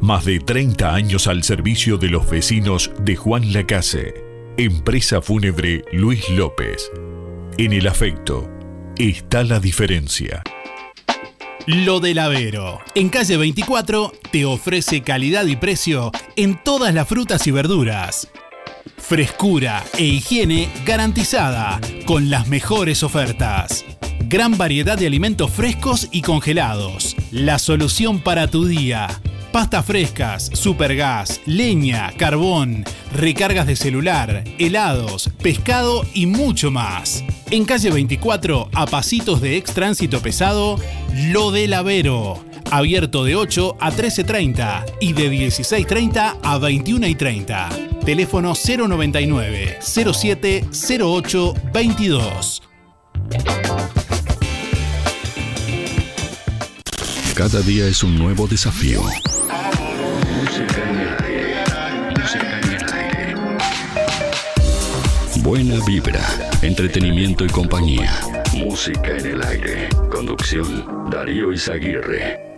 Más 0.00 0.24
de 0.24 0.40
30 0.40 0.94
años 0.94 1.26
al 1.26 1.42
servicio 1.42 1.98
de 1.98 2.08
los 2.08 2.30
vecinos 2.30 2.90
de 3.00 3.16
Juan 3.16 3.52
Lacase. 3.52 4.14
Empresa 4.56 5.20
Fúnebre 5.20 5.84
Luis 5.92 6.30
López. 6.30 6.90
En 7.58 7.74
el 7.74 7.88
afecto 7.88 8.48
está 8.96 9.44
la 9.44 9.60
diferencia. 9.60 10.42
Lo 11.66 12.00
del 12.00 12.18
Avero. 12.18 12.80
En 12.94 13.10
calle 13.10 13.36
24 13.36 14.10
te 14.30 14.46
ofrece 14.46 15.02
calidad 15.02 15.44
y 15.44 15.56
precio 15.56 16.10
en 16.34 16.58
todas 16.64 16.94
las 16.94 17.06
frutas 17.06 17.46
y 17.46 17.50
verduras. 17.50 18.30
Frescura 18.96 19.84
e 19.98 20.04
higiene 20.04 20.68
garantizada 20.84 21.80
con 22.06 22.30
las 22.30 22.48
mejores 22.48 23.02
ofertas. 23.02 23.84
Gran 24.28 24.56
variedad 24.56 24.96
de 24.96 25.06
alimentos 25.06 25.50
frescos 25.50 26.08
y 26.10 26.22
congelados. 26.22 27.16
La 27.30 27.58
solución 27.58 28.20
para 28.20 28.48
tu 28.48 28.64
día. 28.64 29.08
Pastas 29.52 29.84
frescas, 29.84 30.50
supergas, 30.54 31.42
leña, 31.44 32.10
carbón, 32.16 32.84
recargas 33.12 33.66
de 33.66 33.76
celular, 33.76 34.44
helados, 34.58 35.28
pescado 35.42 36.06
y 36.14 36.24
mucho 36.24 36.70
más. 36.70 37.22
En 37.50 37.66
calle 37.66 37.90
24, 37.90 38.70
a 38.72 38.86
pasitos 38.86 39.42
de 39.42 39.58
ex 39.58 39.74
tránsito 39.74 40.22
pesado, 40.22 40.78
Lo 41.14 41.50
del 41.50 41.74
Avero. 41.74 42.51
Abierto 42.70 43.24
de 43.24 43.36
8 43.36 43.76
a 43.80 43.90
13.30 43.90 44.84
y 45.00 45.12
de 45.12 45.30
16.30 45.30 46.38
a 46.42 46.58
21.30. 46.58 48.04
Teléfono 48.04 48.54
099 48.54 49.78
07 49.80 50.64
08 51.00 51.54
22. 51.72 52.62
Cada 57.34 57.60
día 57.62 57.86
es 57.86 58.02
un 58.02 58.18
nuevo 58.18 58.46
desafío. 58.46 59.02
Buena 65.42 65.84
vibra, 65.84 66.20
entretenimiento 66.62 67.44
y 67.44 67.48
compañía. 67.48 68.20
Música 68.54 69.16
en 69.16 69.26
el 69.26 69.42
aire. 69.42 69.88
Conducción, 70.10 71.10
Darío 71.10 71.52
Izaguirre. 71.52 72.51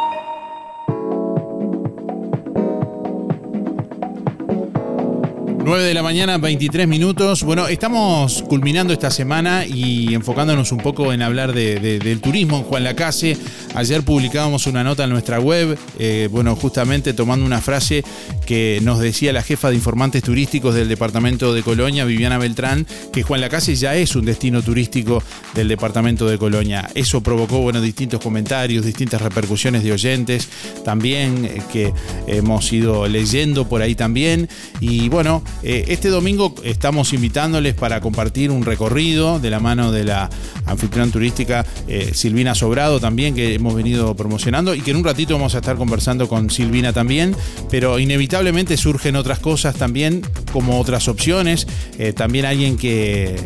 9 5.64 5.82
de 5.82 5.94
la 5.94 6.02
mañana, 6.02 6.36
23 6.36 6.86
minutos. 6.86 7.42
Bueno, 7.42 7.66
estamos 7.68 8.42
culminando 8.42 8.92
esta 8.92 9.10
semana 9.10 9.64
y 9.64 10.12
enfocándonos 10.12 10.72
un 10.72 10.78
poco 10.78 11.10
en 11.10 11.22
hablar 11.22 11.54
de- 11.54 11.80
de- 11.80 11.98
del 11.98 12.20
turismo 12.20 12.58
en 12.58 12.64
Juan 12.64 12.84
Lacase. 12.84 13.38
Ayer 13.74 14.02
publicábamos 14.02 14.66
una 14.66 14.84
nota 14.84 15.04
en 15.04 15.10
nuestra 15.10 15.40
web, 15.40 15.78
eh, 15.98 16.28
bueno, 16.30 16.54
justamente 16.54 17.14
tomando 17.14 17.46
una 17.46 17.62
frase 17.62 18.04
que 18.44 18.78
nos 18.82 18.98
decía 18.98 19.32
la 19.32 19.42
jefa 19.42 19.70
de 19.70 19.76
informantes 19.76 20.22
turísticos 20.22 20.74
del 20.74 20.86
departamento 20.86 21.54
de 21.54 21.62
Colonia, 21.62 22.04
Viviana 22.04 22.36
Beltrán, 22.36 22.86
que 23.10 23.22
Juan 23.22 23.40
Lacase 23.40 23.74
ya 23.74 23.94
es 23.96 24.14
un 24.16 24.26
destino 24.26 24.60
turístico 24.60 25.22
del 25.54 25.68
departamento 25.68 26.26
de 26.28 26.36
Colonia. 26.36 26.90
Eso 26.94 27.22
provocó, 27.22 27.60
bueno, 27.60 27.80
distintos 27.80 28.20
comentarios, 28.20 28.84
distintas 28.84 29.22
repercusiones 29.22 29.82
de 29.82 29.92
oyentes, 29.92 30.46
también 30.84 31.46
eh, 31.46 31.62
que 31.72 31.94
hemos 32.26 32.70
ido 32.70 33.08
leyendo 33.08 33.66
por 33.66 33.80
ahí 33.80 33.94
también. 33.94 34.46
Y 34.80 35.08
bueno, 35.08 35.42
eh, 35.62 35.84
este 35.88 36.08
domingo 36.08 36.54
estamos 36.62 37.12
invitándoles 37.12 37.74
para 37.74 38.00
compartir 38.00 38.50
un 38.50 38.64
recorrido 38.64 39.38
de 39.38 39.50
la 39.50 39.60
mano 39.60 39.92
de 39.92 40.04
la 40.04 40.28
anfitrión 40.66 41.10
turística 41.10 41.64
eh, 41.88 42.10
Silvina 42.12 42.54
Sobrado 42.54 43.00
también, 43.00 43.34
que 43.34 43.54
hemos 43.54 43.74
venido 43.74 44.14
promocionando 44.14 44.74
y 44.74 44.80
que 44.80 44.90
en 44.90 44.98
un 44.98 45.04
ratito 45.04 45.34
vamos 45.34 45.54
a 45.54 45.58
estar 45.58 45.76
conversando 45.76 46.28
con 46.28 46.50
Silvina 46.50 46.92
también, 46.92 47.34
pero 47.70 47.98
inevitablemente 47.98 48.76
surgen 48.76 49.16
otras 49.16 49.38
cosas 49.38 49.74
también, 49.76 50.22
como 50.52 50.78
otras 50.78 51.08
opciones. 51.08 51.66
Eh, 51.98 52.12
también 52.12 52.44
alguien 52.44 52.76
que 52.76 53.40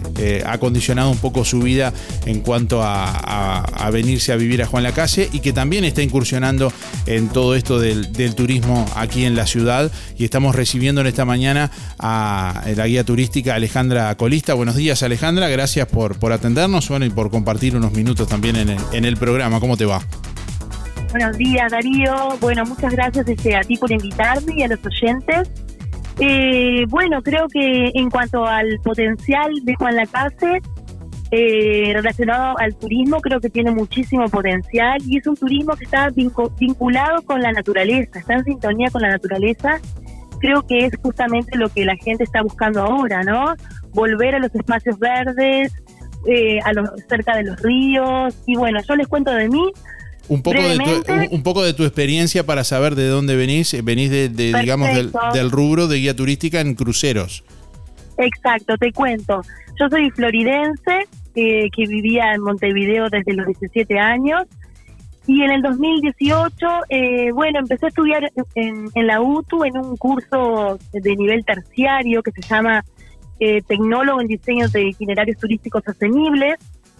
ha 0.44 0.58
condicionado 0.58 1.10
un 1.10 1.18
poco 1.18 1.44
su 1.44 1.60
vida 1.60 1.92
en 2.26 2.40
cuanto 2.40 2.80
a, 2.82 3.90
venirse 3.92 4.32
a 4.32 4.36
vivir 4.36 4.62
a 4.62 4.66
Juan 4.66 4.82
Lacase 4.82 5.28
y 5.32 5.40
que 5.40 5.52
también 5.52 5.84
está 5.84 6.02
incursionando 6.02 6.72
en 7.06 7.28
todo 7.28 7.54
esto 7.54 7.78
del 7.78 8.34
turismo 8.34 8.86
aquí 8.96 9.24
en 9.24 9.34
la 9.34 9.46
ciudad. 9.46 9.90
Y 10.18 10.24
estamos 10.24 10.54
recibiendo 10.54 11.00
en 11.00 11.06
esta 11.06 11.24
mañana 11.24 11.70
a 11.98 12.62
la 12.76 12.86
guía 12.86 13.04
turística 13.04 13.54
Alejandra 13.54 14.14
Colista. 14.16 14.54
Buenos 14.54 14.76
días, 14.76 15.02
Alejandra. 15.02 15.48
Gracias 15.48 15.86
por, 15.86 16.18
por 16.18 16.32
atendernos 16.32 16.88
bueno, 16.88 17.04
y 17.04 17.10
por 17.10 17.30
compartir 17.30 17.76
unos 17.76 17.92
minutos 17.92 18.28
también 18.28 18.56
en 18.56 18.70
el, 18.70 18.78
en 18.92 19.04
el 19.04 19.16
programa. 19.16 19.60
¿Cómo 19.60 19.76
te 19.76 19.84
va? 19.84 20.00
Buenos 21.10 21.38
días, 21.38 21.72
Darío. 21.72 22.36
Bueno, 22.40 22.64
muchas 22.66 22.92
gracias 22.92 23.26
este, 23.28 23.56
a 23.56 23.60
ti 23.62 23.76
por 23.76 23.90
invitarme 23.90 24.54
y 24.56 24.62
a 24.62 24.68
los 24.68 24.80
oyentes. 24.84 25.50
Eh, 26.20 26.84
bueno, 26.88 27.22
creo 27.22 27.46
que 27.48 27.90
en 27.94 28.10
cuanto 28.10 28.44
al 28.44 28.78
potencial 28.82 29.50
de 29.62 29.74
Juan 29.76 29.96
Lacase, 29.96 30.60
eh, 31.30 31.92
relacionado 31.94 32.58
al 32.58 32.74
turismo, 32.74 33.20
creo 33.20 33.40
que 33.40 33.50
tiene 33.50 33.70
muchísimo 33.70 34.28
potencial 34.28 35.00
y 35.06 35.18
es 35.18 35.26
un 35.26 35.36
turismo 35.36 35.76
que 35.76 35.84
está 35.84 36.08
vincu- 36.10 36.52
vinculado 36.58 37.22
con 37.22 37.40
la 37.40 37.52
naturaleza, 37.52 38.18
está 38.18 38.34
en 38.34 38.44
sintonía 38.44 38.90
con 38.90 39.02
la 39.02 39.10
naturaleza. 39.10 39.80
Creo 40.40 40.66
que 40.66 40.86
es 40.86 40.92
justamente 41.02 41.56
lo 41.56 41.68
que 41.68 41.84
la 41.84 41.96
gente 41.96 42.24
está 42.24 42.42
buscando 42.42 42.82
ahora, 42.82 43.22
¿no? 43.22 43.54
Volver 43.90 44.34
a 44.34 44.38
los 44.38 44.54
espacios 44.54 44.98
verdes, 44.98 45.72
eh, 46.26 46.58
a 46.64 46.72
los, 46.72 46.90
cerca 47.08 47.36
de 47.36 47.44
los 47.44 47.60
ríos. 47.60 48.36
Y 48.46 48.56
bueno, 48.56 48.80
yo 48.86 48.96
les 48.96 49.06
cuento 49.06 49.30
de 49.32 49.48
mí. 49.48 49.72
Un 50.28 50.42
poco, 50.42 50.60
de 50.60 50.76
tu, 50.76 51.12
un, 51.12 51.28
un 51.30 51.42
poco 51.42 51.62
de 51.62 51.72
tu 51.72 51.84
experiencia 51.84 52.44
para 52.44 52.62
saber 52.62 52.94
de 52.94 53.08
dónde 53.08 53.34
venís. 53.34 53.72
Eh, 53.72 53.80
Venís 53.82 54.10
de, 54.10 54.28
de, 54.28 54.52
digamos, 54.60 54.88
del 55.32 55.50
rubro 55.50 55.88
de 55.88 55.98
guía 55.98 56.14
turística 56.14 56.60
en 56.60 56.74
cruceros. 56.74 57.44
Exacto, 58.18 58.76
te 58.76 58.92
cuento. 58.92 59.42
Yo 59.78 59.88
soy 59.88 60.10
floridense, 60.10 61.06
eh, 61.34 61.70
que 61.70 61.86
vivía 61.86 62.34
en 62.34 62.42
Montevideo 62.42 63.08
desde 63.10 63.32
los 63.34 63.46
17 63.46 63.98
años. 63.98 64.42
Y 65.28 65.42
en 65.42 65.50
el 65.50 65.62
2018, 65.62 66.66
eh, 66.88 67.30
bueno, 67.32 67.58
empecé 67.58 67.86
a 67.86 67.88
estudiar 67.90 68.32
en, 68.54 68.86
en 68.94 69.06
la 69.06 69.20
UTU 69.20 69.62
en 69.62 69.76
un 69.76 69.96
curso 69.98 70.78
de 70.90 71.16
nivel 71.16 71.44
terciario 71.44 72.22
que 72.22 72.32
se 72.32 72.40
llama 72.40 72.82
eh, 73.38 73.60
Tecnólogo 73.62 74.22
en 74.22 74.26
Diseño 74.26 74.68
de 74.68 74.88
Itinerarios 74.88 75.38
Turísticos 75.38 75.84
Sostenibles. 75.84 76.56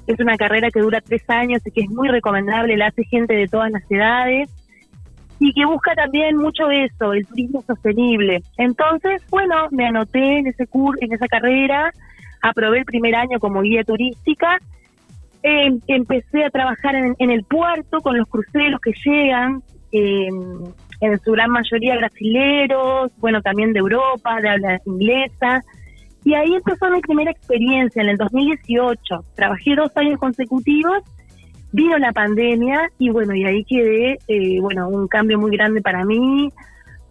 Es 0.06 0.20
una 0.20 0.36
carrera 0.36 0.70
que 0.70 0.80
dura 0.80 1.00
tres 1.00 1.22
años 1.28 1.62
y 1.64 1.70
que 1.70 1.80
es 1.80 1.90
muy 1.90 2.08
recomendable, 2.08 2.76
la 2.76 2.88
hace 2.88 3.04
gente 3.04 3.34
de 3.34 3.48
todas 3.48 3.70
las 3.70 3.82
edades 3.90 4.50
y 5.40 5.52
que 5.54 5.64
busca 5.64 5.94
también 5.94 6.36
mucho 6.36 6.70
eso, 6.70 7.14
el 7.14 7.26
turismo 7.26 7.62
sostenible. 7.66 8.42
Entonces, 8.56 9.22
bueno, 9.30 9.68
me 9.70 9.86
anoté 9.86 10.38
en 10.38 10.48
ese 10.48 10.66
cur 10.66 10.98
en 11.00 11.12
esa 11.12 11.28
carrera, 11.28 11.92
aprobé 12.42 12.80
el 12.80 12.84
primer 12.84 13.14
año 13.14 13.38
como 13.38 13.62
guía 13.62 13.84
turística, 13.84 14.58
eh, 15.42 15.78
empecé 15.86 16.44
a 16.44 16.50
trabajar 16.50 16.94
en, 16.94 17.30
el 17.30 17.44
puerto 17.44 18.00
con 18.00 18.16
los 18.16 18.28
cruceros 18.28 18.80
que 18.80 18.92
llegan, 19.04 19.62
eh, 19.92 20.28
en 21.00 21.20
su 21.20 21.32
gran 21.32 21.50
mayoría 21.50 21.96
brasileros, 21.96 23.12
bueno, 23.18 23.40
también 23.40 23.72
de 23.72 23.78
Europa, 23.78 24.40
de 24.40 24.48
habla 24.48 24.80
inglesa. 24.84 25.62
Y 26.24 26.34
ahí 26.34 26.54
empezó 26.54 26.90
mi 26.90 27.00
primera 27.00 27.30
experiencia 27.30 28.02
en 28.02 28.08
el 28.08 28.16
2018. 28.16 29.24
Trabajé 29.34 29.76
dos 29.76 29.96
años 29.96 30.18
consecutivos 30.18 31.02
vino 31.72 31.98
la 31.98 32.12
pandemia 32.12 32.90
y 32.98 33.10
bueno, 33.10 33.34
y 33.34 33.44
ahí 33.44 33.64
quedé, 33.64 34.18
eh, 34.28 34.60
bueno, 34.60 34.88
un 34.88 35.08
cambio 35.08 35.38
muy 35.38 35.50
grande 35.50 35.80
para 35.82 36.04
mí. 36.04 36.50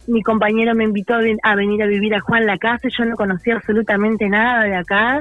Mi 0.06 0.22
compañero 0.22 0.74
me 0.74 0.84
invitó 0.84 1.14
a 1.14 1.54
venir 1.54 1.82
a 1.82 1.86
vivir 1.86 2.14
a 2.14 2.20
Juan 2.20 2.46
la 2.46 2.58
Casa, 2.58 2.88
yo 2.96 3.04
no 3.04 3.14
conocía 3.14 3.56
absolutamente 3.56 4.28
nada 4.28 4.64
de 4.64 4.76
acá. 4.76 5.20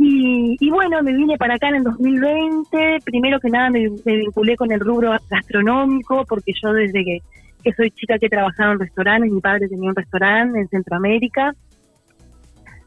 Y, 0.00 0.70
bueno, 0.70 1.02
me 1.02 1.12
vine 1.12 1.36
para 1.36 1.54
acá 1.54 1.70
en 1.70 1.76
el 1.76 1.82
2020. 1.82 2.98
Primero 3.04 3.40
que 3.40 3.50
nada 3.50 3.68
me, 3.68 3.88
vinculé 4.04 4.56
con 4.56 4.70
el 4.70 4.78
rubro 4.78 5.10
gastronómico, 5.28 6.24
porque 6.24 6.52
yo 6.62 6.72
desde 6.72 7.04
que, 7.04 7.18
que 7.64 7.72
soy 7.72 7.90
chica 7.90 8.16
que 8.16 8.26
he 8.26 8.30
trabajado 8.30 8.72
en 8.72 8.78
restaurantes, 8.78 9.32
mi 9.32 9.40
padre 9.40 9.68
tenía 9.68 9.90
un 9.90 9.96
restaurante 9.96 10.60
en 10.60 10.68
Centroamérica. 10.68 11.52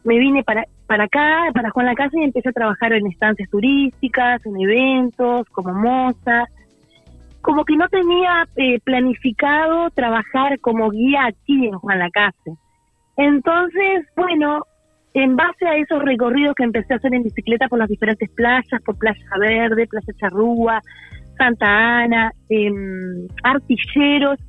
Me 0.06 0.20
vine 0.20 0.42
para, 0.44 0.64
para 0.88 1.04
acá, 1.04 1.50
para 1.54 1.70
Juan 1.72 1.86
la 1.88 1.96
Casa, 1.96 2.18
y 2.18 2.24
empecé 2.24 2.48
a 2.48 2.54
trabajar 2.54 2.94
en 2.94 3.06
estancias 3.06 3.50
turísticas, 3.50 4.46
en 4.46 4.62
eventos, 4.62 5.50
como 5.50 5.74
moza. 5.74 6.46
Como 7.42 7.66
que 7.66 7.76
no 7.76 7.90
tenía 7.90 8.48
eh, 8.56 8.80
planificado 8.80 9.90
trabajar 9.90 10.60
como 10.62 10.90
guía 10.92 11.26
aquí 11.26 11.66
en 11.66 11.74
Juan 11.74 12.00
la 12.00 12.10
Casa. 12.10 12.52
Entonces, 13.18 14.06
bueno, 14.16 14.62
en 15.14 15.36
base 15.36 15.66
a 15.68 15.78
esos 15.78 16.02
recorridos 16.02 16.56
que 16.56 16.64
empecé 16.64 16.94
a 16.94 16.98
hacer 16.98 17.14
en 17.14 17.24
bicicleta 17.24 17.68
por 17.68 17.80
las 17.80 17.90
diferentes 17.90 18.30
playas, 18.30 18.82
por 18.86 18.98
Playa 18.98 19.20
Verde, 19.40 19.88
Playa 19.88 20.14
Charrúa, 20.18 20.82
Santa 21.38 21.68
Ana, 22.04 22.32
em, 22.50 23.28
Artilleros, 23.44 24.40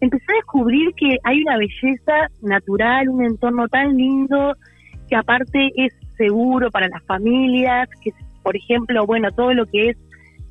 empecé 0.00 0.24
a 0.32 0.36
descubrir 0.36 0.92
que 0.94 1.16
hay 1.24 1.42
una 1.42 1.56
belleza 1.56 2.28
natural, 2.42 3.08
un 3.08 3.24
entorno 3.24 3.68
tan 3.68 3.96
lindo, 3.96 4.54
que 5.08 5.16
aparte 5.16 5.70
es 5.76 5.94
seguro 6.16 6.70
para 6.70 6.88
las 6.88 7.02
familias, 7.04 7.88
que 8.02 8.10
por 8.42 8.56
ejemplo, 8.56 9.04
bueno, 9.06 9.30
todo 9.32 9.52
lo 9.52 9.66
que 9.66 9.90
es 9.90 9.96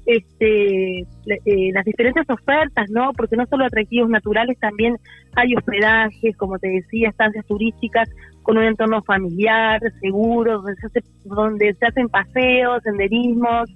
este 0.05 0.99
eh, 0.99 1.71
las 1.73 1.85
diferentes 1.85 2.27
ofertas, 2.29 2.89
¿no? 2.89 3.11
Porque 3.13 3.35
no 3.35 3.45
solo 3.45 3.65
atractivos 3.65 4.09
naturales, 4.09 4.57
también 4.59 4.97
hay 5.35 5.55
hospedajes, 5.55 6.35
como 6.37 6.57
te 6.57 6.67
decía, 6.67 7.09
estancias 7.09 7.45
turísticas 7.45 8.09
con 8.49 8.57
un 8.57 8.63
entorno 8.63 9.03
familiar, 9.03 9.79
seguro, 10.01 10.53
donde 10.63 10.73
se, 10.81 10.87
hace- 10.87 11.03
donde 11.23 11.75
se 11.79 11.85
hacen 11.85 12.09
paseos, 12.09 12.81
senderismos, 12.83 13.69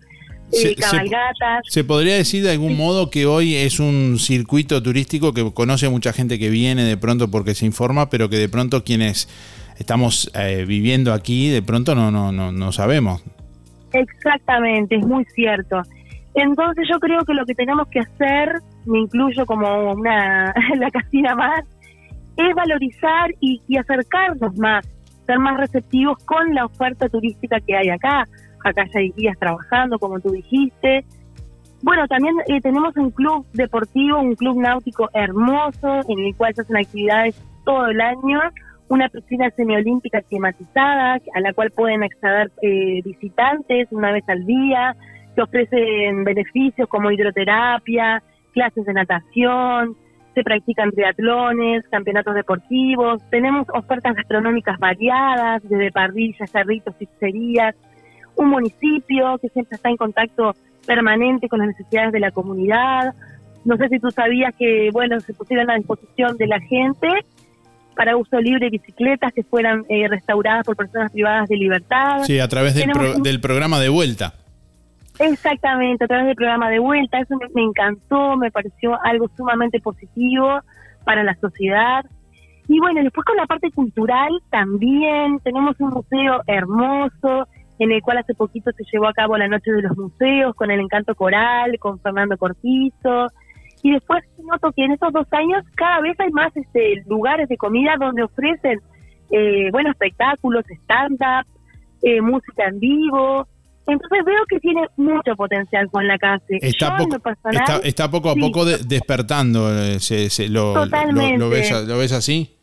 eh, 0.52 0.58
Se- 0.58 0.76
cabalgatas. 0.76 1.62
¿Se 1.70 1.84
podría 1.84 2.16
decir 2.16 2.44
de 2.44 2.50
algún 2.54 2.76
modo 2.76 3.12
que 3.12 3.28
hoy 3.28 3.54
es 3.54 3.80
un 3.80 4.18
circuito 4.18 4.82
turístico 4.82 5.32
que 5.32 5.54
conoce 5.54 5.90
mucha 5.90 6.12
gente 6.12 6.40
que 6.40 6.50
viene 6.50 6.86
de 6.86 6.98
pronto 6.98 7.30
porque 7.30 7.54
se 7.54 7.68
informa, 7.68 8.10
pero 8.10 8.30
que 8.30 8.38
de 8.38 8.50
pronto 8.50 8.84
quienes 8.84 9.30
estamos 9.78 10.32
eh, 10.34 10.66
viviendo 10.68 11.14
aquí, 11.14 11.50
de 11.50 11.62
pronto 11.62 11.94
no, 11.94 12.10
no, 12.10 12.32
no, 12.32 12.52
no 12.52 12.72
sabemos? 12.72 13.24
Exactamente, 13.94 14.96
es 14.96 15.06
muy 15.06 15.24
cierto. 15.36 15.84
Entonces 16.34 16.88
yo 16.90 17.00
creo 17.00 17.24
que 17.26 17.36
lo 17.36 17.46
que 17.46 17.54
tenemos 17.54 17.88
que 17.90 18.00
hacer, 18.00 18.54
me 18.88 19.02
incluyo 19.02 19.46
como 19.46 19.92
una 19.94 20.52
la 20.80 20.90
casina 20.90 21.36
más, 21.36 21.62
es 22.38 22.56
valorizar 22.56 23.32
y, 23.40 23.62
y 23.68 23.78
acercarnos 23.78 24.58
más, 24.58 24.88
ser 25.26 25.40
más 25.40 25.58
receptivos 25.58 26.18
con 26.26 26.54
la 26.54 26.66
oferta 26.66 27.10
turística 27.10 27.60
que 27.60 27.76
hay 27.76 27.90
acá. 27.90 28.28
Acá 28.64 28.86
ya 28.94 29.00
hay 29.00 29.12
guías 29.12 29.38
trabajando, 29.38 30.00
como 30.00 30.20
tú 30.20 30.32
dijiste. 30.32 31.06
Bueno, 31.82 32.08
también 32.08 32.36
eh, 32.48 32.62
tenemos 32.62 32.96
un 32.96 33.12
club 33.12 33.46
deportivo, 33.52 34.20
un 34.20 34.36
club 34.36 34.58
náutico 34.58 35.10
hermoso, 35.14 36.00
en 36.08 36.20
el 36.20 36.36
cual 36.36 36.56
se 36.56 36.62
hacen 36.62 36.78
actividades 36.78 37.36
todo 37.66 37.88
el 37.88 38.00
año, 38.00 38.40
una 38.88 39.10
piscina 39.10 39.50
semiolímpica 39.52 40.22
climatizada, 40.22 41.20
a 41.36 41.40
la 41.42 41.54
cual 41.54 41.72
pueden 41.72 42.04
acceder 42.04 42.52
eh, 42.62 43.02
visitantes 43.04 43.90
una 43.92 44.14
vez 44.14 44.24
al 44.30 44.46
día, 44.46 44.96
que 45.36 45.42
ofrecen 45.42 46.24
beneficios 46.24 46.88
como 46.88 47.12
hidroterapia, 47.12 48.24
clases 48.54 48.86
de 48.86 48.94
natación, 48.94 49.98
se 50.34 50.44
practican 50.44 50.92
triatlones, 50.92 51.84
campeonatos 51.90 52.36
deportivos, 52.36 53.22
tenemos 53.30 53.68
ofertas 53.74 54.16
gastronómicas 54.16 54.80
variadas, 54.80 55.62
desde 55.64 55.92
parrillas, 55.92 56.50
cerritos, 56.50 56.96
pizzerías, 56.96 57.76
un 58.36 58.50
municipio 58.50 59.38
que 59.40 59.50
siempre 59.50 59.76
está 59.76 59.90
en 59.90 59.98
contacto 59.98 60.56
permanente 60.88 61.48
con 61.48 61.60
las 61.60 61.68
necesidades 61.70 62.12
de 62.12 62.20
la 62.20 62.32
comunidad. 62.32 63.14
No 63.64 63.78
sé 63.78 63.88
si 63.90 64.00
tú 64.00 64.10
sabías 64.12 64.54
que, 64.58 64.90
bueno, 64.92 65.20
se 65.20 65.34
pusieron 65.34 65.70
a 65.70 65.76
disposición 65.76 66.36
de 66.38 66.48
la 66.48 66.60
gente 66.60 67.08
para 67.96 68.18
uso 68.18 68.40
libre 68.40 68.70
bicicletas 68.72 69.32
que 69.34 69.44
fueran 69.44 69.86
eh, 69.88 70.08
restauradas 70.08 70.66
por 70.66 70.76
personas 70.76 71.12
privadas 71.12 71.48
de 71.48 71.58
libertad. 71.58 72.24
Sí, 72.24 72.40
a 72.40 72.48
través 72.48 72.74
del, 72.74 72.90
pro- 72.90 73.14
del 73.20 73.40
programa 73.40 73.80
de 73.80 73.90
vuelta. 73.90 74.34
Exactamente, 75.20 76.06
a 76.06 76.08
través 76.08 76.26
del 76.26 76.36
programa 76.36 76.70
de 76.70 76.80
vuelta, 76.80 77.20
eso 77.20 77.36
me, 77.54 77.62
encantó, 77.62 78.36
me 78.36 78.52
pareció 78.52 78.98
algo 79.04 79.30
sumamente 79.38 79.80
positivo 79.80 80.60
para 81.06 81.24
la 81.24 81.36
sociedad. 81.36 82.04
Y 82.68 82.80
bueno, 82.80 83.04
después 83.04 83.26
con 83.26 83.38
la 83.38 83.46
parte 83.46 83.72
cultural 83.72 84.32
también 84.50 85.40
tenemos 85.44 85.76
un 85.80 85.90
museo 85.90 86.42
hermoso 86.48 87.48
en 87.80 87.92
el 87.92 88.02
cual 88.02 88.20
hace 88.20 88.34
poquito 88.34 88.72
se 88.72 88.84
llevó 88.92 89.08
a 89.08 89.14
cabo 89.14 89.38
la 89.38 89.48
Noche 89.48 89.72
de 89.72 89.82
los 89.82 89.98
Museos 89.98 90.56
con 90.56 90.72
el 90.72 90.80
Encanto 90.80 91.16
Coral, 91.16 91.78
con 91.80 92.00
Fernando 92.00 92.38
Cortizo. 92.38 93.28
Y 93.82 93.92
después 93.92 94.24
noto 94.42 94.72
que 94.72 94.86
en 94.86 94.94
estos 94.94 95.12
dos 95.12 95.28
años 95.32 95.64
cada 95.76 96.00
vez 96.00 96.18
hay 96.20 96.32
más 96.32 96.56
este, 96.56 97.04
lugares 97.06 97.50
de 97.50 97.58
comida 97.58 97.96
donde 98.00 98.24
ofrecen 98.24 98.80
eh, 99.30 99.70
buenos 99.72 99.92
espectáculos, 99.92 100.64
stand-up, 100.84 101.46
eh, 102.02 102.22
música 102.22 102.68
en 102.68 102.80
vivo. 102.80 103.48
Entonces 103.86 104.20
veo 104.26 104.46
que 104.48 104.60
tiene 104.60 104.88
mucho 104.96 105.36
potencial 105.36 105.90
con 105.92 106.08
la 106.08 106.18
casa. 106.18 106.44
Está, 106.50 106.96
poco, 106.98 107.20
personal, 107.20 107.56
está, 107.56 107.78
está 107.88 108.10
poco 108.12 108.32
a 108.32 108.34
sí, 108.34 108.40
poco 108.40 108.64
de- 108.66 108.78
despertando. 108.78 109.70
eh, 109.78 110.00
se- 110.00 110.30
se- 110.30 110.48
lo, 110.48 110.74
Totalmente. 110.74 111.38
lo 111.38 111.50
ves, 111.50 111.70
¿Lo 111.88 111.98
ves 111.98 112.12
así? 112.14 112.56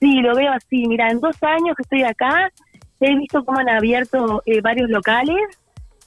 Sí, 0.00 0.20
lo 0.20 0.34
veo 0.34 0.50
así. 0.52 0.86
Mira, 0.88 1.10
en 1.10 1.20
dos 1.20 1.36
años 1.42 1.76
que 1.76 1.82
estoy 1.82 2.02
acá, 2.02 2.50
he 3.00 3.14
visto 3.16 3.44
cómo 3.44 3.58
han 3.60 3.68
abierto 3.68 4.42
eh, 4.46 4.60
varios 4.62 4.88
locales 4.88 5.36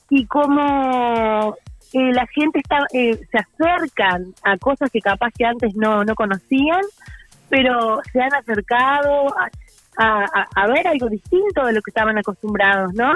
y 0.10 0.26
cómo 0.26 1.56
eh, 1.94 2.12
la 2.14 2.26
gente 2.28 2.60
está 2.60 2.86
eh, 2.94 3.20
se 3.32 3.38
acercan 3.38 4.34
a 4.44 4.58
cosas 4.58 4.90
que 4.92 5.00
capaz 5.02 5.32
que 5.38 5.46
antes 5.46 5.76
no, 5.76 6.04
no 6.04 6.16
conocían, 6.16 6.82
pero 7.48 8.00
se 8.12 8.20
han 8.22 8.34
acercado 8.34 9.28
a- 9.38 9.50
a 10.56 10.68
ver 10.68 10.88
algo 10.88 11.08
distinto 11.10 11.64
de 11.66 11.72
lo 11.74 11.82
que 11.82 11.92
estaban 11.92 12.18
acostumbrados, 12.18 12.94
¿no? 12.96 13.14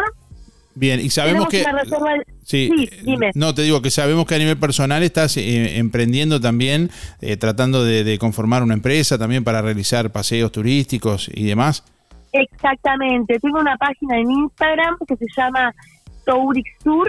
Bien, 0.75 0.99
y 0.99 1.09
sabemos 1.09 1.47
que... 1.49 1.63
reserva- 1.63 2.23
Sí, 2.43 2.71
Sí, 2.75 2.89
dime. 3.03 3.29
No, 3.35 3.53
te 3.53 3.61
digo 3.61 3.81
que 3.81 3.91
sabemos 3.91 4.25
que 4.25 4.35
a 4.35 4.39
nivel 4.39 4.57
personal 4.57 5.03
estás 5.03 5.37
eh, 5.37 5.77
emprendiendo 5.77 6.39
también, 6.41 6.89
eh, 7.21 7.37
tratando 7.37 7.83
de, 7.83 8.03
de 8.03 8.17
conformar 8.17 8.63
una 8.63 8.73
empresa 8.73 9.17
también 9.19 9.43
para 9.43 9.61
realizar 9.61 10.09
paseos 10.11 10.51
turísticos 10.51 11.29
y 11.33 11.45
demás. 11.45 11.83
Exactamente. 12.31 13.39
Tengo 13.39 13.59
una 13.59 13.77
página 13.77 14.17
en 14.17 14.29
Instagram 14.31 14.95
que 15.07 15.15
se 15.15 15.25
llama 15.35 15.73
Tourix 16.25 16.69
Tour, 16.83 17.07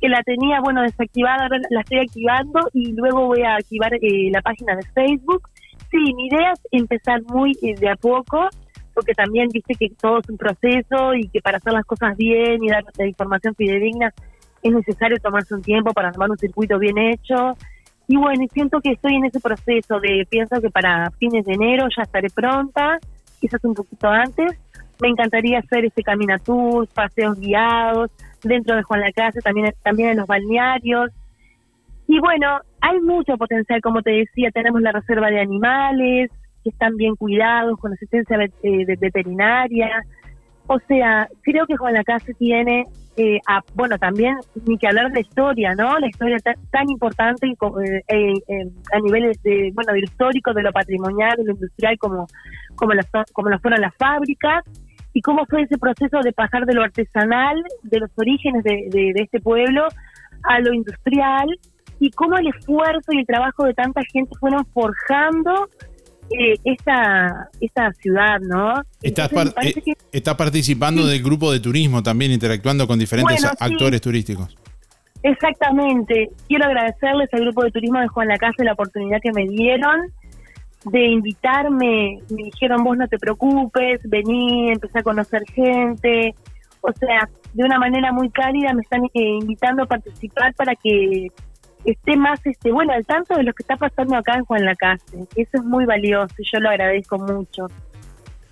que 0.00 0.08
la 0.08 0.22
tenía, 0.22 0.60
bueno, 0.60 0.82
desactivada, 0.82 1.44
ahora 1.44 1.58
la 1.70 1.80
estoy 1.80 1.98
activando 2.00 2.60
y 2.72 2.92
luego 2.92 3.26
voy 3.26 3.42
a 3.42 3.54
activar 3.56 3.94
eh, 3.94 4.30
la 4.30 4.42
página 4.42 4.76
de 4.76 4.82
Facebook. 4.94 5.42
Sí, 5.90 5.98
mi 6.14 6.26
idea 6.26 6.52
es 6.52 6.60
empezar 6.72 7.22
muy 7.28 7.52
eh, 7.62 7.74
de 7.78 7.88
a 7.88 7.96
poco, 7.96 8.48
porque 8.96 9.12
también 9.12 9.48
viste 9.52 9.74
que 9.74 9.90
todo 10.00 10.20
es 10.20 10.28
un 10.30 10.38
proceso 10.38 11.14
y 11.14 11.28
que 11.28 11.42
para 11.42 11.58
hacer 11.58 11.74
las 11.74 11.84
cosas 11.84 12.16
bien 12.16 12.64
y 12.64 12.68
dar 12.68 12.82
la 12.96 13.06
información 13.06 13.54
fidedigna 13.54 14.12
es 14.62 14.72
necesario 14.72 15.18
tomarse 15.18 15.54
un 15.54 15.60
tiempo 15.60 15.92
para 15.92 16.08
armar 16.08 16.30
un 16.30 16.38
circuito 16.38 16.78
bien 16.78 16.96
hecho. 16.96 17.58
Y 18.08 18.16
bueno, 18.16 18.46
siento 18.54 18.80
que 18.80 18.92
estoy 18.92 19.16
en 19.16 19.26
ese 19.26 19.38
proceso 19.38 20.00
de, 20.00 20.26
pienso 20.30 20.62
que 20.62 20.70
para 20.70 21.10
fines 21.18 21.44
de 21.44 21.52
enero 21.52 21.86
ya 21.94 22.04
estaré 22.04 22.30
pronta, 22.30 22.98
quizás 23.38 23.62
un 23.64 23.74
poquito 23.74 24.08
antes. 24.08 24.58
Me 24.98 25.08
encantaría 25.08 25.58
hacer 25.58 25.84
este 25.84 26.02
Camina 26.02 26.38
Tours, 26.38 26.88
paseos 26.94 27.38
guiados, 27.38 28.10
dentro 28.42 28.76
de 28.76 28.82
Juan 28.82 29.00
Lacase, 29.00 29.42
también, 29.42 29.74
también 29.82 30.08
en 30.08 30.16
los 30.16 30.26
balnearios. 30.26 31.10
Y 32.08 32.18
bueno, 32.18 32.60
hay 32.80 32.98
mucho 33.00 33.36
potencial, 33.36 33.82
como 33.82 34.00
te 34.00 34.12
decía, 34.12 34.50
tenemos 34.52 34.80
la 34.80 34.92
reserva 34.92 35.28
de 35.28 35.40
animales, 35.40 36.30
que 36.66 36.70
están 36.70 36.96
bien 36.96 37.14
cuidados, 37.14 37.78
con 37.78 37.92
asistencia 37.92 38.36
eh, 38.64 38.84
veterinaria. 38.98 39.88
O 40.66 40.80
sea, 40.88 41.28
creo 41.42 41.64
que 41.66 41.76
Juan 41.76 41.94
Lacase 41.94 42.34
tiene, 42.34 42.82
eh, 43.16 43.38
bueno, 43.74 43.96
también 43.98 44.34
ni 44.66 44.76
que 44.78 44.88
hablar 44.88 45.12
de 45.12 45.20
historia, 45.20 45.76
¿no? 45.76 45.96
La 46.00 46.08
historia 46.08 46.38
ta- 46.38 46.56
tan 46.72 46.90
importante 46.90 47.46
y 47.46 47.52
eh, 47.52 48.02
eh, 48.08 48.32
eh, 48.48 48.68
a 48.92 48.98
niveles 48.98 49.40
de, 49.44 49.70
bueno, 49.74 49.92
de 49.92 50.00
lo 50.00 50.04
histórico, 50.06 50.52
de 50.52 50.64
lo 50.64 50.72
patrimonial, 50.72 51.36
de 51.36 51.44
lo 51.44 51.52
industrial, 51.52 51.96
como, 51.98 52.26
como, 52.74 52.92
son- 53.12 53.24
como 53.32 53.48
lo 53.48 53.60
fueron 53.60 53.80
las 53.80 53.94
fábricas 53.94 54.64
y 55.12 55.20
cómo 55.22 55.46
fue 55.46 55.62
ese 55.62 55.78
proceso 55.78 56.18
de 56.20 56.32
pasar 56.32 56.66
de 56.66 56.74
lo 56.74 56.82
artesanal, 56.82 57.62
de 57.84 58.00
los 58.00 58.10
orígenes 58.16 58.64
de, 58.64 58.88
de- 58.90 59.12
de 59.14 59.22
este 59.22 59.38
pueblo, 59.40 59.86
a 60.42 60.58
lo 60.58 60.74
industrial, 60.74 61.46
y 62.00 62.10
cómo 62.10 62.36
el 62.38 62.48
esfuerzo 62.48 63.12
y 63.12 63.20
el 63.20 63.26
trabajo 63.26 63.64
de 63.66 63.72
tanta 63.74 64.02
gente 64.12 64.32
fueron 64.40 64.66
forjando 64.74 65.68
eh, 66.30 66.54
esta, 66.64 67.48
esta 67.60 67.92
ciudad, 67.94 68.38
¿no? 68.40 68.82
Estás, 69.02 69.30
Entonces, 69.30 69.54
par- 69.54 69.64
eh, 69.66 69.72
que- 69.74 69.92
estás 70.12 70.34
participando 70.34 71.06
del 71.06 71.22
grupo 71.22 71.52
de 71.52 71.60
turismo 71.60 72.02
también, 72.02 72.32
interactuando 72.32 72.86
con 72.86 72.98
diferentes 72.98 73.40
Bueno, 73.42 73.56
sí. 73.58 73.64
actores 73.72 74.00
turísticos. 74.00 74.56
Exactamente. 75.22 76.30
Quiero 76.48 76.66
agradecerles 76.66 77.28
al 77.32 77.40
grupo 77.40 77.64
de 77.64 77.70
turismo 77.70 77.98
de 78.00 78.08
Juan 78.08 78.28
Lacase 78.28 78.64
la 78.64 78.72
oportunidad 78.74 79.18
que 79.22 79.32
me 79.32 79.46
dieron 79.48 80.12
de 80.84 81.04
invitarme. 81.06 82.18
Me 82.30 82.44
dijeron, 82.44 82.84
vos 82.84 82.96
no 82.96 83.08
te 83.08 83.18
preocupes, 83.18 84.00
vení, 84.04 84.70
empecé 84.70 85.00
a 85.00 85.02
conocer 85.02 85.42
gente. 85.54 86.34
O 86.80 86.92
sea, 86.92 87.28
de 87.54 87.64
una 87.64 87.78
manera 87.78 88.12
muy 88.12 88.30
cálida 88.30 88.72
me 88.72 88.82
están 88.82 89.04
eh, 89.06 89.10
invitando 89.40 89.82
a 89.82 89.86
participar 89.86 90.54
para 90.54 90.74
que 90.76 91.28
esté 91.86 92.16
más, 92.16 92.38
este 92.44 92.70
bueno, 92.72 92.92
al 92.92 93.04
tanto 93.06 93.34
de 93.36 93.42
lo 93.42 93.52
que 93.52 93.62
está 93.62 93.76
pasando 93.76 94.16
acá 94.16 94.36
en 94.36 94.44
Juan 94.44 94.64
Lacase. 94.64 95.04
Eso 95.34 95.50
es 95.54 95.64
muy 95.64 95.84
valioso 95.86 96.34
y 96.38 96.44
yo 96.52 96.60
lo 96.60 96.68
agradezco 96.70 97.18
mucho. 97.18 97.68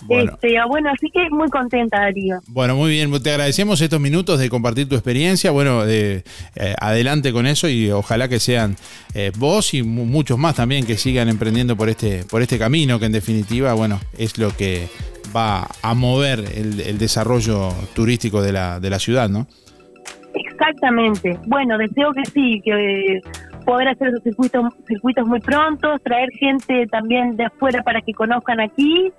Bueno. 0.06 0.32
Este, 0.32 0.56
bueno, 0.68 0.90
así 0.90 1.10
que 1.10 1.30
muy 1.30 1.48
contenta, 1.48 1.98
Darío. 2.00 2.38
Bueno, 2.48 2.76
muy 2.76 2.90
bien, 2.90 3.10
te 3.22 3.30
agradecemos 3.30 3.80
estos 3.80 3.98
minutos 4.00 4.38
de 4.38 4.50
compartir 4.50 4.86
tu 4.86 4.96
experiencia. 4.96 5.50
Bueno, 5.50 5.86
de, 5.86 6.24
eh, 6.56 6.74
adelante 6.78 7.32
con 7.32 7.46
eso 7.46 7.68
y 7.68 7.90
ojalá 7.90 8.28
que 8.28 8.38
sean 8.38 8.76
eh, 9.14 9.32
vos 9.38 9.72
y 9.72 9.82
mu- 9.82 10.04
muchos 10.04 10.36
más 10.36 10.56
también 10.56 10.84
que 10.84 10.98
sigan 10.98 11.30
emprendiendo 11.30 11.74
por 11.74 11.88
este, 11.88 12.24
por 12.24 12.42
este 12.42 12.58
camino, 12.58 12.98
que 12.98 13.06
en 13.06 13.12
definitiva, 13.12 13.72
bueno, 13.72 13.98
es 14.18 14.36
lo 14.36 14.54
que 14.54 14.88
va 15.34 15.68
a 15.80 15.94
mover 15.94 16.40
el, 16.54 16.80
el 16.80 16.98
desarrollo 16.98 17.72
turístico 17.94 18.42
de 18.42 18.52
la, 18.52 18.80
de 18.80 18.90
la 18.90 18.98
ciudad, 18.98 19.30
¿no? 19.30 19.46
Exactamente. 20.58 21.38
Bueno, 21.46 21.76
deseo 21.78 22.12
que 22.12 22.24
sí, 22.30 22.60
que 22.64 23.16
eh, 23.16 23.20
poder 23.64 23.88
hacer 23.88 24.08
esos 24.08 24.22
circuitos, 24.22 24.64
circuitos 24.86 25.26
muy 25.26 25.40
pronto, 25.40 25.98
traer 26.04 26.28
gente 26.38 26.86
también 26.90 27.36
de 27.36 27.44
afuera 27.44 27.82
para 27.82 28.00
que 28.00 28.12
conozcan 28.12 28.60
aquí 28.60 29.12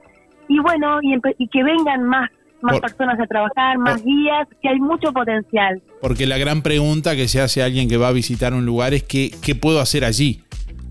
y 0.48 0.60
bueno, 0.60 1.00
y, 1.02 1.16
y 1.38 1.48
que 1.48 1.64
vengan 1.64 2.04
más 2.04 2.30
más 2.62 2.80
Por- 2.80 2.90
personas 2.90 3.20
a 3.20 3.28
trabajar, 3.28 3.78
más 3.78 4.04
guías, 4.04 4.48
que 4.60 4.70
hay 4.70 4.80
mucho 4.80 5.12
potencial. 5.14 5.84
Porque 6.02 6.26
la 6.26 6.38
gran 6.40 6.64
pregunta 6.64 7.16
que 7.16 7.28
se 7.28 7.40
hace 7.40 7.62
a 7.62 7.66
alguien 7.66 7.88
que 7.88 7.98
va 7.98 8.08
a 8.08 8.12
visitar 8.12 8.54
un 8.56 8.66
lugar 8.66 8.94
es 8.96 9.04
qué, 9.04 9.30
qué 9.44 9.54
puedo 9.54 9.80
hacer 9.80 10.04
allí. 10.04 10.42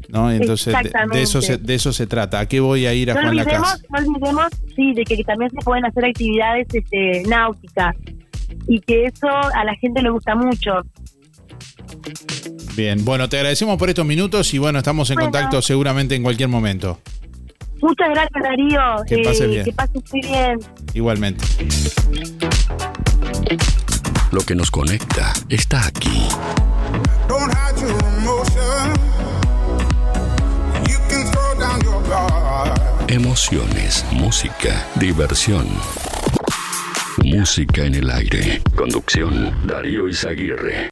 ¿no? 0.08 0.30
Entonces, 0.30 0.72
de, 0.72 0.90
de 1.12 1.22
eso 1.22 1.42
se, 1.42 1.56
de 1.56 1.74
eso 1.74 1.92
se 1.92 2.06
trata. 2.06 2.38
¿A 2.40 2.46
qué 2.46 2.60
voy 2.60 2.86
a 2.86 2.94
ir 2.94 3.10
a 3.10 3.14
No 3.14 3.20
Juan 3.22 3.30
olvidemos, 3.38 3.60
Lacase? 3.60 3.86
no 3.90 3.98
olvidemos, 4.12 4.46
sí, 4.76 4.92
de 4.92 5.02
que 5.04 5.24
también 5.24 5.50
se 5.50 5.56
pueden 5.64 5.84
hacer 5.86 6.04
actividades 6.04 6.68
este, 6.72 7.22
náuticas 7.28 7.96
y 8.66 8.80
que 8.80 9.04
eso 9.06 9.28
a 9.28 9.64
la 9.64 9.74
gente 9.76 10.02
le 10.02 10.10
gusta 10.10 10.34
mucho. 10.34 10.72
Bien, 12.76 13.04
bueno, 13.04 13.28
te 13.28 13.36
agradecemos 13.36 13.76
por 13.78 13.88
estos 13.88 14.04
minutos 14.04 14.52
y 14.54 14.58
bueno, 14.58 14.78
estamos 14.78 15.08
en 15.10 15.16
Bueno. 15.16 15.30
contacto 15.30 15.62
seguramente 15.62 16.14
en 16.14 16.22
cualquier 16.22 16.48
momento. 16.48 16.98
Muchas 17.80 18.08
gracias, 18.10 18.42
Darío. 18.42 18.80
Eh, 18.80 19.06
Que 19.06 19.18
pases 19.22 19.48
bien. 19.50 19.64
Que 19.64 19.72
pases 19.72 20.02
muy 20.12 20.20
bien. 20.22 20.58
Igualmente. 20.94 21.44
Lo 24.32 24.40
que 24.40 24.54
nos 24.54 24.70
conecta 24.70 25.32
está 25.48 25.86
aquí. 25.86 26.26
Emociones, 33.08 34.04
música, 34.12 34.86
diversión. 34.96 35.66
Música 37.22 37.84
en 37.84 37.94
el 37.94 38.10
aire. 38.10 38.62
Conducción, 38.74 39.54
Darío 39.66 40.08
Izaguirre. 40.08 40.88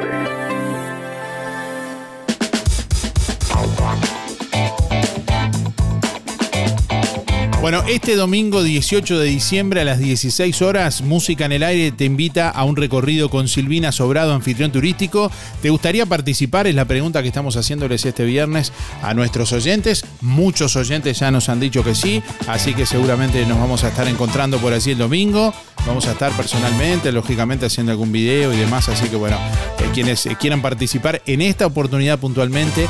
Bueno, 7.60 7.82
este 7.88 8.14
domingo 8.14 8.62
18 8.62 9.18
de 9.18 9.26
diciembre 9.26 9.80
a 9.80 9.84
las 9.84 9.98
16 9.98 10.62
horas, 10.62 11.02
Música 11.02 11.44
en 11.44 11.50
el 11.50 11.64
Aire 11.64 11.90
te 11.90 12.04
invita 12.04 12.50
a 12.50 12.62
un 12.62 12.76
recorrido 12.76 13.28
con 13.30 13.48
Silvina 13.48 13.90
Sobrado, 13.90 14.32
anfitrión 14.32 14.70
turístico. 14.70 15.28
¿Te 15.60 15.68
gustaría 15.68 16.06
participar? 16.06 16.68
Es 16.68 16.76
la 16.76 16.84
pregunta 16.84 17.20
que 17.20 17.26
estamos 17.28 17.56
haciéndoles 17.56 18.04
este 18.04 18.24
viernes 18.24 18.72
a 19.02 19.12
nuestros 19.12 19.52
oyentes. 19.52 20.04
Muchos 20.20 20.76
oyentes 20.76 21.18
ya 21.18 21.32
nos 21.32 21.48
han 21.48 21.58
dicho 21.58 21.82
que 21.82 21.96
sí, 21.96 22.22
así 22.46 22.74
que 22.74 22.86
seguramente 22.86 23.44
nos 23.44 23.58
vamos 23.58 23.82
a 23.82 23.88
estar 23.88 24.06
encontrando 24.06 24.58
por 24.58 24.72
allí 24.72 24.92
el 24.92 24.98
domingo. 24.98 25.52
Vamos 25.84 26.06
a 26.06 26.12
estar 26.12 26.30
personalmente, 26.36 27.10
lógicamente 27.10 27.66
haciendo 27.66 27.90
algún 27.90 28.12
video 28.12 28.52
y 28.52 28.56
demás, 28.56 28.88
así 28.88 29.08
que 29.08 29.16
bueno, 29.16 29.36
eh, 29.80 29.90
quienes 29.92 30.26
eh, 30.26 30.36
quieran 30.38 30.62
participar 30.62 31.22
en 31.26 31.40
esta 31.40 31.66
oportunidad 31.66 32.20
puntualmente 32.20 32.86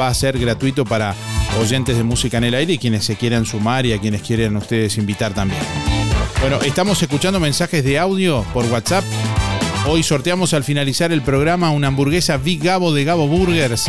va 0.00 0.08
a 0.08 0.14
ser 0.14 0.38
gratuito 0.38 0.86
para 0.86 1.14
oyentes 1.58 1.96
de 1.96 2.04
música 2.04 2.38
en 2.38 2.44
el 2.44 2.54
aire 2.54 2.74
y 2.74 2.78
quienes 2.78 3.04
se 3.04 3.16
quieran 3.16 3.46
sumar 3.46 3.86
y 3.86 3.92
a 3.92 3.98
quienes 3.98 4.22
quieran 4.22 4.56
ustedes 4.56 4.96
invitar 4.98 5.34
también. 5.34 5.60
Bueno, 6.40 6.60
estamos 6.60 7.02
escuchando 7.02 7.40
mensajes 7.40 7.84
de 7.84 7.98
audio 7.98 8.44
por 8.52 8.64
WhatsApp. 8.66 9.04
Hoy 9.88 10.02
sorteamos 10.02 10.52
al 10.54 10.64
finalizar 10.64 11.12
el 11.12 11.22
programa 11.22 11.70
una 11.70 11.88
hamburguesa 11.88 12.36
Big 12.36 12.62
Gabo 12.62 12.92
de 12.92 13.04
Gabo 13.04 13.26
Burgers. 13.26 13.86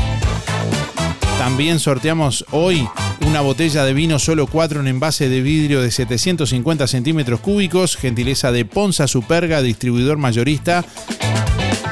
También 1.38 1.80
sorteamos 1.80 2.46
hoy 2.52 2.88
una 3.28 3.42
botella 3.42 3.84
de 3.84 3.94
vino 3.94 4.20
solo 4.20 4.48
4 4.48 4.80
en 4.80 4.88
envase 4.88 5.30
de 5.30 5.42
vidrio 5.42 5.82
de 5.82 5.92
750 5.92 6.88
centímetros 6.88 7.40
cúbicos, 7.42 7.98
gentileza 7.98 8.52
de 8.52 8.66
Ponza 8.66 9.08
Superga, 9.08 9.62
distribuidor 9.62 10.18
mayorista. 10.18 10.86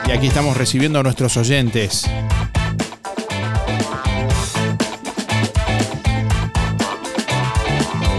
Y 0.08 0.12
aquí 0.12 0.28
estamos 0.28 0.56
recibiendo 0.56 1.00
a 1.00 1.04
nuestros 1.04 1.36
oyentes. 1.38 2.06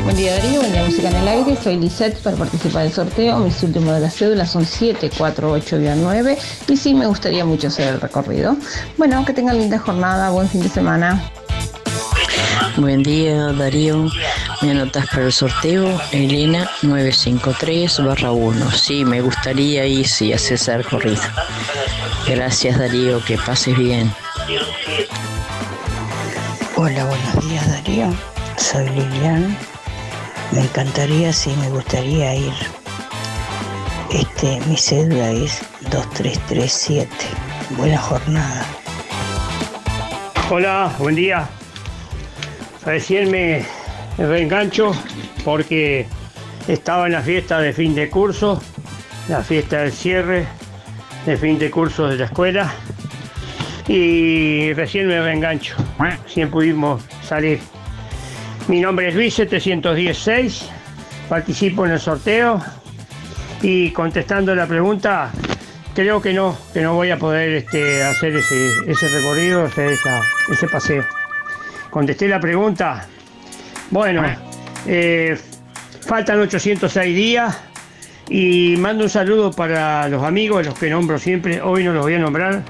Buen 0.07 0.17
día 0.19 0.35
Darío, 0.35 0.61
buen 0.61 0.71
día 0.71 0.85
Música 0.85 1.11
en 1.11 1.17
el 1.17 1.27
Aire, 1.27 1.59
soy 1.61 1.79
Lisette 1.79 2.17
para 2.19 2.37
participar 2.37 2.85
del 2.85 2.93
sorteo, 2.93 3.41
mis 3.41 3.61
últimos 3.65 3.93
de 3.93 3.99
la 3.99 4.09
cédula 4.09 4.47
son 4.47 4.65
748-9 4.65 6.39
y 6.69 6.77
sí 6.77 6.95
me 6.95 7.09
gustaría 7.09 7.45
mucho 7.45 7.67
hacer 7.67 7.95
el 7.95 8.01
recorrido. 8.01 8.57
Bueno, 8.97 9.25
que 9.25 9.33
tengan 9.33 9.59
linda 9.59 9.81
jornada, 9.81 10.31
buen 10.31 10.49
fin 10.49 10.63
de 10.63 10.69
semana. 10.69 11.21
Buen 12.77 13.03
día, 13.03 13.53
Darío. 13.53 14.07
Me 14.63 14.71
anotas 14.71 15.09
para 15.09 15.25
el 15.25 15.33
sorteo, 15.33 16.01
Elena 16.13 16.71
953-1. 16.83 18.71
Sí, 18.71 19.05
me 19.05 19.21
gustaría 19.23 19.87
ir 19.87 20.07
si 20.07 20.33
haces 20.33 20.69
el 20.69 20.85
recorrido. 20.85 21.21
Gracias, 22.29 22.79
Darío, 22.79 23.25
que 23.25 23.37
pases 23.39 23.77
bien. 23.77 24.15
Hola, 26.77 27.05
buenos 27.07 27.49
días 27.49 27.69
Darío. 27.69 28.15
Soy 28.57 28.89
Lilian. 28.91 29.76
Me 30.53 30.61
encantaría, 30.63 31.33
sí, 31.33 31.55
me 31.61 31.69
gustaría 31.69 32.35
ir. 32.35 32.53
Este, 34.11 34.61
mi 34.67 34.77
cédula 34.77 35.31
es 35.31 35.63
2337. 35.91 37.09
Buena 37.77 37.99
jornada. 37.99 38.67
Hola, 40.51 40.95
buen 40.99 41.17
día. 41.17 41.49
Recién 42.85 43.31
me 43.31 43.65
reengancho 44.17 44.93
porque 45.45 46.07
estaba 46.69 47.07
en 47.07 47.13
la 47.13 47.23
fiesta 47.23 47.59
de 47.59 47.73
fin 47.73 47.95
de 47.95 48.09
curso, 48.09 48.63
la 49.29 49.43
fiesta 49.43 49.83
del 49.83 49.93
cierre 49.93 50.47
de 51.27 51.37
fin 51.37 51.59
de 51.59 51.71
curso 51.71 52.07
de 52.07 52.17
la 52.17 52.27
escuela 52.27 52.73
y 53.89 54.73
recién 54.75 55.09
me 55.09 55.21
reengancho. 55.21 55.77
Recién 55.99 56.51
pudimos 56.51 57.03
salir. 57.23 57.59
Mi 58.69 58.81
nombre 58.81 59.09
es 59.09 59.15
Luis 59.15 59.33
716, 59.35 60.69
participo 61.29 61.87
en 61.87 61.93
el 61.93 62.01
sorteo 62.01 62.61
y 63.63 63.93
contestando 63.93 64.57
la 64.57 64.67
pregunta, 64.67 65.31
creo 65.95 66.21
que 66.21 66.33
no, 66.33 66.59
que 66.75 66.81
no 66.81 66.95
voy 66.95 67.13
a 67.13 67.17
poder 67.17 67.51
este, 67.51 68.03
hacer 68.03 68.35
ese, 68.35 68.71
ese 68.89 69.09
recorrido, 69.09 69.67
hacer 69.67 69.97
ese 70.51 70.67
paseo. 70.67 71.05
Contesté 71.91 72.27
la 72.27 72.41
pregunta. 72.41 73.07
Bueno, 73.93 74.25
eh, 74.89 75.39
faltan 76.01 76.41
806 76.41 77.17
días 77.17 77.57
y 78.29 78.75
mando 78.79 79.05
un 79.05 79.11
saludo 79.11 79.53
para 79.53 80.09
los 80.09 80.25
amigos, 80.25 80.67
los 80.67 80.77
que 80.77 80.91
nombro 80.91 81.21
siempre, 81.21 81.63
hoy 81.63 81.85
no 81.85 81.93
los 81.93 82.03
voy 82.03 82.15
a 82.15 82.19
nombrar. 82.19 82.65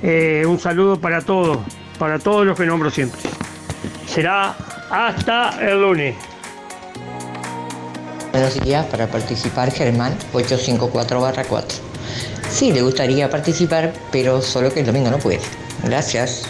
Eh, 0.00 0.44
un 0.46 0.60
saludo 0.60 1.00
para 1.00 1.22
todos, 1.22 1.58
para 1.98 2.20
todos 2.20 2.46
los 2.46 2.56
que 2.56 2.66
nombro 2.66 2.88
siempre. 2.88 3.20
Será 4.06 4.54
hasta 4.90 5.58
el 5.60 5.80
lunes. 5.80 6.14
Buenos 8.32 8.60
días, 8.60 8.84
para 8.86 9.06
participar 9.06 9.70
Germán 9.70 10.12
854-4. 10.32 11.64
Sí, 12.50 12.72
le 12.72 12.82
gustaría 12.82 13.30
participar, 13.30 13.92
pero 14.10 14.42
solo 14.42 14.72
que 14.72 14.80
el 14.80 14.86
domingo 14.86 15.10
no 15.10 15.18
puede. 15.18 15.40
Gracias. 15.84 16.48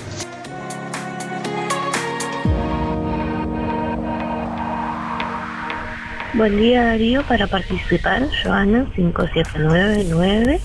Buen 6.34 6.57
día 6.57 6.84
Darío, 6.84 7.22
para 7.22 7.46
participar, 7.46 8.29
Joana 8.42 8.91
5799 8.96 10.61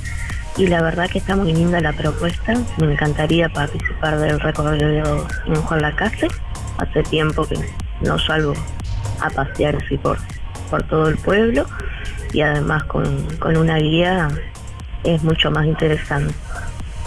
y 0.58 0.68
la 0.68 0.82
verdad 0.82 1.08
que 1.10 1.20
está 1.20 1.36
muy 1.36 1.54
linda 1.54 1.80
la 1.80 1.94
propuesta, 1.94 2.54
me 2.80 2.92
encantaría 2.92 3.50
participar 3.50 4.20
del 4.20 4.40
recorrido 4.40 5.28
en 5.46 5.56
Juan 5.56 5.82
Lacase, 5.82 6.28
hace 6.80 7.04
tiempo 7.04 7.48
que 7.48 7.58
no 8.02 8.18
salgo 8.18 8.54
a 9.22 9.30
pasear 9.30 9.76
así 9.76 9.98
por, 9.98 10.18
por 10.70 10.84
todo 10.84 11.10
el 11.10 11.18
pueblo 11.18 11.66
y 12.34 12.42
además 12.42 12.84
con, 12.86 13.26
con 13.38 13.58
una 13.58 13.78
guía 13.78 14.30
es 15.04 15.24
mucho 15.24 15.52
más 15.52 15.66
interesante. 15.66 16.34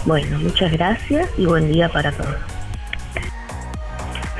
Bueno, 0.05 0.37
muchas 0.39 0.71
gracias 0.71 1.29
y 1.37 1.45
buen 1.45 1.71
día 1.71 1.89
para 1.89 2.11
todos. 2.11 2.35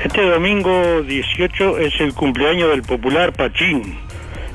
Este 0.02 0.22
domingo 0.28 1.02
18 1.02 1.78
es 1.78 1.98
el 2.00 2.12
cumpleaños 2.12 2.70
del 2.70 2.82
popular 2.82 3.32
Pachín. 3.32 3.98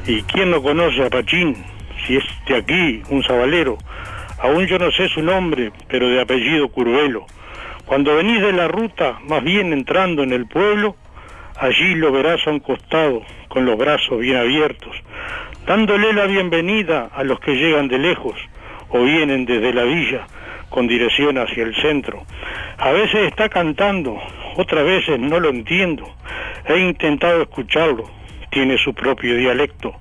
¿Y 0.05 0.21
quién 0.23 0.51
no 0.51 0.61
conoce 0.61 1.03
a 1.03 1.09
Pachín? 1.09 1.55
Si 2.05 2.17
es 2.17 2.23
de 2.47 2.57
aquí, 2.57 3.01
un 3.09 3.23
sabalero. 3.23 3.77
Aún 4.37 4.67
yo 4.67 4.77
no 4.77 4.91
sé 4.91 5.09
su 5.09 5.21
nombre, 5.21 5.71
pero 5.87 6.07
de 6.07 6.21
apellido 6.21 6.69
Curvelo. 6.69 7.25
Cuando 7.89 8.17
venís 8.17 8.39
de 8.39 8.53
la 8.53 8.67
ruta, 8.67 9.17
más 9.27 9.43
bien 9.43 9.73
entrando 9.73 10.21
en 10.21 10.31
el 10.31 10.45
pueblo, 10.45 10.95
allí 11.57 11.95
lo 11.95 12.11
verás 12.11 12.45
a 12.45 12.51
un 12.51 12.59
costado, 12.59 13.23
con 13.47 13.65
los 13.65 13.79
brazos 13.79 14.19
bien 14.19 14.37
abiertos, 14.37 14.95
dándole 15.65 16.13
la 16.13 16.27
bienvenida 16.27 17.09
a 17.11 17.23
los 17.23 17.39
que 17.39 17.55
llegan 17.55 17.87
de 17.87 17.97
lejos 17.97 18.35
o 18.89 19.01
vienen 19.01 19.43
desde 19.47 19.73
la 19.73 19.85
villa 19.85 20.27
con 20.69 20.87
dirección 20.87 21.39
hacia 21.39 21.63
el 21.63 21.75
centro. 21.77 22.21
A 22.77 22.91
veces 22.91 23.27
está 23.27 23.49
cantando, 23.49 24.19
otras 24.55 24.85
veces 24.85 25.19
no 25.19 25.39
lo 25.39 25.49
entiendo. 25.49 26.13
He 26.67 26.77
intentado 26.77 27.41
escucharlo, 27.41 28.07
tiene 28.51 28.77
su 28.77 28.93
propio 28.93 29.35
dialecto. 29.35 29.95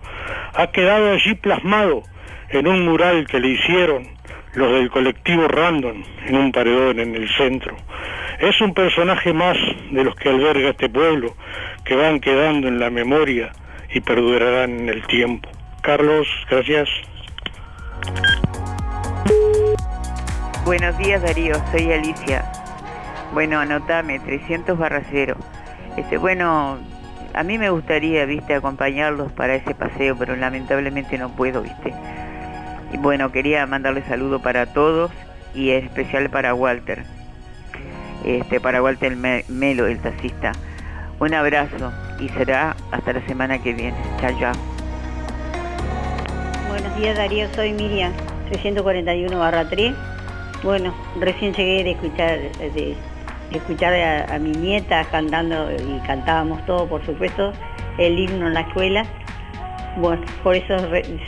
Ha 0.52 0.66
quedado 0.72 1.12
allí 1.12 1.34
plasmado 1.36 2.02
en 2.50 2.66
un 2.66 2.84
mural 2.84 3.26
que 3.26 3.40
le 3.40 3.48
hicieron 3.48 4.17
los 4.58 4.72
del 4.72 4.90
colectivo 4.90 5.46
Random 5.46 6.02
en 6.26 6.36
un 6.36 6.50
paredón 6.50 6.98
en 6.98 7.14
el 7.14 7.28
centro. 7.36 7.76
Es 8.40 8.60
un 8.60 8.74
personaje 8.74 9.32
más 9.32 9.56
de 9.92 10.02
los 10.02 10.16
que 10.16 10.28
alberga 10.28 10.70
este 10.70 10.88
pueblo, 10.88 11.34
que 11.84 11.94
van 11.94 12.20
quedando 12.20 12.66
en 12.66 12.80
la 12.80 12.90
memoria 12.90 13.52
y 13.94 14.00
perdurarán 14.00 14.80
en 14.80 14.88
el 14.88 15.06
tiempo. 15.06 15.48
Carlos, 15.80 16.26
gracias. 16.50 16.88
Buenos 20.64 20.98
días 20.98 21.22
Darío, 21.22 21.54
soy 21.70 21.92
Alicia. 21.92 22.44
Bueno, 23.32 23.60
anotame, 23.60 24.18
300 24.18 24.76
barra 24.76 25.02
cero. 25.08 25.36
Este, 25.96 26.16
bueno, 26.16 26.78
a 27.32 27.42
mí 27.44 27.58
me 27.58 27.70
gustaría, 27.70 28.24
viste, 28.24 28.54
acompañarlos 28.54 29.30
para 29.32 29.54
ese 29.54 29.74
paseo, 29.74 30.16
pero 30.18 30.34
lamentablemente 30.34 31.16
no 31.16 31.30
puedo, 31.30 31.62
viste. 31.62 31.94
Y 32.92 32.96
bueno, 32.96 33.30
quería 33.32 33.66
mandarle 33.66 34.02
saludo 34.08 34.40
para 34.40 34.66
todos 34.66 35.10
y 35.54 35.70
en 35.70 35.84
especial 35.86 36.30
para 36.30 36.54
Walter. 36.54 37.04
Este, 38.24 38.60
para 38.60 38.82
Walter 38.82 39.14
Me- 39.16 39.44
Melo, 39.48 39.86
el 39.86 39.98
taxista. 39.98 40.52
Un 41.20 41.34
abrazo 41.34 41.92
y 42.20 42.28
será 42.30 42.76
hasta 42.92 43.12
la 43.12 43.20
semana 43.26 43.58
que 43.62 43.72
viene. 43.74 43.96
Chao, 44.20 44.30
chao. 44.40 44.52
Buenos 46.68 46.96
días 46.96 47.16
Darío, 47.16 47.48
soy 47.54 47.72
Miriam, 47.72 48.12
341 48.50 49.38
barra 49.38 49.68
3. 49.68 49.94
Bueno, 50.62 50.94
recién 51.20 51.52
llegué 51.54 51.84
de 51.84 51.90
escuchar, 51.92 52.38
de, 52.58 52.70
de 52.70 52.96
escuchar 53.58 53.94
a 54.30 54.38
mi 54.38 54.50
nieta 54.50 55.04
cantando 55.10 55.70
y 55.72 56.00
cantábamos 56.06 56.64
todo, 56.66 56.88
por 56.88 57.04
supuesto, 57.06 57.52
el 57.98 58.18
himno 58.18 58.48
en 58.48 58.54
la 58.54 58.60
escuela. 58.60 59.04
Bueno, 59.96 60.22
por 60.42 60.54
eso 60.54 60.76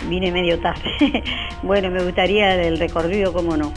vine 0.08 0.30
medio 0.30 0.60
tarde. 0.60 0.82
bueno, 1.62 1.90
me 1.90 2.02
gustaría 2.04 2.56
del 2.56 2.78
recorrido, 2.78 3.32
cómo 3.32 3.56
no. 3.56 3.72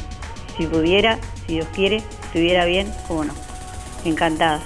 Si 0.57 0.67
pudiera, 0.67 1.17
si 1.47 1.53
Dios 1.53 1.67
quiere, 1.73 1.97
estuviera 1.97 2.65
bien, 2.65 2.91
cómo 3.07 3.23
no. 3.25 3.33
Encantada. 4.05 4.61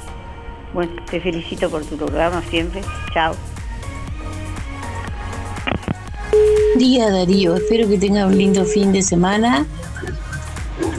Bueno, 0.74 0.92
te 1.10 1.22
felicito 1.22 1.70
por 1.70 1.86
tu 1.86 1.96
programa 1.96 2.42
siempre. 2.50 2.82
Chao. 3.14 3.36
Día 6.78 7.10
Darío, 7.10 7.56
espero 7.56 7.88
que 7.88 7.98
tenga 7.98 8.26
un 8.26 8.38
lindo 8.38 8.66
fin 8.66 8.92
de 8.92 9.02
semana. 9.02 9.66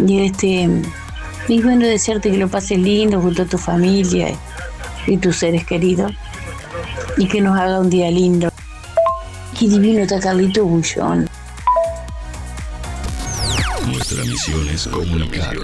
Y 0.07 0.25
este 0.25 0.69
y 1.49 1.63
bueno 1.63 1.87
desearte 1.87 2.31
que 2.31 2.37
lo 2.37 2.49
pases 2.49 2.79
lindo 2.79 3.21
junto 3.21 3.43
a 3.43 3.47
tu 3.47 3.57
familia 3.57 4.29
y 5.07 5.17
tus 5.17 5.37
seres 5.37 5.65
queridos. 5.65 6.13
Y 7.17 7.27
que 7.27 7.41
nos 7.41 7.59
haga 7.59 7.81
un 7.81 7.91
día 7.91 8.11
lindo. 8.11 8.51
Qué 9.59 9.67
divino 9.67 10.03
está 10.03 10.21
Carlito 10.21 10.65
Bullón. 10.65 11.29
Nuestra 13.89 14.25
misión 14.25 14.69
es 14.69 14.87
comunicar. 14.87 15.57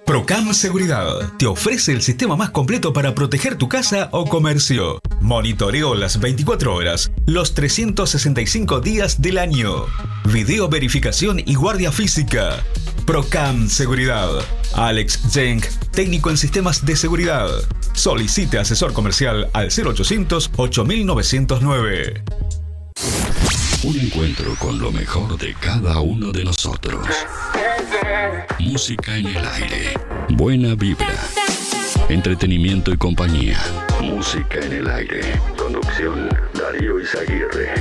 Procam 0.06 0.54
Seguridad 0.54 1.32
te 1.38 1.48
ofrece 1.48 1.94
el 1.94 2.02
sistema 2.02 2.36
más 2.36 2.50
completo 2.50 2.92
para 2.92 3.16
proteger 3.16 3.56
tu 3.56 3.70
casa 3.70 4.10
o 4.12 4.26
comercio. 4.26 5.00
Monitoreo 5.22 5.96
las 5.96 6.20
24 6.20 6.76
horas, 6.76 7.10
los 7.26 7.54
365 7.54 8.82
días 8.82 9.22
del 9.22 9.38
año. 9.38 9.86
Video 10.26 10.68
verificación 10.68 11.40
y 11.40 11.56
guardia 11.56 11.94
física. 11.94 12.62
Procam 13.08 13.70
Seguridad. 13.70 14.30
Alex 14.76 15.22
Jenk, 15.32 15.66
técnico 15.92 16.30
en 16.30 16.36
sistemas 16.36 16.86
de 16.86 16.98
seguridad. 16.98 17.48
Solicite 17.94 18.60
asesor 18.60 18.92
comercial 18.92 19.50
al 19.54 19.70
0800 19.70 20.52
8909. 20.58 22.24
Un 23.86 23.98
encuentro 23.98 24.54
con 24.60 24.78
lo 24.78 24.92
mejor 24.92 25.38
de 25.38 25.54
cada 25.54 26.02
uno 26.02 26.34
de 26.34 26.44
nosotros. 26.44 27.08
Música 28.60 29.16
en 29.16 29.28
el 29.28 29.48
aire. 29.48 29.94
Buena 30.28 30.76
vibra. 30.76 31.08
Entretenimiento 32.10 32.92
y 32.92 32.98
compañía. 32.98 33.58
Música 34.02 34.60
en 34.60 34.74
el 34.74 34.90
aire. 34.90 35.22
Conducción, 35.56 36.28
Darío 36.54 37.00
Izaguirre. 37.00 37.74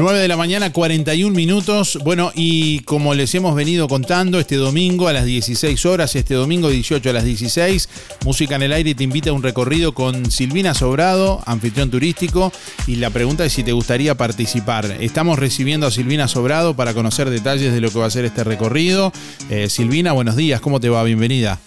9 0.00 0.18
de 0.20 0.28
la 0.28 0.36
mañana, 0.36 0.72
41 0.72 1.34
minutos. 1.34 1.98
Bueno, 2.04 2.30
y 2.34 2.80
como 2.84 3.14
les 3.14 3.34
hemos 3.34 3.54
venido 3.54 3.88
contando, 3.88 4.38
este 4.38 4.56
domingo 4.56 5.08
a 5.08 5.12
las 5.12 5.24
16 5.24 5.86
horas, 5.86 6.14
este 6.14 6.34
domingo 6.34 6.68
18 6.68 7.10
a 7.10 7.12
las 7.12 7.24
16, 7.24 7.88
Música 8.24 8.56
en 8.56 8.62
el 8.62 8.72
Aire 8.72 8.94
te 8.94 9.04
invita 9.04 9.30
a 9.30 9.32
un 9.32 9.42
recorrido 9.42 9.94
con 9.94 10.30
Silvina 10.30 10.74
Sobrado, 10.74 11.40
anfitrión 11.46 11.90
turístico. 11.90 12.52
Y 12.86 12.96
la 12.96 13.10
pregunta 13.10 13.44
es 13.44 13.52
si 13.52 13.64
te 13.64 13.72
gustaría 13.72 14.14
participar. 14.14 14.84
Estamos 15.00 15.38
recibiendo 15.38 15.86
a 15.86 15.90
Silvina 15.90 16.28
Sobrado 16.28 16.74
para 16.74 16.94
conocer 16.94 17.30
detalles 17.30 17.72
de 17.72 17.80
lo 17.80 17.90
que 17.90 17.98
va 17.98 18.06
a 18.06 18.10
ser 18.10 18.24
este 18.24 18.44
recorrido. 18.44 19.12
Eh, 19.50 19.68
Silvina, 19.68 20.12
buenos 20.12 20.36
días, 20.36 20.60
¿cómo 20.60 20.80
te 20.80 20.88
va? 20.88 21.02
Bienvenida. 21.02 21.58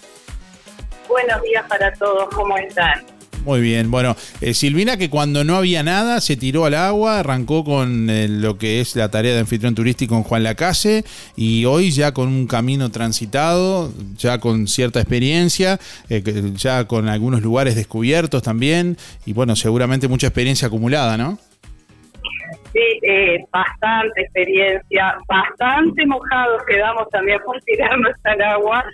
Buenos 1.08 1.42
días 1.42 1.64
para 1.68 1.92
todos, 1.94 2.28
¿cómo 2.34 2.56
están? 2.56 3.11
Muy 3.44 3.60
bien, 3.60 3.90
bueno, 3.90 4.14
eh, 4.40 4.54
Silvina 4.54 4.96
que 4.96 5.10
cuando 5.10 5.42
no 5.42 5.56
había 5.56 5.82
nada 5.82 6.20
se 6.20 6.36
tiró 6.36 6.64
al 6.64 6.74
agua, 6.74 7.18
arrancó 7.18 7.64
con 7.64 8.08
eh, 8.08 8.28
lo 8.28 8.56
que 8.56 8.80
es 8.80 8.94
la 8.94 9.10
tarea 9.10 9.34
de 9.34 9.40
anfitrión 9.40 9.74
turístico 9.74 10.16
en 10.16 10.22
Juan 10.22 10.44
Lacase 10.44 11.04
y 11.34 11.64
hoy 11.64 11.90
ya 11.90 12.12
con 12.12 12.28
un 12.28 12.46
camino 12.46 12.90
transitado, 12.92 13.92
ya 14.16 14.38
con 14.38 14.68
cierta 14.68 15.00
experiencia, 15.00 15.80
eh, 16.08 16.22
ya 16.54 16.86
con 16.86 17.08
algunos 17.08 17.42
lugares 17.42 17.74
descubiertos 17.74 18.44
también 18.44 18.96
y 19.26 19.32
bueno, 19.32 19.56
seguramente 19.56 20.06
mucha 20.06 20.28
experiencia 20.28 20.68
acumulada, 20.68 21.16
¿no? 21.16 21.36
Sí, 22.72 23.00
eh, 23.02 23.44
bastante 23.50 24.22
experiencia, 24.22 25.16
bastante 25.26 26.06
mojados 26.06 26.62
quedamos 26.66 27.08
también 27.10 27.40
por 27.44 27.60
tirarnos 27.62 28.12
al 28.22 28.40
agua, 28.40 28.84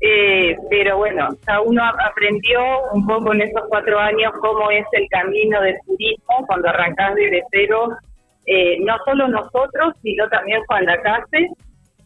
eh, 0.00 0.54
pero 0.70 0.98
bueno, 0.98 1.28
ya 1.46 1.60
uno 1.60 1.82
a- 1.82 1.96
aprendió 2.08 2.60
un 2.92 3.06
poco 3.06 3.32
en 3.32 3.42
esos 3.42 3.62
cuatro 3.68 3.98
años 3.98 4.32
cómo 4.40 4.70
es 4.70 4.84
el 4.92 5.06
camino 5.08 5.60
del 5.62 5.76
turismo 5.86 6.44
cuando 6.46 6.68
arrancás 6.68 7.14
desde 7.14 7.42
cero, 7.50 7.88
eh, 8.46 8.78
no 8.80 8.94
solo 9.04 9.28
nosotros, 9.28 9.94
sino 10.02 10.28
también 10.28 10.60
Juan 10.66 10.84
Lacase, 10.84 11.48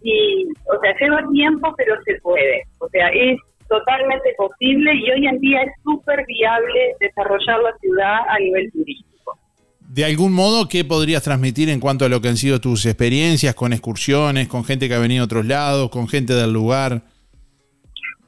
y, 0.02 0.46
o 0.74 0.80
sea, 0.80 0.94
lleva 0.98 1.22
tiempo, 1.30 1.74
pero 1.76 1.94
se 2.04 2.14
puede, 2.22 2.62
o 2.78 2.88
sea, 2.88 3.08
es 3.08 3.38
totalmente 3.68 4.34
posible 4.36 4.92
y 4.94 5.10
hoy 5.10 5.26
en 5.26 5.38
día 5.40 5.62
es 5.62 5.72
súper 5.84 6.24
viable 6.26 6.94
desarrollar 6.98 7.60
la 7.62 7.76
ciudad 7.80 8.18
a 8.28 8.38
nivel 8.38 8.70
turístico. 8.72 9.38
De 9.80 10.04
algún 10.04 10.32
modo, 10.32 10.68
¿qué 10.68 10.84
podrías 10.84 11.22
transmitir 11.22 11.68
en 11.68 11.80
cuanto 11.80 12.04
a 12.04 12.08
lo 12.08 12.20
que 12.20 12.28
han 12.28 12.36
sido 12.36 12.60
tus 12.60 12.86
experiencias 12.86 13.54
con 13.54 13.72
excursiones, 13.72 14.48
con 14.48 14.64
gente 14.64 14.88
que 14.88 14.94
ha 14.94 14.98
venido 14.98 15.22
de 15.22 15.26
otros 15.26 15.46
lados, 15.46 15.90
con 15.90 16.08
gente 16.08 16.32
del 16.32 16.52
lugar? 16.52 17.02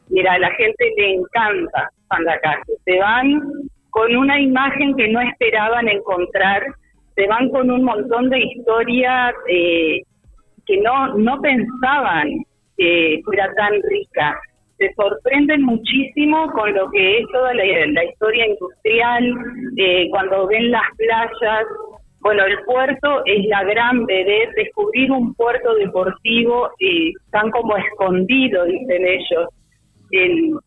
Mira, 0.08 0.34
a 0.34 0.38
la 0.38 0.50
gente 0.52 0.92
le 0.96 1.14
encanta 1.14 1.90
Juan 2.08 2.24
Lacase. 2.24 2.72
Se 2.84 2.98
van 2.98 3.40
con 3.90 4.16
una 4.16 4.40
imagen 4.40 4.96
que 4.96 5.08
no 5.08 5.20
esperaban 5.20 5.88
encontrar, 5.88 6.62
se 7.14 7.26
van 7.26 7.50
con 7.50 7.70
un 7.70 7.84
montón 7.84 8.30
de 8.30 8.38
historias 8.40 9.34
eh, 9.48 10.00
que 10.66 10.78
no, 10.78 11.14
no 11.16 11.40
pensaban 11.40 12.28
que 12.76 13.20
fuera 13.24 13.52
tan 13.54 13.74
rica. 13.90 14.40
Se 14.78 14.92
sorprenden 14.94 15.62
muchísimo 15.62 16.50
con 16.52 16.72
lo 16.74 16.90
que 16.90 17.18
es 17.18 17.26
toda 17.32 17.52
la, 17.54 18.04
historia 18.04 18.46
industrial, 18.46 19.34
eh, 19.76 20.08
cuando 20.10 20.46
ven 20.46 20.70
las 20.70 20.88
playas. 20.96 21.66
Bueno, 22.20 22.44
el 22.44 22.58
puerto 22.64 23.22
es 23.26 23.44
la 23.46 23.62
gran 23.64 24.06
bebé, 24.06 24.48
descubrir 24.56 25.12
un 25.12 25.34
puerto 25.34 25.74
deportivo 25.74 26.70
eh, 26.80 27.12
tan 27.30 27.50
como 27.50 27.76
escondido, 27.76 28.64
dicen 28.64 29.06
ellos 29.06 29.48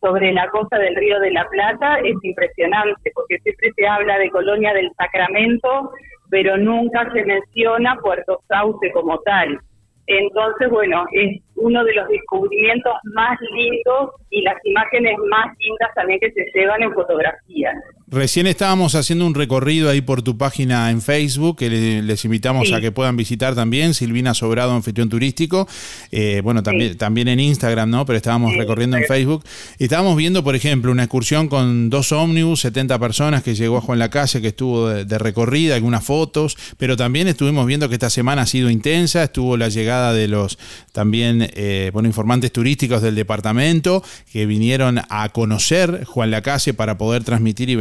sobre 0.01 0.33
la 0.33 0.49
costa 0.49 0.77
del 0.79 0.95
Río 0.95 1.19
de 1.19 1.31
la 1.31 1.47
Plata 1.49 1.97
es 2.03 2.15
impresionante, 2.23 3.11
porque 3.13 3.37
siempre 3.39 3.71
se 3.75 3.87
habla 3.87 4.17
de 4.17 4.29
Colonia 4.29 4.73
del 4.73 4.91
Sacramento, 4.97 5.91
pero 6.29 6.57
nunca 6.57 7.11
se 7.13 7.23
menciona 7.23 7.97
Puerto 8.01 8.41
Sauce 8.47 8.91
como 8.91 9.19
tal. 9.19 9.59
Entonces, 10.07 10.69
bueno, 10.69 11.05
es 11.11 11.41
uno 11.55 11.83
de 11.83 11.93
los 11.93 12.07
descubrimientos 12.07 12.93
más 13.15 13.39
lindos 13.53 14.11
y 14.29 14.41
las 14.41 14.55
imágenes 14.63 15.15
más 15.29 15.55
lindas 15.57 15.89
también 15.95 16.19
que 16.19 16.31
se 16.31 16.45
llevan 16.53 16.83
en 16.83 16.93
fotografía. 16.93 17.73
Recién 18.15 18.47
estábamos 18.47 18.95
haciendo 18.95 19.27
un 19.27 19.35
recorrido 19.35 19.89
ahí 19.89 19.99
por 19.99 20.21
tu 20.21 20.37
página 20.37 20.89
en 20.89 21.01
Facebook, 21.01 21.57
que 21.57 21.69
le- 21.69 22.01
les 22.01 22.23
invitamos 22.23 22.69
Sí. 22.69 22.73
a 22.73 22.79
que 22.79 22.93
puedan 22.93 23.17
visitar 23.17 23.55
también, 23.55 23.93
Silvina 23.93 24.33
Sobrado, 24.33 24.71
anfitrión 24.73 25.09
turístico. 25.09 25.67
Eh, 26.13 26.39
bueno, 26.41 26.63
también, 26.63 26.97
también 26.97 27.27
en 27.27 27.41
Instagram, 27.41 27.89
¿no? 27.89 28.05
Pero 28.05 28.15
estábamos 28.15 28.53
recorriendo 28.55 28.95
en 28.95 29.03
Facebook. 29.03 29.43
Y 29.79 29.83
estábamos 29.83 30.15
viendo, 30.15 30.45
por 30.45 30.55
ejemplo, 30.55 30.93
una 30.93 31.03
excursión 31.03 31.49
con 31.49 31.89
dos 31.89 32.13
ómnibus, 32.13 32.61
70 32.61 32.97
personas 32.99 33.43
que 33.43 33.53
llegó 33.53 33.79
a 33.79 33.81
Juan 33.81 33.99
la 33.99 34.09
Calle, 34.09 34.39
que 34.41 34.47
estuvo 34.47 34.87
de, 34.87 35.03
de 35.03 35.17
recorrida, 35.19 35.75
algunas 35.75 36.05
fotos, 36.05 36.55
pero 36.77 36.95
también 36.95 37.27
estuvimos 37.27 37.67
viendo 37.67 37.89
que 37.89 37.95
esta 37.95 38.09
semana 38.09 38.43
ha 38.43 38.47
sido 38.47 38.69
intensa, 38.69 39.23
estuvo 39.23 39.57
la 39.57 39.67
llegada 39.67 40.13
de 40.13 40.29
los 40.29 40.57
también, 40.93 41.49
eh, 41.53 41.89
bueno, 41.91 42.07
informantes 42.07 42.53
turísticos 42.53 43.01
del 43.01 43.15
departamento 43.15 44.01
que 44.31 44.45
vinieron 44.45 45.01
a 45.09 45.27
conocer 45.33 46.05
Juan 46.05 46.31
la 46.31 46.41
Calle 46.41 46.73
para 46.73 46.97
poder 46.97 47.25
transmitir 47.25 47.69
y 47.69 47.75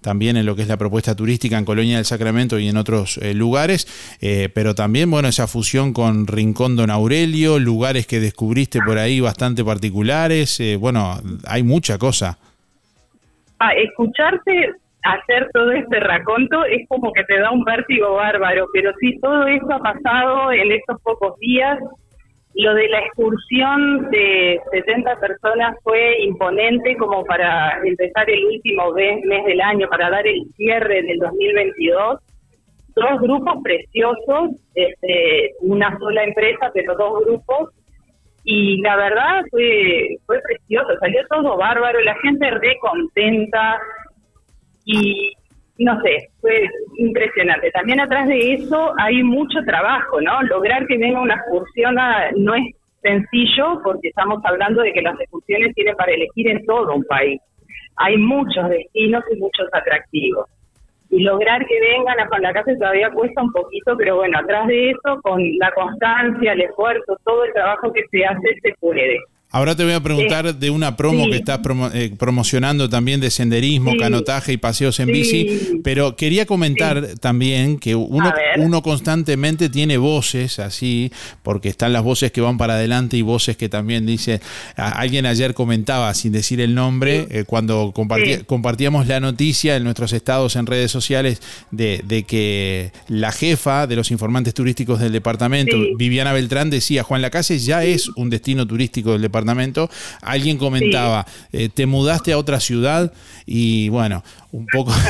también 0.00 0.36
en 0.36 0.46
lo 0.46 0.56
que 0.56 0.62
es 0.62 0.68
la 0.68 0.76
propuesta 0.76 1.14
turística 1.14 1.58
en 1.58 1.64
Colonia 1.64 1.96
del 1.96 2.04
Sacramento 2.04 2.58
y 2.58 2.68
en 2.68 2.76
otros 2.76 3.18
eh, 3.18 3.34
lugares, 3.34 3.86
eh, 4.20 4.48
pero 4.54 4.74
también, 4.74 5.10
bueno, 5.10 5.28
esa 5.28 5.46
fusión 5.46 5.92
con 5.92 6.26
Rincón 6.26 6.76
Don 6.76 6.90
Aurelio, 6.90 7.58
lugares 7.58 8.06
que 8.06 8.20
descubriste 8.20 8.80
por 8.84 8.98
ahí 8.98 9.20
bastante 9.20 9.64
particulares, 9.64 10.60
eh, 10.60 10.76
bueno, 10.76 11.20
hay 11.46 11.62
mucha 11.62 11.98
cosa. 11.98 12.38
Escucharte 13.76 14.72
hacer 15.02 15.48
todo 15.52 15.70
este 15.72 16.00
raconto 16.00 16.64
es 16.64 16.86
como 16.88 17.12
que 17.12 17.24
te 17.24 17.38
da 17.38 17.50
un 17.50 17.64
vértigo 17.64 18.14
bárbaro, 18.14 18.66
pero 18.72 18.92
sí, 19.00 19.18
todo 19.20 19.46
eso 19.46 19.72
ha 19.72 19.78
pasado 19.78 20.52
en 20.52 20.72
estos 20.72 21.00
pocos 21.02 21.38
días. 21.38 21.78
Lo 22.54 22.74
de 22.74 22.88
la 22.88 23.00
excursión 23.00 24.10
de 24.10 24.60
70 24.72 25.20
personas 25.20 25.76
fue 25.82 26.22
imponente 26.22 26.96
como 26.96 27.24
para 27.24 27.80
empezar 27.84 28.28
el 28.28 28.44
último 28.46 28.92
mes, 28.92 29.22
del 29.22 29.60
año, 29.60 29.88
para 29.88 30.10
dar 30.10 30.26
el 30.26 30.44
cierre 30.56 31.02
del 31.02 31.18
2022. 31.18 32.20
Dos 32.96 33.20
grupos 33.20 33.62
preciosos, 33.62 34.50
este, 34.74 35.52
una 35.60 35.96
sola 35.98 36.24
empresa, 36.24 36.70
pero 36.74 36.96
dos 36.96 37.24
grupos. 37.24 37.70
Y 38.44 38.80
la 38.80 38.96
verdad 38.96 39.44
fue, 39.50 40.16
fue 40.26 40.40
precioso, 40.40 40.88
salió 40.98 41.20
todo 41.28 41.56
bárbaro, 41.58 42.00
la 42.00 42.16
gente 42.16 42.50
re 42.50 42.76
contenta 42.80 43.78
y 44.84 45.32
no 45.78 46.00
sé, 46.02 46.28
fue 46.40 46.68
impresionante. 46.96 47.70
También 47.70 48.00
atrás 48.00 48.26
de 48.26 48.54
eso 48.54 48.92
hay 48.98 49.22
mucho 49.22 49.60
trabajo, 49.64 50.20
¿no? 50.20 50.42
Lograr 50.42 50.86
que 50.86 50.98
venga 50.98 51.20
una 51.20 51.34
excursión 51.34 51.94
no 52.36 52.54
es 52.54 52.74
sencillo 53.00 53.80
porque 53.84 54.08
estamos 54.08 54.44
hablando 54.44 54.82
de 54.82 54.92
que 54.92 55.02
las 55.02 55.18
excursiones 55.20 55.74
tienen 55.74 55.94
para 55.96 56.12
elegir 56.12 56.48
en 56.48 56.66
todo 56.66 56.94
un 56.94 57.04
país. 57.04 57.40
Hay 57.96 58.16
muchos 58.16 58.68
destinos 58.68 59.24
y 59.32 59.36
muchos 59.38 59.68
atractivos. 59.72 60.46
Y 61.10 61.22
lograr 61.22 61.64
que 61.64 61.80
vengan 61.80 62.20
a 62.20 62.38
la 62.38 62.52
Casa 62.52 62.76
todavía 62.76 63.10
cuesta 63.10 63.42
un 63.42 63.52
poquito, 63.52 63.96
pero 63.96 64.16
bueno, 64.16 64.38
atrás 64.38 64.66
de 64.66 64.90
eso, 64.90 65.20
con 65.22 65.40
la 65.58 65.70
constancia, 65.72 66.52
el 66.52 66.60
esfuerzo, 66.60 67.16
todo 67.24 67.44
el 67.44 67.52
trabajo 67.52 67.92
que 67.92 68.02
se 68.10 68.24
hace, 68.26 68.60
se 68.62 68.74
puede. 68.78 69.18
Ahora 69.50 69.74
te 69.74 69.82
voy 69.82 69.94
a 69.94 70.02
preguntar 70.02 70.54
de 70.58 70.68
una 70.70 70.94
promo 70.94 71.24
sí. 71.24 71.30
que 71.30 71.36
estás 71.38 71.60
promo- 71.60 71.90
eh, 71.94 72.12
promocionando 72.18 72.90
también 72.90 73.18
de 73.18 73.30
senderismo, 73.30 73.92
Sí. 73.92 73.96
canotaje 73.96 74.52
y 74.52 74.56
paseos 74.58 75.00
en 75.00 75.06
bici, 75.06 75.80
pero 75.82 76.16
quería 76.16 76.44
comentar 76.44 77.14
también 77.18 77.78
que 77.78 77.94
uno, 77.94 78.82
constantemente 78.82 79.70
tiene 79.70 79.96
voces 79.96 80.58
así, 80.58 81.10
porque 81.42 81.70
están 81.70 81.94
las 81.94 82.02
voces 82.02 82.30
que 82.30 82.42
van 82.42 82.58
para 82.58 82.74
adelante 82.74 83.16
y 83.16 83.22
voces 83.22 83.56
que 83.56 83.70
también 83.70 84.04
dice, 84.04 84.42
a- 84.76 84.90
alguien 85.00 85.24
ayer 85.24 85.54
comentaba, 85.54 86.12
sin 86.12 86.32
decir 86.32 86.60
el 86.60 86.74
nombre, 86.74 87.26
eh, 87.30 87.44
cuando 87.46 87.94
compartíamos 88.46 89.06
la 89.06 89.18
noticia 89.20 89.76
en 89.76 89.84
nuestros 89.84 90.12
estados 90.12 90.56
en 90.56 90.66
redes 90.66 90.90
sociales 90.90 91.40
de, 91.70 92.02
de 92.06 92.24
que 92.24 92.92
la 93.08 93.32
jefa 93.32 93.86
de 93.86 93.96
los 93.96 94.10
informantes 94.10 94.52
turísticos 94.52 95.00
del 95.00 95.12
departamento. 95.12 95.74
Viviana 95.96 96.34
Beltrán, 96.34 96.68
decía, 96.68 97.02
Juan 97.02 97.22
Lacase 97.22 97.58
ya 97.58 97.82
es 97.82 98.08
un 98.10 98.28
destino 98.28 98.66
turístico 98.66 99.12
del 99.12 99.22
departamento. 99.22 99.37
Alguien 100.22 100.58
comentaba, 100.58 101.26
eh, 101.52 101.68
te 101.68 101.86
mudaste 101.86 102.32
a 102.32 102.38
otra 102.38 102.60
ciudad 102.60 103.12
y 103.46 103.88
bueno, 103.88 104.22
un 104.52 104.66
poco... 104.66 104.92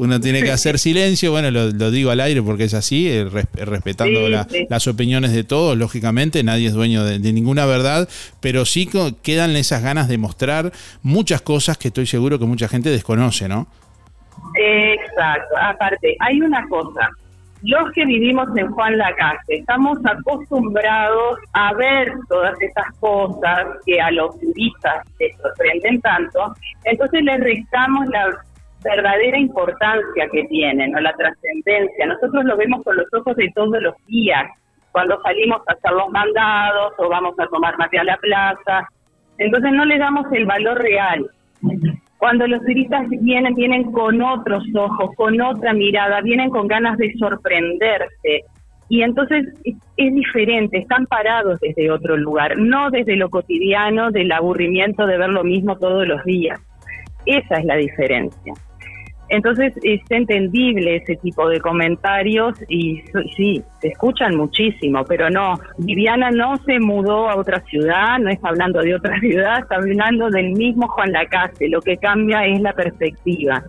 Uno 0.00 0.20
tiene 0.20 0.44
que 0.44 0.52
hacer 0.52 0.78
silencio, 0.78 1.32
bueno, 1.32 1.50
lo, 1.50 1.72
lo 1.72 1.90
digo 1.90 2.12
al 2.12 2.20
aire 2.20 2.40
porque 2.40 2.62
es 2.62 2.74
así, 2.74 3.08
eh, 3.08 3.24
res- 3.24 3.48
respetando 3.52 4.26
Sí, 4.26 4.30
la- 4.30 4.46
sí. 4.48 4.64
las 4.70 4.86
opiniones 4.86 5.32
de 5.32 5.42
todos, 5.42 5.76
lógicamente, 5.76 6.44
nadie 6.44 6.68
es 6.68 6.72
dueño 6.72 7.02
de, 7.02 7.18
de 7.18 7.32
ninguna 7.32 7.66
verdad, 7.66 8.08
pero 8.38 8.64
sí 8.64 8.88
quedan 9.24 9.56
esas 9.56 9.82
ganas 9.82 10.06
de 10.06 10.16
mostrar 10.16 10.70
muchas 11.02 11.42
cosas 11.42 11.78
que 11.78 11.88
estoy 11.88 12.06
seguro 12.06 12.38
que 12.38 12.44
mucha 12.44 12.68
gente 12.68 12.90
desconoce, 12.90 13.48
¿no? 13.48 13.66
Exacto. 14.54 15.56
Aparte, 15.60 16.16
hay 16.20 16.40
una 16.40 16.64
cosa. 16.68 17.08
Los 17.62 17.90
que 17.92 18.04
vivimos 18.04 18.48
en 18.56 18.70
Juan 18.70 18.96
Lacase 18.96 19.56
estamos 19.56 19.98
acostumbrados 20.04 21.38
a 21.54 21.74
ver 21.74 22.12
todas 22.28 22.60
esas 22.60 22.86
cosas 23.00 23.66
que 23.84 24.00
a 24.00 24.10
los 24.12 24.38
turistas 24.38 25.04
les 25.18 25.36
sorprenden 25.38 26.00
tanto, 26.00 26.54
entonces 26.84 27.22
les 27.22 27.40
restamos 27.40 28.06
la 28.08 28.30
verdadera 28.84 29.38
importancia 29.38 30.28
que 30.30 30.44
tienen 30.44 30.94
o 30.94 31.00
la 31.00 31.12
trascendencia. 31.14 32.06
Nosotros 32.06 32.44
lo 32.44 32.56
vemos 32.56 32.84
con 32.84 32.96
los 32.96 33.06
ojos 33.12 33.34
de 33.36 33.50
todos 33.54 33.82
los 33.82 33.94
días, 34.06 34.44
cuando 34.92 35.20
salimos 35.22 35.60
a 35.66 35.72
hacer 35.72 35.92
los 35.92 36.10
mandados 36.10 36.92
o 36.98 37.08
vamos 37.08 37.34
a 37.38 37.46
tomar 37.48 37.76
mate 37.76 37.98
a 37.98 38.04
la 38.04 38.16
plaza. 38.18 38.88
Entonces 39.38 39.72
no 39.72 39.84
le 39.84 39.98
damos 39.98 40.26
el 40.32 40.46
valor 40.46 40.78
real. 40.78 41.28
Cuando 42.18 42.46
los 42.48 42.60
turistas 42.64 43.08
vienen, 43.08 43.54
vienen 43.54 43.92
con 43.92 44.20
otros 44.20 44.64
ojos, 44.74 45.14
con 45.16 45.40
otra 45.40 45.72
mirada, 45.72 46.20
vienen 46.20 46.50
con 46.50 46.66
ganas 46.66 46.98
de 46.98 47.12
sorprenderse. 47.14 48.44
Y 48.88 49.02
entonces 49.02 49.46
es, 49.96 50.14
diferente, 50.14 50.78
están 50.78 51.06
parados 51.06 51.60
desde 51.60 51.90
otro 51.90 52.16
lugar, 52.16 52.58
no 52.58 52.90
desde 52.90 53.16
lo 53.16 53.28
cotidiano, 53.30 54.10
del 54.10 54.32
aburrimiento 54.32 55.06
de 55.06 55.18
ver 55.18 55.28
lo 55.28 55.44
mismo 55.44 55.78
todos 55.78 56.06
los 56.08 56.24
días. 56.24 56.60
Esa 57.26 57.56
es 57.56 57.64
la 57.66 57.76
diferencia. 57.76 58.54
Entonces 59.30 59.74
es 59.82 60.00
entendible 60.10 60.96
ese 60.96 61.16
tipo 61.16 61.48
de 61.48 61.60
comentarios 61.60 62.54
y 62.68 63.02
sí, 63.36 63.62
se 63.80 63.88
escuchan 63.88 64.36
muchísimo, 64.36 65.04
pero 65.04 65.28
no, 65.28 65.54
Viviana 65.78 66.30
no 66.30 66.56
se 66.58 66.78
mudó 66.80 67.28
a 67.28 67.36
otra 67.36 67.60
ciudad, 67.66 68.18
no 68.18 68.30
está 68.30 68.48
hablando 68.48 68.80
de 68.80 68.94
otra 68.94 69.18
ciudad, 69.20 69.58
está 69.60 69.76
hablando 69.76 70.30
del 70.30 70.52
mismo 70.52 70.88
Juan 70.88 71.12
Lacase, 71.12 71.68
lo 71.68 71.80
que 71.82 71.96
cambia 71.98 72.46
es 72.46 72.60
la 72.60 72.72
perspectiva. 72.72 73.62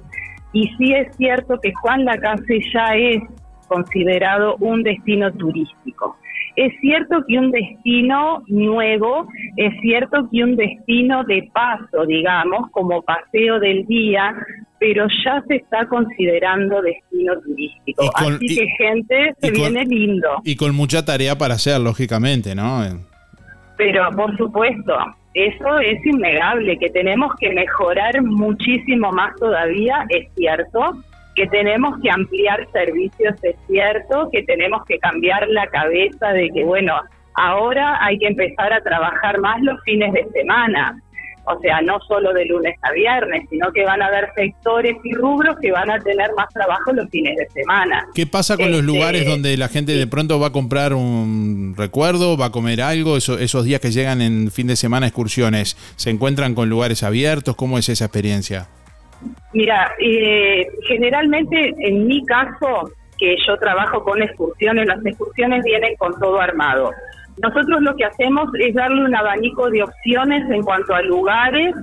Y 0.54 0.68
sí 0.78 0.94
es 0.94 1.16
cierto 1.18 1.60
que 1.62 1.74
Juan 1.74 2.06
Lacase 2.06 2.60
ya 2.74 2.96
es 2.96 3.22
considerado 3.68 4.56
un 4.60 4.82
destino 4.84 5.32
turístico. 5.34 6.18
Es 6.62 6.74
cierto 6.82 7.24
que 7.26 7.38
un 7.40 7.52
destino 7.52 8.44
nuevo, 8.48 9.28
es 9.56 9.72
cierto 9.82 10.28
que 10.30 10.44
un 10.44 10.58
destino 10.58 11.24
de 11.24 11.50
paso, 11.54 12.06
digamos, 12.06 12.70
como 12.72 13.02
paseo 13.02 13.62
del 13.62 13.86
día, 13.86 14.36
pero 14.78 15.08
ya 15.24 15.42
se 15.48 15.56
está 15.56 15.86
considerando 15.88 16.82
destino 16.82 17.40
turístico. 17.40 18.04
Con- 18.12 18.34
Así 18.34 18.46
y- 18.50 18.56
que 18.58 18.68
gente, 18.78 19.34
se 19.40 19.54
con- 19.54 19.62
viene 19.74 19.86
lindo. 19.86 20.28
Y 20.44 20.58
con 20.58 20.76
mucha 20.76 21.06
tarea 21.06 21.38
para 21.38 21.54
hacer, 21.54 21.80
lógicamente, 21.80 22.54
¿no? 22.56 22.82
Pero 23.78 24.10
por 24.18 24.36
supuesto, 24.36 24.98
eso 25.34 25.80
es 25.80 26.06
innegable, 26.06 26.78
que 26.78 26.90
tenemos 26.90 27.32
que 27.40 27.54
mejorar 27.54 28.22
muchísimo 28.22 29.14
más 29.14 29.34
todavía, 29.40 30.06
es 30.10 30.28
cierto, 30.36 30.82
que 31.40 31.48
tenemos 31.48 31.96
que 32.04 32.10
ampliar 32.12 32.68
servicios, 32.74 33.34
es 33.44 33.56
cierto, 33.68 34.30
que 34.32 34.44
tenemos 34.44 34.82
que 34.86 35.00
cambiar 35.00 35.48
la 35.48 35.68
cabeza 35.68 36.30
de 36.34 36.50
que, 36.54 36.66
bueno, 36.66 36.96
ahora 37.36 38.04
hay 38.04 38.20
que 38.20 38.28
empezar 38.28 38.74
a 38.74 38.82
trabajar 38.82 39.40
más 39.40 39.62
los 39.62 39.80
fines 39.86 40.12
de 40.12 40.28
semana. 40.34 41.02
O 41.46 41.58
sea, 41.62 41.82
no 41.82 41.98
solo 42.08 42.34
de 42.34 42.46
lunes 42.46 42.76
a 42.82 42.92
viernes, 42.92 43.44
sino 43.50 43.72
que 43.72 43.84
van 43.86 44.02
a 44.02 44.08
haber 44.08 44.28
sectores 44.36 44.98
y 45.04 45.14
rubros 45.14 45.56
que 45.62 45.72
van 45.72 45.90
a 45.90 45.98
tener 46.00 46.30
más 46.38 46.48
trabajo 46.54 46.92
los 46.92 47.10
fines 47.10 47.36
de 47.38 47.48
semana. 47.62 48.06
¿Qué 48.14 48.28
pasa 48.28 48.56
con 48.58 48.70
los 48.70 48.82
Este, 48.82 48.86
lugares 48.92 49.26
donde 49.26 49.56
la 49.58 49.70
gente 49.70 49.94
de 49.94 50.06
pronto 50.06 50.40
va 50.40 50.48
a 50.48 50.52
comprar 50.52 50.94
un 50.94 51.74
recuerdo, 51.78 52.38
va 52.38 52.48
a 52.48 52.52
comer 52.52 52.82
algo, 52.82 53.16
eso- 53.18 53.40
esos 53.40 53.64
días 53.64 53.80
que 53.80 53.92
llegan 53.92 54.22
en 54.22 54.52
fin 54.52 54.68
de 54.68 54.76
semana 54.76 55.08
excursiones, 55.08 55.76
se 55.96 56.10
encuentran 56.12 56.54
con 56.54 56.70
lugares 56.70 57.02
abiertos? 57.02 57.56
¿Cómo 57.56 57.80
es 57.80 57.88
esa 57.90 58.06
experiencia? 58.06 58.68
Mira, 59.54 59.92
eh, 60.00 60.68
generalmente 60.88 61.74
en 61.80 62.08
mi 62.08 62.24
caso, 62.26 62.92
que 63.18 63.36
yo 63.46 63.58
trabajo 63.58 64.04
con 64.04 64.22
excursiones, 64.22 64.88
las 64.88 65.06
excursiones 65.06 65.64
vienen 65.64 65.96
con 65.98 66.18
todo 66.20 66.40
armado. 66.40 66.92
Nosotros 67.42 67.82
lo 67.82 67.96
que 67.96 68.06
hacemos 68.06 68.50
es 68.60 68.74
darle 68.74 69.04
un 69.04 69.16
abanico 69.16 69.70
de 69.70 69.84
opciones 69.84 70.50
en 70.50 70.62
cuanto 70.64 70.94
a 70.94 71.02
lugares 71.02 71.76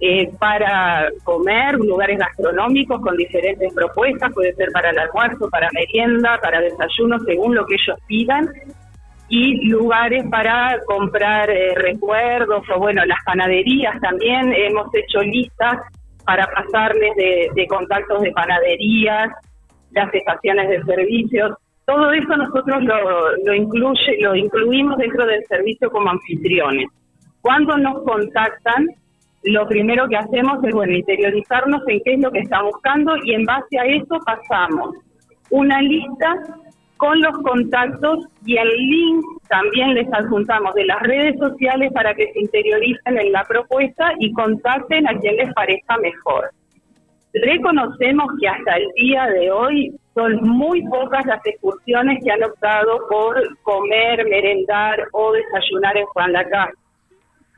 eh, 0.00 0.30
para 0.38 1.08
comer, 1.24 1.76
lugares 1.76 2.18
gastronómicos 2.18 3.00
con 3.00 3.16
diferentes 3.16 3.72
propuestas, 3.72 4.32
puede 4.34 4.54
ser 4.54 4.70
para 4.72 4.90
el 4.90 4.98
almuerzo, 4.98 5.48
para 5.48 5.70
merienda, 5.72 6.38
para 6.42 6.60
desayuno, 6.60 7.18
según 7.20 7.54
lo 7.54 7.66
que 7.66 7.74
ellos 7.74 7.98
pidan. 8.06 8.48
y 9.28 9.68
lugares 9.68 10.24
para 10.30 10.78
comprar 10.86 11.50
eh, 11.50 11.74
recuerdos 11.74 12.62
o 12.72 12.78
bueno, 12.78 13.04
las 13.06 13.18
panaderías 13.24 14.00
también. 14.00 14.52
Hemos 14.52 14.86
hecho 14.94 15.20
listas 15.22 15.80
para 16.26 16.46
pasarles 16.48 17.14
de, 17.16 17.66
contactos 17.68 18.20
de 18.20 18.32
panaderías, 18.32 19.30
las 19.92 20.12
estaciones 20.12 20.68
de 20.68 20.82
servicios. 20.82 21.56
Todo 21.86 22.12
eso 22.12 22.36
nosotros 22.36 22.82
lo, 22.82 23.36
lo, 23.44 23.54
incluye, 23.54 24.18
lo 24.20 24.34
incluimos 24.34 24.98
dentro 24.98 25.24
del 25.24 25.44
servicio 25.46 25.88
como 25.90 26.10
anfitriones. 26.10 26.88
Cuando 27.40 27.78
nos 27.78 28.02
contactan, 28.02 28.88
lo 29.44 29.68
primero 29.68 30.08
que 30.08 30.16
hacemos 30.16 30.62
es 30.64 30.74
bueno, 30.74 30.92
interiorizarnos 30.92 31.82
en 31.86 32.00
qué 32.04 32.14
es 32.14 32.20
lo 32.20 32.32
que 32.32 32.40
está 32.40 32.60
buscando 32.62 33.16
y 33.22 33.34
en 33.34 33.44
base 33.44 33.78
a 33.78 33.84
eso 33.84 34.18
pasamos 34.26 34.96
una 35.50 35.80
lista 35.80 36.34
con 36.96 37.20
los 37.20 37.36
contactos 37.38 38.26
y 38.44 38.56
el 38.56 38.68
link 38.68 39.24
también 39.48 39.94
les 39.94 40.12
adjuntamos 40.12 40.74
de 40.74 40.86
las 40.86 41.00
redes 41.02 41.38
sociales 41.38 41.92
para 41.92 42.14
que 42.14 42.32
se 42.32 42.40
interioricen 42.40 43.18
en 43.18 43.32
la 43.32 43.44
propuesta 43.44 44.12
y 44.18 44.32
contacten 44.32 45.06
a 45.08 45.18
quien 45.18 45.36
les 45.36 45.52
parezca 45.54 45.96
mejor. 45.98 46.50
Reconocemos 47.34 48.26
que 48.40 48.48
hasta 48.48 48.76
el 48.76 48.88
día 48.96 49.26
de 49.26 49.50
hoy 49.50 49.94
son 50.14 50.40
muy 50.42 50.82
pocas 50.88 51.26
las 51.26 51.44
excursiones 51.44 52.24
que 52.24 52.32
han 52.32 52.42
optado 52.42 52.98
por 53.10 53.36
comer, 53.62 54.26
merendar 54.26 55.06
o 55.12 55.32
desayunar 55.32 55.96
en 55.98 56.06
Juan 56.06 56.32
Lacase. 56.32 56.72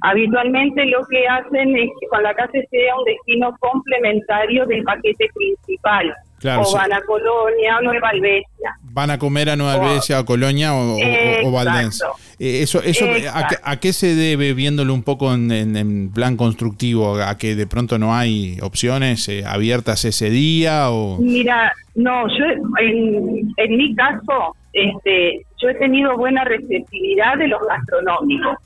Habitualmente 0.01 0.85
lo 0.86 1.05
que 1.06 1.27
hacen 1.28 1.77
es 1.77 1.90
que 2.01 2.06
Juan 2.09 2.24
Lacase 2.24 2.66
sea 2.70 2.97
un 2.97 3.05
destino 3.05 3.56
complementario 3.60 4.66
del 4.66 4.82
paquete 4.82 5.28
principal. 5.32 6.12
Claro, 6.40 6.62
o 6.62 6.65
sí. 6.66 6.77
van 6.77 6.93
a 6.93 7.01
Colonia 7.02 7.78
o 7.78 7.82
Nueva 7.82 8.09
Albesia. 8.10 8.74
Van 8.82 9.10
a 9.10 9.19
comer 9.19 9.51
a 9.51 9.56
Nueva 9.56 9.74
Albesia, 9.74 10.20
o 10.20 10.24
Colonia 10.24 10.73
o, 10.74 10.97
o-. 11.44 11.51
Valdense. 11.51 12.05
Eh, 12.39 12.62
eso, 12.62 12.81
eso 12.82 13.05
¿a, 13.06 13.09
qué, 13.09 13.19
Exacto. 13.27 13.56
a 13.65 13.77
qué 13.78 13.93
se 13.93 14.15
debe, 14.15 14.55
viéndolo 14.55 14.94
un 14.94 15.02
poco 15.02 15.35
en, 15.35 15.51
en- 15.51 15.77
en 15.77 16.12
plan 16.12 16.36
constructivo? 16.36 17.16
¿A 17.20 17.36
que 17.39 17.56
de 17.56 17.66
pronto 17.66 17.98
no 17.98 18.15
hay 18.15 18.59
opciones 18.62 19.28
eh, 19.28 19.44
abiertas 19.47 20.05
ese 20.05 20.31
día? 20.31 20.90
o 20.90 21.19
Mira, 21.19 21.73
no, 21.97 22.28
yo 22.28 22.44
en, 22.81 23.52
en 23.56 23.77
mi 23.77 23.94
caso, 23.97 24.55
este, 24.73 25.44
yo 25.60 25.69
he 25.70 25.74
tenido 25.74 26.16
buena 26.16 26.44
receptividad 26.44 27.36
de 27.39 27.48
los 27.48 27.60
gastronómicos. 27.69 28.56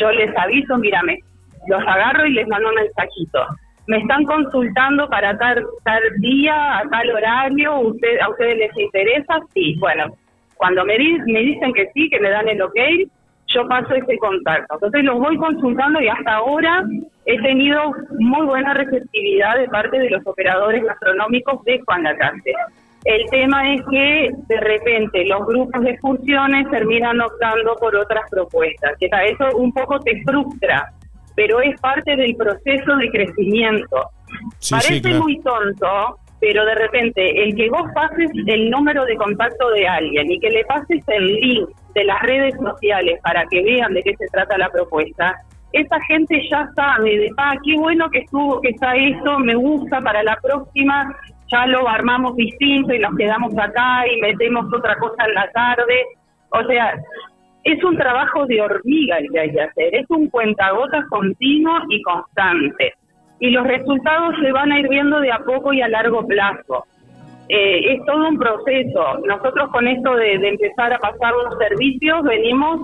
Yo 0.00 0.10
les 0.12 0.30
aviso, 0.36 0.78
mírame, 0.78 1.18
los 1.66 1.80
agarro 1.82 2.26
y 2.26 2.32
les 2.34 2.46
mando 2.48 2.68
un 2.68 2.74
mensajito. 2.76 3.40
Me 3.86 3.98
están 3.98 4.24
consultando 4.24 5.08
para 5.08 5.36
tal, 5.38 5.64
tal 5.84 6.02
día, 6.18 6.78
a 6.78 6.82
tal 6.88 7.10
horario, 7.10 7.80
usted, 7.80 8.20
¿a 8.20 8.30
ustedes 8.30 8.56
les 8.58 8.78
interesa? 8.78 9.40
Sí, 9.52 9.76
bueno, 9.80 10.06
cuando 10.56 10.84
me, 10.84 10.96
di- 10.96 11.18
me 11.26 11.40
dicen 11.40 11.72
que 11.72 11.88
sí, 11.92 12.08
que 12.08 12.20
me 12.20 12.30
dan 12.30 12.48
el 12.48 12.62
ok, 12.62 12.76
yo 13.48 13.66
paso 13.68 13.94
ese 13.94 14.16
contacto. 14.18 14.74
Entonces 14.74 15.02
los 15.04 15.18
voy 15.18 15.36
consultando 15.36 16.00
y 16.00 16.08
hasta 16.08 16.34
ahora 16.34 16.84
he 17.26 17.40
tenido 17.42 17.92
muy 18.18 18.46
buena 18.46 18.72
receptividad 18.72 19.58
de 19.58 19.68
parte 19.68 19.98
de 19.98 20.10
los 20.10 20.24
operadores 20.26 20.84
gastronómicos 20.84 21.62
de 21.64 21.80
Juan 21.84 22.04
Lacase. 22.04 22.54
El 23.04 23.28
tema 23.30 23.74
es 23.74 23.82
que 23.90 24.30
de 24.46 24.60
repente 24.60 25.24
los 25.26 25.44
grupos 25.44 25.82
de 25.82 25.90
excursiones 25.90 26.70
terminan 26.70 27.20
optando 27.20 27.74
por 27.80 27.96
otras 27.96 28.22
propuestas, 28.30 28.92
eso 29.00 29.56
un 29.56 29.72
poco 29.72 29.98
te 29.98 30.22
frustra, 30.22 30.88
pero 31.34 31.60
es 31.60 31.78
parte 31.80 32.16
del 32.16 32.36
proceso 32.36 32.96
de 32.96 33.10
crecimiento. 33.10 34.10
Sí, 34.58 34.74
Parece 34.74 34.94
sí, 34.94 35.02
claro. 35.02 35.20
muy 35.20 35.40
tonto, 35.40 36.18
pero 36.40 36.64
de 36.64 36.74
repente 36.74 37.44
el 37.44 37.54
que 37.54 37.70
vos 37.70 37.88
pases 37.94 38.30
el 38.46 38.70
número 38.70 39.04
de 39.04 39.16
contacto 39.16 39.70
de 39.70 39.86
alguien 39.86 40.30
y 40.30 40.40
que 40.40 40.50
le 40.50 40.64
pases 40.64 41.02
el 41.08 41.26
link 41.34 41.68
de 41.94 42.04
las 42.04 42.20
redes 42.22 42.54
sociales 42.56 43.20
para 43.22 43.44
que 43.46 43.62
vean 43.62 43.94
de 43.94 44.02
qué 44.02 44.16
se 44.16 44.26
trata 44.28 44.58
la 44.58 44.68
propuesta, 44.70 45.36
esa 45.72 46.00
gente 46.02 46.40
ya 46.50 46.68
sabe 46.74 47.18
de, 47.18 47.30
ah, 47.38 47.54
qué 47.64 47.76
bueno 47.76 48.10
que 48.10 48.18
estuvo, 48.18 48.60
que 48.60 48.70
está 48.70 48.94
esto, 48.94 49.38
me 49.38 49.54
gusta 49.54 50.00
para 50.00 50.22
la 50.22 50.36
próxima, 50.42 51.16
ya 51.50 51.66
lo 51.66 51.88
armamos 51.88 52.36
distinto 52.36 52.92
y 52.92 52.98
nos 52.98 53.16
quedamos 53.16 53.56
acá 53.58 54.06
y 54.08 54.20
metemos 54.20 54.66
otra 54.72 54.96
cosa 54.96 55.24
en 55.26 55.34
la 55.34 55.50
tarde. 55.52 56.04
O 56.50 56.62
sea, 56.66 56.94
es 57.64 57.82
un 57.84 57.96
trabajo 57.96 58.46
de 58.46 58.60
hormiga 58.60 59.18
el 59.18 59.30
que 59.30 59.40
hay 59.40 59.52
que 59.52 59.62
hacer, 59.62 59.94
es 59.94 60.10
un 60.10 60.28
cuentagotas 60.28 61.04
continuo 61.08 61.78
y 61.88 62.02
constante. 62.02 62.94
Y 63.40 63.50
los 63.50 63.66
resultados 63.66 64.34
se 64.40 64.52
van 64.52 64.72
a 64.72 64.80
ir 64.80 64.88
viendo 64.88 65.20
de 65.20 65.32
a 65.32 65.38
poco 65.38 65.72
y 65.72 65.80
a 65.80 65.88
largo 65.88 66.26
plazo. 66.26 66.84
Eh, 67.48 67.94
es 67.94 68.04
todo 68.06 68.28
un 68.28 68.38
proceso. 68.38 69.18
Nosotros 69.26 69.70
con 69.70 69.86
esto 69.86 70.14
de, 70.14 70.34
empezar 70.34 70.92
a 70.92 70.98
pasar 70.98 71.32
los 71.34 71.58
servicios 71.58 72.22
venimos 72.22 72.80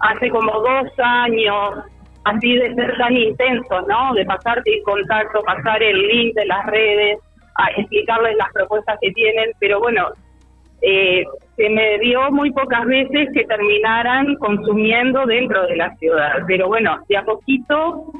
hace 0.00 0.30
como 0.30 0.52
dos 0.52 0.90
años, 0.98 1.84
así 2.24 2.54
de 2.54 2.74
ser 2.74 2.96
tan 2.98 3.16
intensos, 3.16 3.86
¿no? 3.88 4.14
De 4.14 4.24
pasarte 4.24 4.74
el 4.74 4.82
contacto, 4.84 5.42
pasar 5.42 5.82
el 5.82 6.00
link 6.08 6.34
de 6.34 6.46
las 6.46 6.66
redes, 6.66 7.18
a 7.56 7.70
explicarles 7.76 8.36
las 8.36 8.52
propuestas 8.52 8.98
que 9.00 9.10
tienen, 9.12 9.50
pero 9.58 9.80
bueno, 9.80 10.08
eh, 10.82 11.24
se 11.56 11.70
me 11.70 11.98
dio 11.98 12.30
muy 12.30 12.50
pocas 12.52 12.84
veces 12.84 13.28
que 13.32 13.44
terminaran 13.44 14.34
consumiendo 14.36 15.24
dentro 15.24 15.66
de 15.66 15.76
la 15.76 15.94
ciudad. 15.96 16.44
Pero 16.46 16.68
bueno, 16.68 16.98
de 17.08 17.16
a 17.16 17.24
poquito 17.24 18.12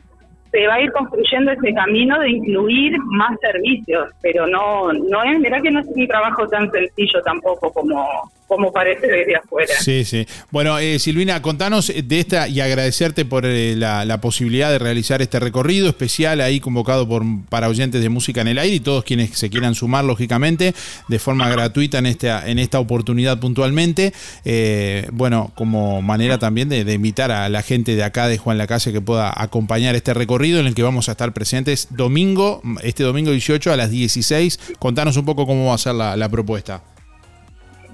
se 0.50 0.66
va 0.66 0.74
a 0.74 0.80
ir 0.80 0.90
construyendo 0.92 1.52
ese 1.52 1.74
camino 1.74 2.18
de 2.18 2.30
incluir 2.30 2.96
más 3.04 3.38
servicios, 3.40 4.08
pero 4.22 4.46
no 4.46 4.90
no 4.92 5.22
es, 5.24 5.38
mira 5.38 5.60
que 5.60 5.70
no 5.70 5.80
es 5.80 5.86
un 5.88 6.06
trabajo 6.06 6.46
tan 6.48 6.70
sencillo 6.70 7.20
tampoco 7.22 7.70
como, 7.72 8.30
como 8.46 8.72
parece 8.72 9.06
desde 9.06 9.36
afuera. 9.36 9.74
Sí, 9.80 10.04
sí. 10.04 10.26
Bueno, 10.50 10.78
eh, 10.78 10.98
Silvina, 10.98 11.42
contanos 11.42 11.92
de 11.94 12.20
esta 12.20 12.48
y 12.48 12.60
agradecerte 12.60 13.24
por 13.24 13.44
eh, 13.44 13.74
la, 13.76 14.04
la 14.04 14.20
posibilidad 14.20 14.70
de 14.70 14.78
realizar 14.78 15.22
este 15.22 15.40
recorrido 15.40 15.88
especial 15.88 16.40
ahí 16.40 16.60
convocado 16.60 17.08
por 17.08 17.22
para 17.48 17.68
oyentes 17.68 18.02
de 18.02 18.08
música 18.08 18.40
en 18.40 18.48
el 18.48 18.58
aire 18.58 18.76
y 18.76 18.80
todos 18.80 19.04
quienes 19.04 19.30
se 19.36 19.50
quieran 19.50 19.74
sumar, 19.74 20.04
lógicamente, 20.04 20.74
de 21.08 21.18
forma 21.18 21.48
gratuita 21.48 21.98
en 21.98 22.06
esta, 22.06 22.48
en 22.48 22.58
esta 22.58 22.78
oportunidad 22.78 23.38
puntualmente. 23.38 24.12
Eh, 24.44 25.08
bueno, 25.12 25.52
como 25.54 26.02
manera 26.02 26.38
también 26.38 26.68
de, 26.68 26.86
invitar 26.92 27.30
a 27.30 27.48
la 27.48 27.62
gente 27.62 27.96
de 27.96 28.04
acá 28.04 28.28
de 28.28 28.38
Juan 28.38 28.58
Lacase 28.58 28.92
que 28.92 29.00
pueda 29.00 29.32
acompañar 29.34 29.94
este 29.94 30.14
recorrido 30.14 30.60
en 30.60 30.66
el 30.66 30.74
que 30.74 30.82
vamos 30.82 31.08
a 31.08 31.12
estar 31.12 31.32
presentes 31.32 31.88
domingo, 31.90 32.62
este 32.82 33.02
domingo 33.02 33.30
18 33.30 33.72
a 33.72 33.76
las 33.76 33.90
16. 33.90 34.76
Contanos 34.78 35.16
un 35.16 35.24
poco 35.24 35.46
cómo 35.46 35.66
va 35.66 35.74
a 35.74 35.78
ser 35.78 35.94
la, 35.94 36.16
la 36.16 36.28
propuesta. 36.28 36.82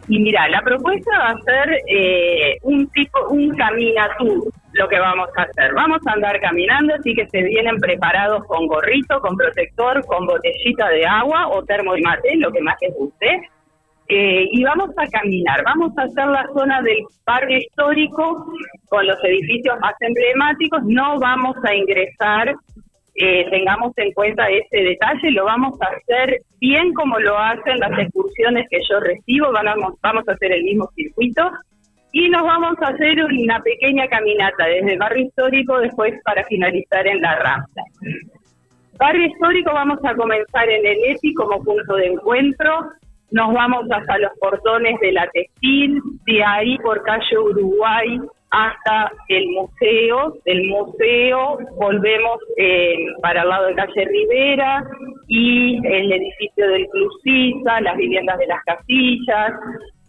Y 0.08 0.18
mira, 0.18 0.48
la 0.48 0.62
propuesta 0.62 1.10
va 1.18 1.30
a 1.30 1.42
ser 1.42 1.80
eh, 1.86 2.58
un 2.62 2.88
tipo, 2.88 3.28
un 3.28 3.54
caminatur, 3.56 4.52
lo 4.72 4.88
que 4.88 4.98
vamos 4.98 5.28
a 5.36 5.42
hacer. 5.42 5.72
Vamos 5.74 6.00
a 6.06 6.12
andar 6.12 6.40
caminando, 6.40 6.94
así 6.94 7.14
que 7.14 7.28
se 7.28 7.42
vienen 7.42 7.76
preparados 7.76 8.44
con 8.46 8.66
gorrito, 8.66 9.20
con 9.20 9.36
protector, 9.36 10.04
con 10.06 10.26
botellita 10.26 10.88
de 10.88 11.06
agua 11.06 11.48
o 11.48 11.62
termo 11.64 11.96
y 11.96 12.02
mate, 12.02 12.36
lo 12.36 12.50
que 12.50 12.60
más 12.60 12.76
les 12.80 12.94
guste. 12.94 13.48
Eh, 14.08 14.48
y 14.50 14.64
vamos 14.64 14.90
a 14.98 15.06
caminar, 15.06 15.62
vamos 15.64 15.96
a 15.96 16.02
hacer 16.02 16.26
la 16.26 16.46
zona 16.52 16.82
del 16.82 16.98
barrio 17.24 17.58
histórico 17.58 18.44
con 18.88 19.06
los 19.06 19.16
edificios 19.24 19.78
más 19.80 19.94
emblemáticos, 20.00 20.82
no 20.84 21.18
vamos 21.18 21.56
a 21.64 21.74
ingresar, 21.74 22.54
eh, 23.14 23.46
tengamos 23.50 23.92
en 23.96 24.12
cuenta 24.12 24.48
ese 24.48 24.82
detalle, 24.82 25.30
lo 25.32 25.44
vamos 25.44 25.78
a 25.82 25.86
hacer 25.86 26.38
bien 26.60 26.94
como 26.94 27.18
lo 27.18 27.38
hacen 27.38 27.78
las 27.78 27.98
excursiones 27.98 28.66
que 28.70 28.80
yo 28.88 29.00
recibo, 29.00 29.52
vamos, 29.52 29.94
vamos 30.02 30.28
a 30.28 30.32
hacer 30.32 30.52
el 30.52 30.64
mismo 30.64 30.88
circuito 30.94 31.50
y 32.12 32.28
nos 32.28 32.42
vamos 32.42 32.76
a 32.80 32.88
hacer 32.88 33.22
una 33.24 33.60
pequeña 33.60 34.06
caminata 34.08 34.66
desde 34.66 34.92
el 34.92 34.98
barrio 34.98 35.26
histórico 35.26 35.78
después 35.78 36.14
para 36.24 36.44
finalizar 36.44 37.06
en 37.06 37.20
la 37.20 37.36
Rambla. 37.36 37.84
Barrio 38.98 39.26
histórico 39.26 39.72
vamos 39.72 39.98
a 40.04 40.14
comenzar 40.14 40.68
en 40.68 40.86
el 40.86 40.98
EPI 41.10 41.34
como 41.34 41.62
punto 41.62 41.96
de 41.96 42.06
encuentro, 42.06 42.92
nos 43.30 43.52
vamos 43.54 43.86
hasta 43.90 44.18
los 44.18 44.32
portones 44.38 45.00
de 45.00 45.12
la 45.12 45.26
textil, 45.32 46.00
de 46.26 46.44
ahí 46.44 46.78
por 46.78 47.02
calle 47.02 47.38
Uruguay 47.38 48.20
hasta 48.52 49.10
el 49.28 49.48
museo, 49.48 50.36
del 50.44 50.68
museo 50.68 51.58
volvemos 51.76 52.38
eh, 52.58 52.96
para 53.22 53.42
el 53.42 53.48
lado 53.48 53.66
de 53.68 53.74
calle 53.74 54.04
Rivera 54.04 54.84
y 55.26 55.78
el 55.86 56.12
edificio 56.12 56.68
del 56.68 56.86
Club 56.88 57.10
Sisa, 57.24 57.80
las 57.80 57.96
viviendas 57.96 58.38
de 58.38 58.46
las 58.46 58.62
casillas, 58.64 59.52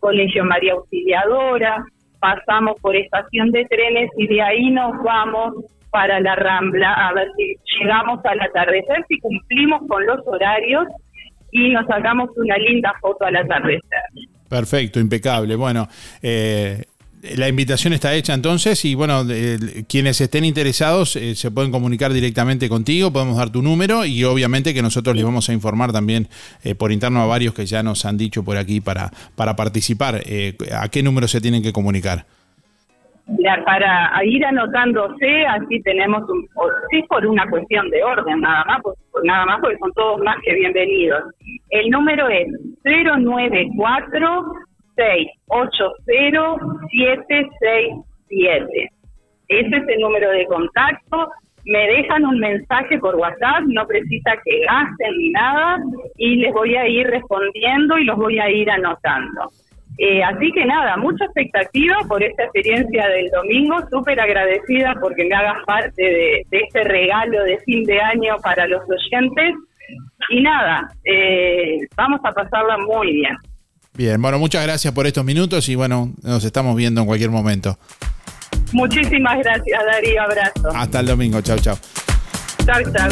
Colegio 0.02 0.44
María 0.44 0.74
Auxiliadora, 0.74 1.86
pasamos 2.20 2.76
por 2.82 2.98
estación 2.98 3.52
de 3.52 3.64
trenes 3.66 4.10
y 4.18 4.28
de 4.28 4.42
ahí 4.42 4.72
nos 4.72 4.92
vamos 5.04 5.56
para 5.90 6.20
la 6.20 6.36
Rambla 6.36 6.94
a 6.94 7.14
ver 7.14 7.30
si 7.38 7.56
llegamos 7.80 8.20
al 8.26 8.42
atardecer, 8.42 9.06
si 9.08 9.20
cumplimos 9.20 9.84
con 9.88 10.06
los 10.06 10.20
horarios 10.28 10.86
y 11.52 11.70
nos 11.70 11.86
sacamos 11.88 12.30
una 12.36 12.58
linda 12.58 12.94
foto 13.00 13.24
al 13.24 13.38
atardecer. 13.38 14.02
Perfecto, 14.50 15.00
impecable. 15.00 15.56
Bueno, 15.56 15.88
eh, 16.22 16.84
la 17.38 17.48
invitación 17.48 17.94
está 17.94 18.14
hecha 18.14 18.34
entonces 18.34 18.84
y 18.84 18.96
bueno, 18.96 19.24
quienes 19.88 20.20
estén 20.20 20.44
interesados 20.44 21.16
eh, 21.16 21.36
se 21.36 21.52
pueden 21.52 21.72
comunicar 21.72 22.12
directamente 22.12 22.68
contigo, 22.68 23.14
podemos 23.14 23.38
dar 23.38 23.50
tu 23.50 23.62
número 23.62 24.06
y 24.06 24.26
obviamente 24.26 24.74
que 24.74 24.82
nosotros 24.82 25.16
les 25.16 25.24
vamos 25.24 25.48
a 25.50 25.54
informar 25.54 25.94
también 25.94 26.28
eh, 26.66 26.76
por 26.76 26.92
interno 26.92 27.22
a 27.22 27.26
varios 27.26 27.54
que 27.54 27.66
ya 27.66 27.82
nos 27.82 28.06
han 28.06 28.18
dicho 28.18 28.44
por 28.44 28.58
aquí 28.58 28.82
para, 28.82 29.10
para 29.38 29.56
participar. 29.56 30.16
Eh, 30.26 30.58
¿A 30.78 30.90
qué 30.90 31.02
número 31.02 31.28
se 31.28 31.40
tienen 31.40 31.64
que 31.64 31.72
comunicar? 31.72 32.26
para 33.66 34.22
ir 34.26 34.46
anotándose, 34.46 35.46
así 35.48 35.82
tenemos, 35.84 36.30
un, 36.30 36.46
sí 36.92 37.02
por 37.08 37.26
una 37.26 37.50
cuestión 37.50 37.90
de 37.90 38.04
orden, 38.04 38.42
nada 38.42 38.66
más, 38.66 38.82
nada 39.24 39.46
más 39.46 39.62
porque 39.62 39.78
son 39.78 39.94
todos 39.94 40.20
más 40.22 40.36
que 40.44 40.54
bienvenidos. 40.54 41.24
El 41.70 41.90
número 41.90 42.28
es 42.28 42.48
094 42.84 44.46
680 44.96 46.58
767. 46.92 48.92
Ese 49.48 49.76
es 49.76 49.88
el 49.88 50.00
número 50.00 50.30
de 50.32 50.46
contacto. 50.46 51.32
Me 51.66 51.88
dejan 51.88 52.26
un 52.26 52.40
mensaje 52.40 53.00
por 53.00 53.16
WhatsApp, 53.16 53.64
no 53.68 53.88
precisa 53.88 54.34
que 54.44 54.66
gasten 54.66 55.18
ni 55.18 55.30
nada, 55.32 55.80
y 56.18 56.36
les 56.38 56.54
voy 56.54 56.76
a 56.76 56.88
ir 56.88 57.08
respondiendo 57.08 57.98
y 57.98 58.04
los 58.04 58.18
voy 58.18 58.38
a 58.40 58.50
ir 58.50 58.70
anotando. 58.70 59.50
Eh, 59.98 60.24
así 60.24 60.52
que 60.52 60.66
nada, 60.66 60.98
mucha 60.98 61.26
expectativa 61.26 61.98
por 62.08 62.24
esta 62.24 62.44
experiencia 62.44 63.08
del 63.08 63.30
domingo, 63.30 63.78
súper 63.92 64.20
agradecida 64.20 64.96
porque 65.00 65.26
me 65.26 65.36
hagas 65.36 65.64
parte 65.66 66.02
de, 66.02 66.46
de 66.50 66.60
este 66.60 66.84
regalo 66.84 67.44
de 67.44 67.60
fin 67.60 67.84
de 67.84 68.02
año 68.02 68.38
para 68.44 68.68
los 68.68 68.82
oyentes. 68.90 69.54
Y 70.30 70.42
nada, 70.42 70.90
eh, 71.06 71.80
vamos 71.96 72.22
a 72.24 72.32
pasarla 72.32 72.78
muy 72.78 73.14
bien. 73.14 73.36
Bien, 73.96 74.20
bueno, 74.20 74.40
muchas 74.40 74.64
gracias 74.64 74.92
por 74.92 75.06
estos 75.06 75.24
minutos 75.24 75.70
y 75.70 75.76
bueno, 75.76 76.14
nos 76.24 76.44
estamos 76.44 76.76
viendo 76.76 77.02
en 77.02 77.08
cualquier 77.08 77.30
momento. 77.30 77.78
Muchísimas 78.72 79.38
gracias, 79.38 79.80
Darío. 79.86 80.22
Abrazo. 80.24 80.70
Hasta 80.74 81.00
el 81.02 81.06
domingo, 81.06 81.42
chao, 81.42 81.60
chao. 81.60 81.78
Chao, 82.66 82.82
chao. 82.92 83.10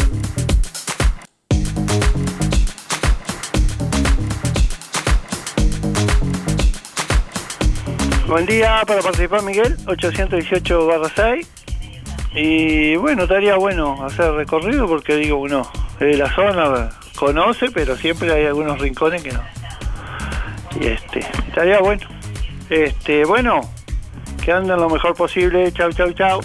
Buen 8.27 8.45
día 8.47 8.81
para 8.87 9.01
participar, 9.01 9.43
Miguel, 9.43 9.77
818 9.85 10.87
barra 10.87 11.11
6. 11.15 11.47
Y 12.33 12.95
bueno, 12.95 13.23
estaría 13.23 13.55
bueno 13.55 14.03
hacer 14.03 14.31
recorrido 14.31 14.87
porque 14.87 15.15
digo, 15.17 15.37
uno 15.37 15.69
de 15.99 16.17
la 16.17 16.33
zona 16.33 16.89
conoce, 17.17 17.69
pero 17.71 17.95
siempre 17.97 18.33
hay 18.33 18.45
algunos 18.45 18.79
rincones 18.79 19.21
que 19.21 19.31
no. 19.31 19.60
Y 20.79 20.87
este, 20.87 21.19
estaría 21.47 21.79
bueno. 21.79 22.07
Este, 22.69 23.25
bueno, 23.25 23.61
que 24.43 24.51
anden 24.51 24.77
lo 24.77 24.89
mejor 24.89 25.15
posible. 25.15 25.71
Chau, 25.71 25.91
chau, 25.91 26.11
chau. 26.13 26.41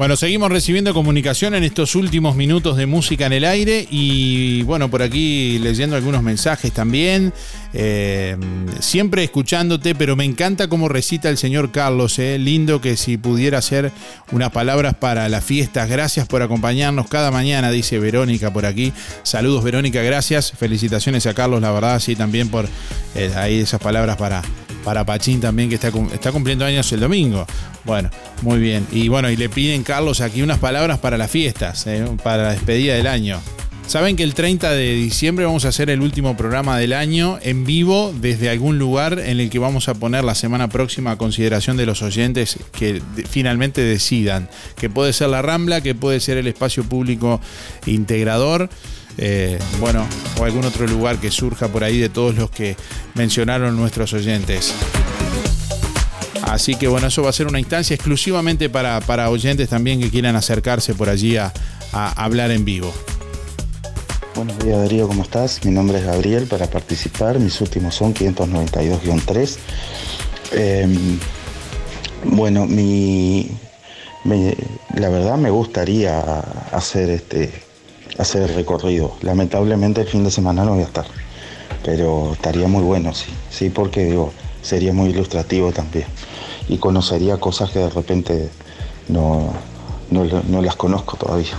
Bueno, 0.00 0.16
seguimos 0.16 0.50
recibiendo 0.50 0.94
comunicación 0.94 1.54
en 1.54 1.62
estos 1.62 1.94
últimos 1.94 2.34
minutos 2.34 2.78
de 2.78 2.86
música 2.86 3.26
en 3.26 3.34
el 3.34 3.44
aire 3.44 3.86
y 3.90 4.62
bueno, 4.62 4.90
por 4.90 5.02
aquí 5.02 5.58
leyendo 5.58 5.94
algunos 5.94 6.22
mensajes 6.22 6.72
también, 6.72 7.34
eh, 7.74 8.34
siempre 8.78 9.22
escuchándote, 9.24 9.94
pero 9.94 10.16
me 10.16 10.24
encanta 10.24 10.68
cómo 10.68 10.88
recita 10.88 11.28
el 11.28 11.36
señor 11.36 11.70
Carlos, 11.70 12.18
eh, 12.18 12.38
lindo 12.38 12.80
que 12.80 12.96
si 12.96 13.18
pudiera 13.18 13.58
hacer 13.58 13.92
unas 14.32 14.52
palabras 14.52 14.94
para 14.94 15.28
las 15.28 15.44
fiestas, 15.44 15.90
gracias 15.90 16.26
por 16.26 16.40
acompañarnos 16.40 17.06
cada 17.06 17.30
mañana, 17.30 17.70
dice 17.70 17.98
Verónica 17.98 18.50
por 18.50 18.64
aquí, 18.64 18.94
saludos 19.22 19.62
Verónica, 19.64 20.00
gracias, 20.00 20.52
felicitaciones 20.52 21.26
a 21.26 21.34
Carlos, 21.34 21.60
la 21.60 21.72
verdad, 21.72 22.00
sí, 22.00 22.16
también 22.16 22.48
por 22.48 22.66
eh, 23.16 23.32
ahí 23.36 23.60
esas 23.60 23.82
palabras 23.82 24.16
para, 24.16 24.40
para 24.84 25.04
Pachín 25.04 25.40
también, 25.40 25.68
que 25.68 25.76
está, 25.76 25.92
está 26.12 26.32
cumpliendo 26.32 26.64
años 26.64 26.90
el 26.92 27.00
domingo. 27.00 27.46
Bueno, 27.84 28.10
muy 28.42 28.58
bien. 28.58 28.86
Y 28.92 29.08
bueno, 29.08 29.30
y 29.30 29.36
le 29.36 29.48
piden, 29.48 29.82
Carlos, 29.82 30.20
aquí 30.20 30.42
unas 30.42 30.58
palabras 30.58 30.98
para 30.98 31.18
las 31.18 31.30
fiestas, 31.30 31.86
eh, 31.86 32.04
para 32.22 32.44
la 32.44 32.52
despedida 32.52 32.94
del 32.94 33.06
año. 33.06 33.40
Saben 33.90 34.14
que 34.14 34.22
el 34.22 34.34
30 34.34 34.70
de 34.70 34.94
diciembre 34.94 35.46
vamos 35.46 35.64
a 35.64 35.68
hacer 35.70 35.90
el 35.90 36.00
último 36.00 36.36
programa 36.36 36.78
del 36.78 36.92
año 36.92 37.40
en 37.42 37.64
vivo 37.64 38.14
desde 38.20 38.48
algún 38.48 38.78
lugar 38.78 39.18
en 39.18 39.40
el 39.40 39.50
que 39.50 39.58
vamos 39.58 39.88
a 39.88 39.94
poner 39.94 40.22
la 40.22 40.36
semana 40.36 40.68
próxima 40.68 41.10
a 41.10 41.18
consideración 41.18 41.76
de 41.76 41.86
los 41.86 42.00
oyentes 42.00 42.56
que 42.70 43.02
finalmente 43.28 43.80
decidan. 43.80 44.48
Que 44.76 44.88
puede 44.88 45.12
ser 45.12 45.30
la 45.30 45.42
Rambla, 45.42 45.80
que 45.80 45.96
puede 45.96 46.20
ser 46.20 46.36
el 46.36 46.46
espacio 46.46 46.84
público 46.84 47.40
integrador. 47.84 48.70
Eh, 49.18 49.58
bueno, 49.80 50.06
o 50.38 50.44
algún 50.44 50.64
otro 50.64 50.86
lugar 50.86 51.18
que 51.18 51.30
surja 51.30 51.68
por 51.68 51.84
ahí 51.84 51.98
de 51.98 52.08
todos 52.08 52.34
los 52.34 52.50
que 52.50 52.76
mencionaron 53.14 53.76
nuestros 53.76 54.12
oyentes. 54.12 54.74
Así 56.42 56.74
que 56.74 56.88
bueno, 56.88 57.06
eso 57.06 57.22
va 57.22 57.30
a 57.30 57.32
ser 57.32 57.46
una 57.46 57.60
instancia 57.60 57.94
exclusivamente 57.94 58.68
para, 58.68 59.00
para 59.00 59.30
oyentes 59.30 59.68
también 59.68 60.00
que 60.00 60.10
quieran 60.10 60.34
acercarse 60.34 60.94
por 60.94 61.08
allí 61.08 61.36
a, 61.36 61.52
hablar 61.92 62.50
en 62.50 62.64
vivo. 62.64 62.92
Buenos 64.34 64.58
días 64.60 64.78
Darío, 64.78 65.06
¿cómo 65.08 65.22
estás? 65.22 65.64
Mi 65.64 65.70
nombre 65.70 65.98
es 65.98 66.04
Gabriel 66.04 66.46
para 66.46 66.68
participar, 66.68 67.38
mis 67.38 67.60
últimos 67.60 67.94
son 67.94 68.14
592-3. 68.14 69.56
Eh, 70.52 70.88
bueno, 72.24 72.66
mi, 72.66 73.50
la 74.24 75.08
verdad 75.08 75.36
me 75.36 75.50
gustaría 75.50 76.40
hacer 76.72 77.10
este 77.10 77.69
hacer 78.18 78.42
el 78.42 78.54
recorrido. 78.54 79.16
Lamentablemente 79.22 80.00
el 80.02 80.08
fin 80.08 80.24
de 80.24 80.30
semana 80.30 80.64
no 80.64 80.72
voy 80.72 80.82
a 80.82 80.86
estar, 80.86 81.06
pero 81.84 82.32
estaría 82.32 82.68
muy 82.68 82.82
bueno, 82.82 83.14
sí, 83.14 83.26
sí, 83.50 83.70
porque 83.70 84.04
digo, 84.04 84.32
sería 84.62 84.92
muy 84.92 85.10
ilustrativo 85.10 85.72
también 85.72 86.06
y 86.68 86.78
conocería 86.78 87.38
cosas 87.38 87.70
que 87.70 87.80
de 87.80 87.90
repente 87.90 88.48
no, 89.08 89.52
no, 90.10 90.24
no 90.24 90.62
las 90.62 90.76
conozco 90.76 91.16
todavía. 91.16 91.54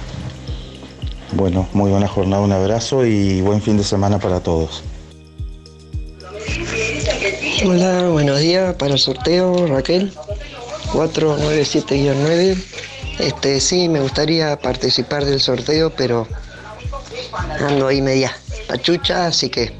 Bueno, 1.33 1.67
muy 1.73 1.91
buena 1.91 2.07
jornada, 2.07 2.41
un 2.41 2.51
abrazo 2.51 3.05
y 3.05 3.41
buen 3.41 3.61
fin 3.61 3.77
de 3.77 3.83
semana 3.83 4.19
para 4.19 4.41
todos. 4.41 4.83
Hola, 7.65 8.09
buenos 8.09 8.39
días 8.39 8.73
para 8.75 8.93
el 8.93 8.99
sorteo, 8.99 9.67
Raquel, 9.67 10.11
497-9. 10.93 12.57
Este, 13.21 13.59
sí, 13.59 13.87
me 13.87 14.01
gustaría 14.01 14.57
participar 14.57 15.25
del 15.25 15.39
sorteo, 15.39 15.91
pero 15.91 16.27
ando 17.59 17.87
ahí 17.87 18.01
media 18.01 18.31
pachucha, 18.67 19.27
así 19.27 19.49
que 19.49 19.71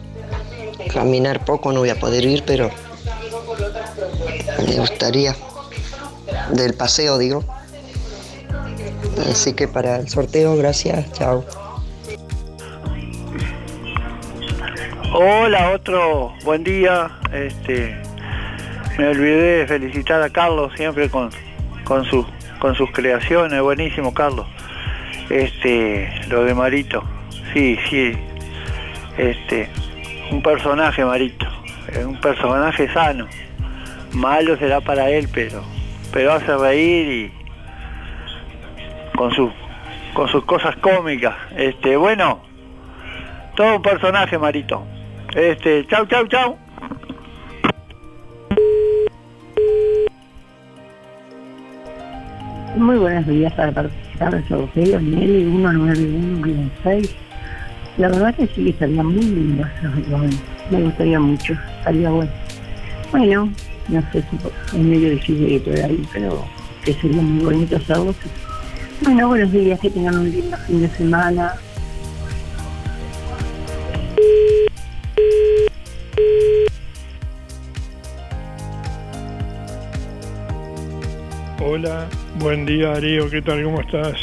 caminar 0.93 1.43
poco 1.43 1.71
no 1.71 1.79
voy 1.79 1.89
a 1.89 1.99
poder 1.99 2.23
ir, 2.23 2.43
pero 2.45 2.69
me 4.67 4.75
gustaría 4.79 5.35
del 6.51 6.75
paseo, 6.75 7.17
digo. 7.17 7.43
Así 9.29 9.53
que 9.53 9.67
para 9.67 9.97
el 9.97 10.07
sorteo, 10.07 10.55
gracias, 10.55 11.11
chao. 11.13 11.43
Hola, 15.13 15.71
otro 15.71 16.33
buen 16.43 16.63
día. 16.63 17.09
Este, 17.33 17.99
me 18.97 19.07
olvidé 19.09 19.59
de 19.59 19.67
felicitar 19.67 20.21
a 20.21 20.29
Carlos 20.29 20.71
siempre 20.77 21.09
con, 21.09 21.31
con, 21.83 22.05
su, 22.05 22.25
con 22.61 22.75
sus 22.75 22.91
creaciones. 22.91 23.59
Buenísimo, 23.59 24.13
Carlos. 24.13 24.45
Este, 25.29 26.07
lo 26.29 26.45
de 26.45 26.53
Marito. 26.53 27.03
Sí, 27.53 27.77
sí. 27.89 28.13
Este, 29.17 29.67
un 30.29 30.43
personaje, 30.43 31.03
Marito. 31.03 31.47
Un 32.05 32.21
personaje 32.21 32.87
sano. 32.93 33.27
Malo 34.11 34.55
será 34.57 34.79
para 34.79 35.09
él, 35.09 35.27
pero, 35.33 35.63
pero 36.13 36.33
hace 36.33 36.55
reír 36.55 37.07
y 37.07 37.31
con 39.17 39.33
su, 39.33 39.51
con 40.13 40.29
sus 40.29 40.45
cosas 40.45 40.75
cómicas. 40.75 41.35
Este, 41.57 41.97
bueno, 41.97 42.43
todo 43.55 43.77
un 43.77 43.81
personaje, 43.81 44.37
Marito. 44.37 44.85
Este, 45.33 45.87
chau, 45.87 46.05
chau, 46.05 46.27
chau. 46.27 46.57
Muy 52.81 52.97
buenos 52.97 53.27
días 53.27 53.53
para 53.53 53.71
participar 53.71 54.31
del 54.31 54.47
sorteo 54.47 54.99
Nelly 54.99 55.43
19116. 55.43 57.15
La 57.97 58.07
verdad 58.07 58.33
que 58.33 58.47
sí, 58.47 58.69
estaría 58.69 59.03
muy 59.03 59.21
lindo. 59.21 59.63
Me 60.71 60.81
gustaría 60.81 61.19
mucho, 61.19 61.53
estaría 61.77 62.09
bueno. 62.09 62.31
Bueno, 63.11 63.53
no 63.87 64.01
sé 64.11 64.23
si 64.23 64.77
en 64.77 64.89
medio 64.89 65.09
de 65.09 65.59
por 65.59 65.75
ahí, 65.75 66.03
pero 66.11 66.43
que 66.83 66.93
sería 66.95 67.21
muy 67.21 67.45
bonito 67.45 67.75
hacerlo. 67.75 68.15
Bueno, 69.03 69.27
buenos 69.27 69.51
días, 69.51 69.79
que 69.79 69.91
tengan 69.91 70.17
un 70.17 70.31
lindo 70.31 70.57
fin 70.65 70.81
de 70.81 70.89
semana. 70.89 71.53
Hola, 81.73 82.09
buen 82.37 82.65
día 82.65 82.89
Darío, 82.89 83.29
¿qué 83.29 83.41
tal? 83.41 83.63
¿Cómo 83.63 83.79
estás? 83.79 84.17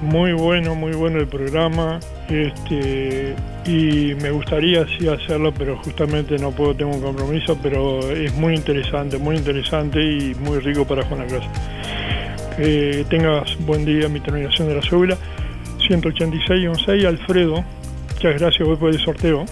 Muy 0.00 0.32
bueno, 0.32 0.74
muy 0.74 0.92
bueno 0.92 1.18
el 1.18 1.26
programa. 1.28 2.00
Este, 2.30 3.34
y 3.66 4.14
me 4.14 4.30
gustaría 4.30 4.86
sí 4.96 5.06
hacerlo, 5.06 5.52
pero 5.52 5.76
justamente 5.76 6.38
no 6.38 6.52
puedo, 6.52 6.74
tengo 6.74 6.92
un 6.92 7.02
compromiso, 7.02 7.58
pero 7.62 8.00
es 8.10 8.32
muy 8.36 8.54
interesante, 8.54 9.18
muy 9.18 9.36
interesante 9.36 10.02
y 10.02 10.34
muy 10.36 10.58
rico 10.60 10.86
para 10.86 11.04
Juan 11.04 11.20
la 11.20 11.26
Casa. 11.26 12.56
Que 12.56 13.04
tengas 13.10 13.58
buen 13.66 13.84
día, 13.84 14.08
mi 14.08 14.20
terminación 14.20 14.68
de 14.68 14.76
la 14.76 14.82
cédula 14.82 15.18
186-16, 15.86 17.06
Alfredo. 17.06 17.62
Muchas 18.14 18.40
gracias, 18.40 18.66
voy 18.66 18.76
por 18.76 18.88
el 18.88 18.98
sorteo. 18.98 19.44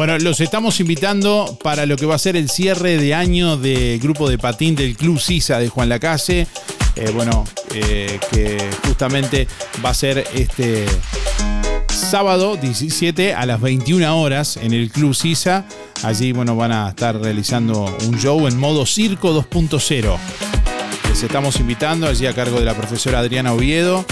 Bueno, 0.00 0.18
los 0.18 0.40
estamos 0.40 0.80
invitando 0.80 1.58
para 1.62 1.84
lo 1.84 1.94
que 1.96 2.06
va 2.06 2.14
a 2.14 2.18
ser 2.18 2.34
el 2.34 2.48
cierre 2.48 2.96
de 2.96 3.12
año 3.12 3.58
del 3.58 4.00
grupo 4.00 4.30
de 4.30 4.38
patín 4.38 4.74
del 4.74 4.96
Club 4.96 5.20
Sisa 5.20 5.58
de 5.58 5.68
Juan 5.68 5.90
Lacase. 5.90 6.46
Eh, 6.96 7.10
bueno, 7.12 7.44
eh, 7.74 8.18
que 8.30 8.56
justamente 8.86 9.46
va 9.84 9.90
a 9.90 9.94
ser 9.94 10.26
este 10.32 10.86
sábado 11.86 12.56
17 12.56 13.34
a 13.34 13.44
las 13.44 13.60
21 13.60 14.18
horas 14.18 14.56
en 14.56 14.72
el 14.72 14.90
Club 14.90 15.14
Sisa. 15.14 15.66
Allí, 16.02 16.32
bueno, 16.32 16.56
van 16.56 16.72
a 16.72 16.88
estar 16.88 17.20
realizando 17.20 17.94
un 18.08 18.18
show 18.18 18.48
en 18.48 18.58
modo 18.58 18.86
circo 18.86 19.38
2.0. 19.38 20.16
Les 21.10 21.22
estamos 21.22 21.60
invitando 21.60 22.06
allí 22.06 22.24
a 22.24 22.32
cargo 22.32 22.58
de 22.58 22.64
la 22.64 22.74
profesora 22.74 23.18
Adriana 23.18 23.52
Oviedo. 23.52 24.06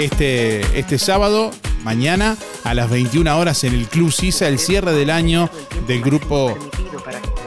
Este, 0.00 0.62
este 0.76 0.98
sábado, 0.98 1.52
mañana, 1.82 2.36
a 2.64 2.74
las 2.74 2.90
21 2.90 3.38
horas 3.38 3.64
en 3.64 3.74
el 3.74 3.86
Club 3.86 4.12
Sisa, 4.12 4.48
el 4.48 4.58
cierre 4.58 4.92
del 4.92 5.10
año 5.10 5.50
del 5.86 6.02
grupo 6.02 6.56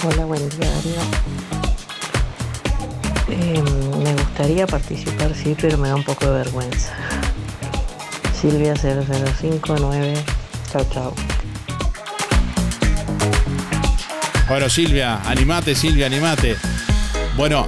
Hola, 0.04 0.26
buen 0.26 0.50
día 0.50 0.70
Darío. 0.70 1.02
Em, 3.30 4.04
me 4.04 4.14
gustaría 4.14 4.66
participar, 4.66 5.34
sí, 5.36 5.56
pero 5.60 5.78
me 5.78 5.90
da 5.90 5.96
un 5.96 6.04
poco 6.04 6.26
de 6.26 6.32
vergüenza. 6.32 6.94
Silvia 8.40 8.74
0059. 8.76 10.14
Chao, 10.72 10.86
chao. 10.92 11.14
Bueno, 14.48 14.70
Silvia, 14.70 15.22
animate, 15.26 15.76
Silvia, 15.76 16.06
animate. 16.06 16.56
Bueno, 17.36 17.68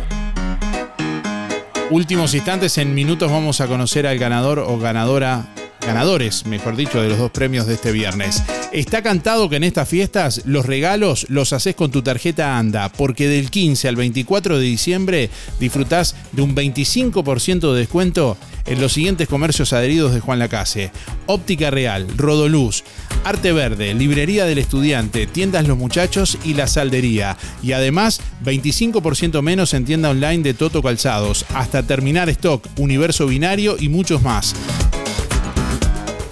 últimos 1.90 2.34
instantes, 2.34 2.78
en 2.78 2.94
minutos 2.94 3.32
vamos 3.32 3.62
a 3.62 3.68
conocer 3.68 4.08
al 4.08 4.18
ganador 4.18 4.60
o 4.60 4.78
ganadora, 4.78 5.46
ganadores, 5.82 6.46
mejor 6.46 6.76
dicho, 6.76 7.02
de 7.02 7.10
los 7.10 7.18
dos 7.18 7.32
premios 7.32 7.66
de 7.68 7.74
este 7.76 7.92
viernes. 7.92 8.44
Está 8.72 9.02
cantado 9.02 9.50
que 9.50 9.56
en 9.56 9.64
estas 9.64 9.90
fiestas 9.90 10.44
los 10.46 10.64
regalos 10.64 11.26
los 11.28 11.54
haces 11.54 11.74
con 11.74 11.90
tu 11.90 12.04
tarjeta 12.04 12.60
ANDA, 12.60 12.90
porque 12.90 13.28
del 13.28 13.50
15 13.50 13.88
al 13.88 13.96
24 13.96 14.60
de 14.60 14.64
diciembre 14.64 15.30
disfrutás 15.60 16.16
de 16.34 16.44
un 16.44 16.56
25% 16.56 17.74
de 17.74 17.80
descuento 17.80 18.38
en 18.68 18.80
los 18.80 18.94
siguientes 18.94 19.28
comercios 19.28 19.74
adheridos 19.74 20.14
de 20.14 20.20
Juan 20.20 20.38
Lacase: 20.38 20.92
Óptica 21.26 21.72
Real, 21.72 22.06
Rodoluz, 22.16 22.84
Arte 23.24 23.54
Verde, 23.54 23.96
Librería 23.96 24.46
del 24.46 24.60
Estudiante, 24.60 25.26
Tiendas 25.26 25.68
Los 25.68 25.78
Muchachos 25.78 26.38
y 26.46 26.54
La 26.54 26.68
Saldería. 26.68 27.38
Y 27.64 27.72
además, 27.72 28.22
25% 28.46 29.42
menos 29.42 29.74
en 29.74 29.86
tienda 29.86 30.12
online 30.12 30.44
de 30.44 30.54
Toto 30.54 30.84
Calzados, 30.84 31.44
hasta 31.56 31.82
terminar 31.82 32.30
stock, 32.30 32.64
Universo 32.78 33.26
Binario 33.26 33.78
y 33.80 33.90
muchos 33.90 34.22
más. 34.22 34.54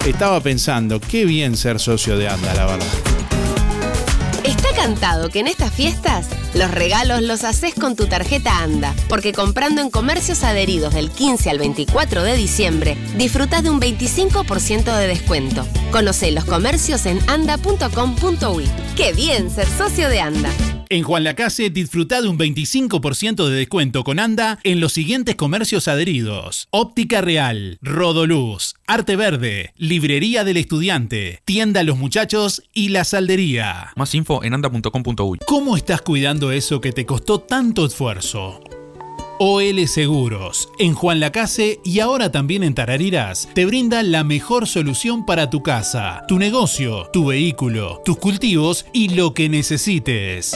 Estaba 0.07 0.39
pensando, 0.39 1.01
qué 1.01 1.25
bien 1.25 1.57
ser 1.57 1.81
socio 1.81 2.17
de 2.17 2.29
Anda, 2.29 2.53
la 2.53 2.65
verdad. 2.65 2.87
Está 4.45 4.69
cantado 4.73 5.29
que 5.29 5.41
en 5.41 5.47
estas 5.47 5.73
fiestas 5.73 6.27
los 6.53 6.71
regalos 6.71 7.21
los 7.21 7.43
haces 7.43 7.73
con 7.75 7.97
tu 7.97 8.07
tarjeta 8.07 8.63
ANDA, 8.63 8.95
porque 9.09 9.33
comprando 9.33 9.81
en 9.81 9.89
comercios 9.89 10.45
adheridos 10.45 10.93
del 10.93 11.11
15 11.11 11.49
al 11.49 11.59
24 11.59 12.23
de 12.23 12.37
diciembre, 12.37 12.97
disfrutas 13.17 13.63
de 13.63 13.69
un 13.69 13.81
25% 13.81 14.95
de 14.95 15.07
descuento. 15.07 15.67
Conoce 15.91 16.31
los 16.31 16.45
comercios 16.45 17.05
en 17.05 17.19
anda.com.uy. 17.29 18.65
¡Qué 18.95 19.11
bien 19.11 19.51
ser 19.51 19.67
socio 19.67 20.07
de 20.07 20.21
ANDA! 20.21 20.76
En 20.89 21.03
Juan 21.03 21.23
Lacase 21.23 21.69
disfruta 21.69 22.21
de 22.21 22.29
un 22.29 22.37
25% 22.37 23.47
de 23.47 23.55
descuento 23.55 24.03
con 24.03 24.19
ANDA 24.19 24.59
en 24.63 24.79
los 24.79 24.93
siguientes 24.93 25.35
comercios 25.35 25.87
adheridos. 25.87 26.67
Óptica 26.71 27.19
Real, 27.21 27.77
Rodoluz, 27.81 28.75
Arte 28.85 29.17
Verde, 29.17 29.73
Librería 29.75 30.45
del 30.45 30.57
Estudiante, 30.57 31.41
Tienda 31.43 31.83
Los 31.83 31.97
Muchachos 31.97 32.63
y 32.73 32.89
La 32.89 33.03
Saldería. 33.03 33.91
Más 33.97 34.15
info 34.15 34.43
en 34.43 34.53
anda.com.uy. 34.53 35.39
¿Cómo 35.45 35.75
estás 35.75 36.01
cuidando 36.01 36.51
eso 36.51 36.79
que 36.79 36.93
te 36.93 37.05
costó 37.05 37.41
tanto 37.41 37.85
esfuerzo? 37.85 38.61
OL 39.39 39.87
Seguros, 39.87 40.69
en 40.79 40.93
Juan 40.93 41.19
Lacase 41.19 41.79
y 41.85 41.99
ahora 41.99 42.31
también 42.31 42.63
en 42.63 42.73
Tarariras, 42.73 43.47
te 43.53 43.67
brinda 43.67 44.01
la 44.01 44.23
mejor 44.23 44.65
solución 44.65 45.27
para 45.27 45.51
tu 45.51 45.61
casa, 45.61 46.23
tu 46.27 46.39
negocio, 46.39 47.09
tu 47.13 47.27
vehículo, 47.27 48.01
tus 48.03 48.17
cultivos 48.17 48.87
y 48.93 49.09
lo 49.09 49.35
que 49.35 49.47
necesites. 49.47 50.55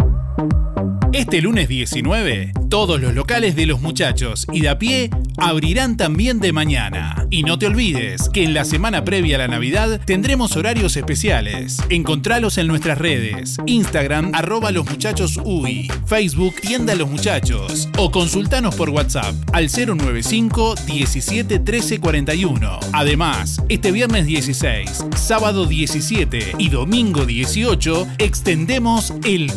Este 1.14 1.42
lunes 1.44 1.68
19 1.68 2.54
Todos 2.70 3.00
los 3.00 3.14
locales 3.14 3.56
de 3.56 3.68
los 3.68 3.82
muchachos 3.82 4.48
y 4.52 4.62
de 4.62 4.70
a 4.70 4.80
pie 4.80 5.12
abrirán 5.38 5.96
también 5.96 6.40
de 6.40 6.52
mañana. 6.52 7.28
Y 7.30 7.44
no 7.44 7.60
te 7.60 7.68
olvides 7.68 8.30
que 8.30 8.44
en 8.44 8.54
la 8.54 8.66
semana 8.66 9.04
previa 9.04 9.36
a 9.36 9.40
la 9.40 9.48
Navidad 9.48 10.02
tendremos 10.06 10.56
horarios 10.56 10.98
especiales. 10.98 11.78
Encontralos 11.90 12.58
en 12.58 12.68
nuestras 12.68 12.98
redes, 12.98 13.58
Instagram 13.66 14.32
arroba 14.34 14.72
los 14.72 14.90
muchachos 14.90 15.40
UI, 15.44 15.92
Facebook 16.06 16.56
tienda 16.62 16.96
los 16.96 17.10
muchachos 17.10 17.90
o 17.98 18.12
consultanos 18.12 18.76
por 18.76 18.90
WhatsApp 18.90 19.36
al 19.54 19.70
095 19.70 20.76
17 20.88 21.60
13 21.60 22.00
41. 22.00 22.80
Además, 22.92 23.62
este 23.70 23.92
viernes 23.92 24.26
16, 24.26 25.06
sábado 25.16 25.66
17 25.66 26.56
y 26.58 26.70
domingo 26.70 27.26
18 27.26 28.08
extendemos 28.18 29.14
el 29.26 29.52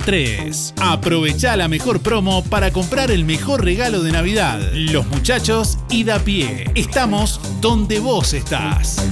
4x3. 0.00 0.72
Aprovecha 0.80 1.56
la 1.56 1.68
mejor 1.68 2.00
promo 2.00 2.44
para 2.44 2.72
comprar 2.72 3.10
el 3.10 3.24
mejor 3.24 3.64
regalo 3.64 4.02
de 4.02 4.12
Navidad. 4.12 4.60
Los 4.72 5.06
muchachos 5.08 5.78
y 5.90 6.04
da 6.04 6.18
pie. 6.18 6.70
Estamos 6.74 7.40
donde 7.60 8.00
vos 8.00 8.32
estás. 8.32 9.04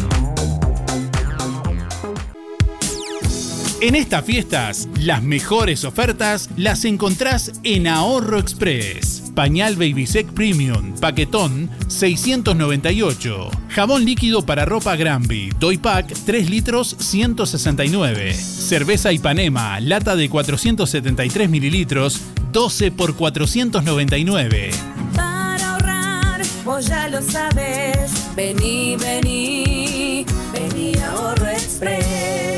En 3.81 3.95
estas 3.95 4.25
fiestas, 4.25 4.89
las 4.99 5.23
mejores 5.23 5.85
ofertas 5.85 6.49
las 6.57 6.85
encontrás 6.85 7.53
en 7.63 7.87
Ahorro 7.87 8.39
Express. 8.39 9.26
Pañal 9.37 9.77
Babysec 9.77 10.33
Premium, 10.33 10.95
paquetón 10.99 11.69
698. 11.89 13.51
Jabón 13.69 14.07
líquido 14.07 14.47
para 14.47 14.65
ropa 14.65 14.97
Granby, 14.97 15.51
Doy 15.61 15.77
Pack 15.77 16.11
3 16.25 16.49
litros 16.49 16.97
169. 16.99 18.33
Cerveza 18.33 19.13
Ipanema, 19.13 19.79
lata 19.81 20.17
de 20.17 20.31
473 20.31 21.51
mililitros, 21.51 22.23
12 22.51 22.91
por 22.93 23.15
499. 23.15 24.71
Para 25.15 25.73
ahorrar, 25.73 26.41
vos 26.65 26.87
ya 26.87 27.07
lo 27.09 27.21
sabes. 27.21 28.11
Vení, 28.35 28.97
vení, 28.97 30.25
vení 30.55 30.95
Ahorro 31.03 31.49
Express. 31.49 32.56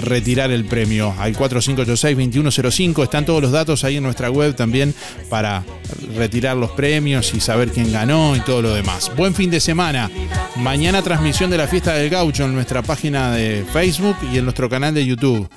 retirar 0.00 0.49
el 0.52 0.64
premio 0.64 1.14
al 1.18 1.36
4586-2105. 1.36 3.02
Están 3.02 3.24
todos 3.24 3.42
los 3.42 3.52
datos 3.52 3.84
ahí 3.84 3.96
en 3.96 4.02
nuestra 4.02 4.30
web 4.30 4.54
también 4.54 4.94
para 5.28 5.64
retirar 6.16 6.56
los 6.56 6.70
premios 6.72 7.32
y 7.34 7.40
saber 7.40 7.70
quién 7.70 7.92
ganó 7.92 8.36
y 8.36 8.40
todo 8.40 8.62
lo 8.62 8.74
demás. 8.74 9.10
Buen 9.16 9.34
fin 9.34 9.50
de 9.50 9.60
semana. 9.60 10.10
Mañana 10.56 11.02
transmisión 11.02 11.50
de 11.50 11.58
la 11.58 11.66
fiesta 11.66 11.94
del 11.94 12.10
gaucho 12.10 12.44
en 12.44 12.54
nuestra 12.54 12.82
página 12.82 13.32
de 13.32 13.64
Facebook 13.72 14.16
y 14.32 14.38
en 14.38 14.44
nuestro 14.44 14.68
canal 14.68 14.94
de 14.94 15.06
YouTube. 15.06 15.48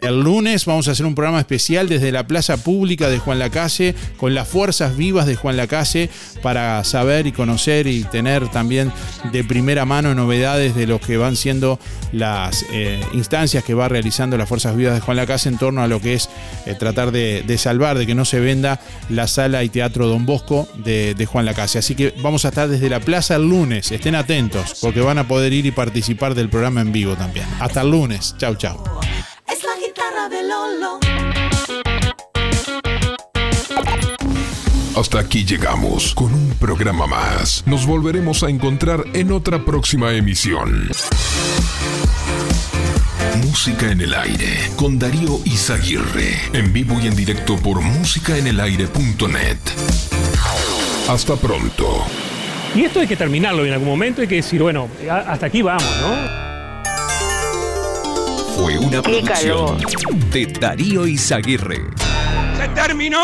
El 0.00 0.20
lunes 0.20 0.64
vamos 0.64 0.86
a 0.86 0.92
hacer 0.92 1.06
un 1.06 1.14
programa 1.14 1.40
especial 1.40 1.88
desde 1.88 2.12
la 2.12 2.26
plaza 2.26 2.56
pública 2.56 3.08
de 3.08 3.18
Juan 3.18 3.40
Lacase 3.40 3.96
con 4.16 4.32
las 4.32 4.46
fuerzas 4.46 4.96
vivas 4.96 5.26
de 5.26 5.34
Juan 5.34 5.56
Lacase 5.56 6.08
para 6.40 6.82
saber 6.84 7.26
y 7.26 7.32
conocer 7.32 7.88
y 7.88 8.04
tener 8.04 8.48
también 8.48 8.92
de 9.32 9.42
primera 9.42 9.84
mano 9.84 10.14
novedades 10.14 10.76
de 10.76 10.86
lo 10.86 11.00
que 11.00 11.16
van 11.16 11.34
siendo 11.34 11.80
las 12.12 12.64
eh, 12.72 13.00
instancias 13.12 13.64
que 13.64 13.74
va 13.74 13.88
realizando 13.88 14.38
las 14.38 14.48
fuerzas 14.48 14.76
vivas 14.76 14.94
de 14.94 15.00
Juan 15.00 15.16
Lacase 15.16 15.48
en 15.48 15.58
torno 15.58 15.82
a 15.82 15.88
lo 15.88 16.00
que 16.00 16.14
es 16.14 16.30
eh, 16.66 16.76
tratar 16.78 17.10
de, 17.10 17.58
salvar, 17.58 17.98
de 17.98 18.06
que 18.06 18.14
no 18.14 18.24
se 18.24 18.38
venda 18.38 18.80
la 19.08 19.26
sala 19.26 19.64
y 19.64 19.68
teatro 19.68 20.06
Don 20.06 20.26
Bosco 20.26 20.68
de, 20.76 21.14
de 21.14 21.26
Juan 21.26 21.44
Lacase. 21.44 21.78
Así 21.78 21.96
que 21.96 22.14
vamos 22.22 22.44
a 22.44 22.48
estar 22.48 22.68
desde 22.68 22.88
la 22.88 23.00
plaza 23.00 23.34
el 23.34 23.48
lunes. 23.48 23.90
Estén 23.90 24.14
atentos 24.14 24.78
porque 24.80 25.00
van 25.00 25.18
a 25.18 25.26
poder 25.26 25.52
ir 25.52 25.66
y 25.66 25.72
participar 25.72 26.36
del 26.36 26.48
programa 26.48 26.82
en 26.82 26.92
vivo 26.92 27.16
también. 27.16 27.46
Hasta 27.58 27.80
el 27.80 27.90
lunes. 27.90 28.36
Chau, 28.38 28.54
chau. 28.54 28.78
Lolo. 30.42 30.98
Hasta 34.96 35.20
aquí 35.20 35.44
llegamos 35.44 36.14
con 36.14 36.34
un 36.34 36.50
programa 36.58 37.06
más. 37.06 37.62
Nos 37.66 37.86
volveremos 37.86 38.42
a 38.42 38.50
encontrar 38.50 39.04
en 39.14 39.30
otra 39.32 39.64
próxima 39.64 40.12
emisión. 40.12 40.88
Música 43.44 43.90
en 43.92 44.00
el 44.00 44.14
aire 44.14 44.70
con 44.76 44.98
Darío 44.98 45.40
Izaguirre. 45.44 46.36
En 46.52 46.72
vivo 46.72 46.98
y 47.00 47.06
en 47.06 47.14
directo 47.14 47.56
por 47.56 47.80
musicaenelaire.net. 47.80 49.58
Hasta 51.08 51.36
pronto. 51.36 52.04
Y 52.74 52.84
esto 52.84 53.00
hay 53.00 53.06
que 53.06 53.16
terminarlo 53.16 53.64
en 53.64 53.72
algún 53.72 53.88
momento, 53.88 54.20
hay 54.20 54.28
que 54.28 54.36
decir, 54.36 54.60
bueno, 54.60 54.88
hasta 55.08 55.46
aquí 55.46 55.62
vamos, 55.62 55.84
¿no? 56.02 56.57
Fue 58.58 58.76
una 58.76 59.00
producción 59.00 59.78
de 60.32 60.46
Darío 60.46 61.06
Izaguirre. 61.06 61.80
¡Se 62.56 62.68
terminó! 62.70 63.16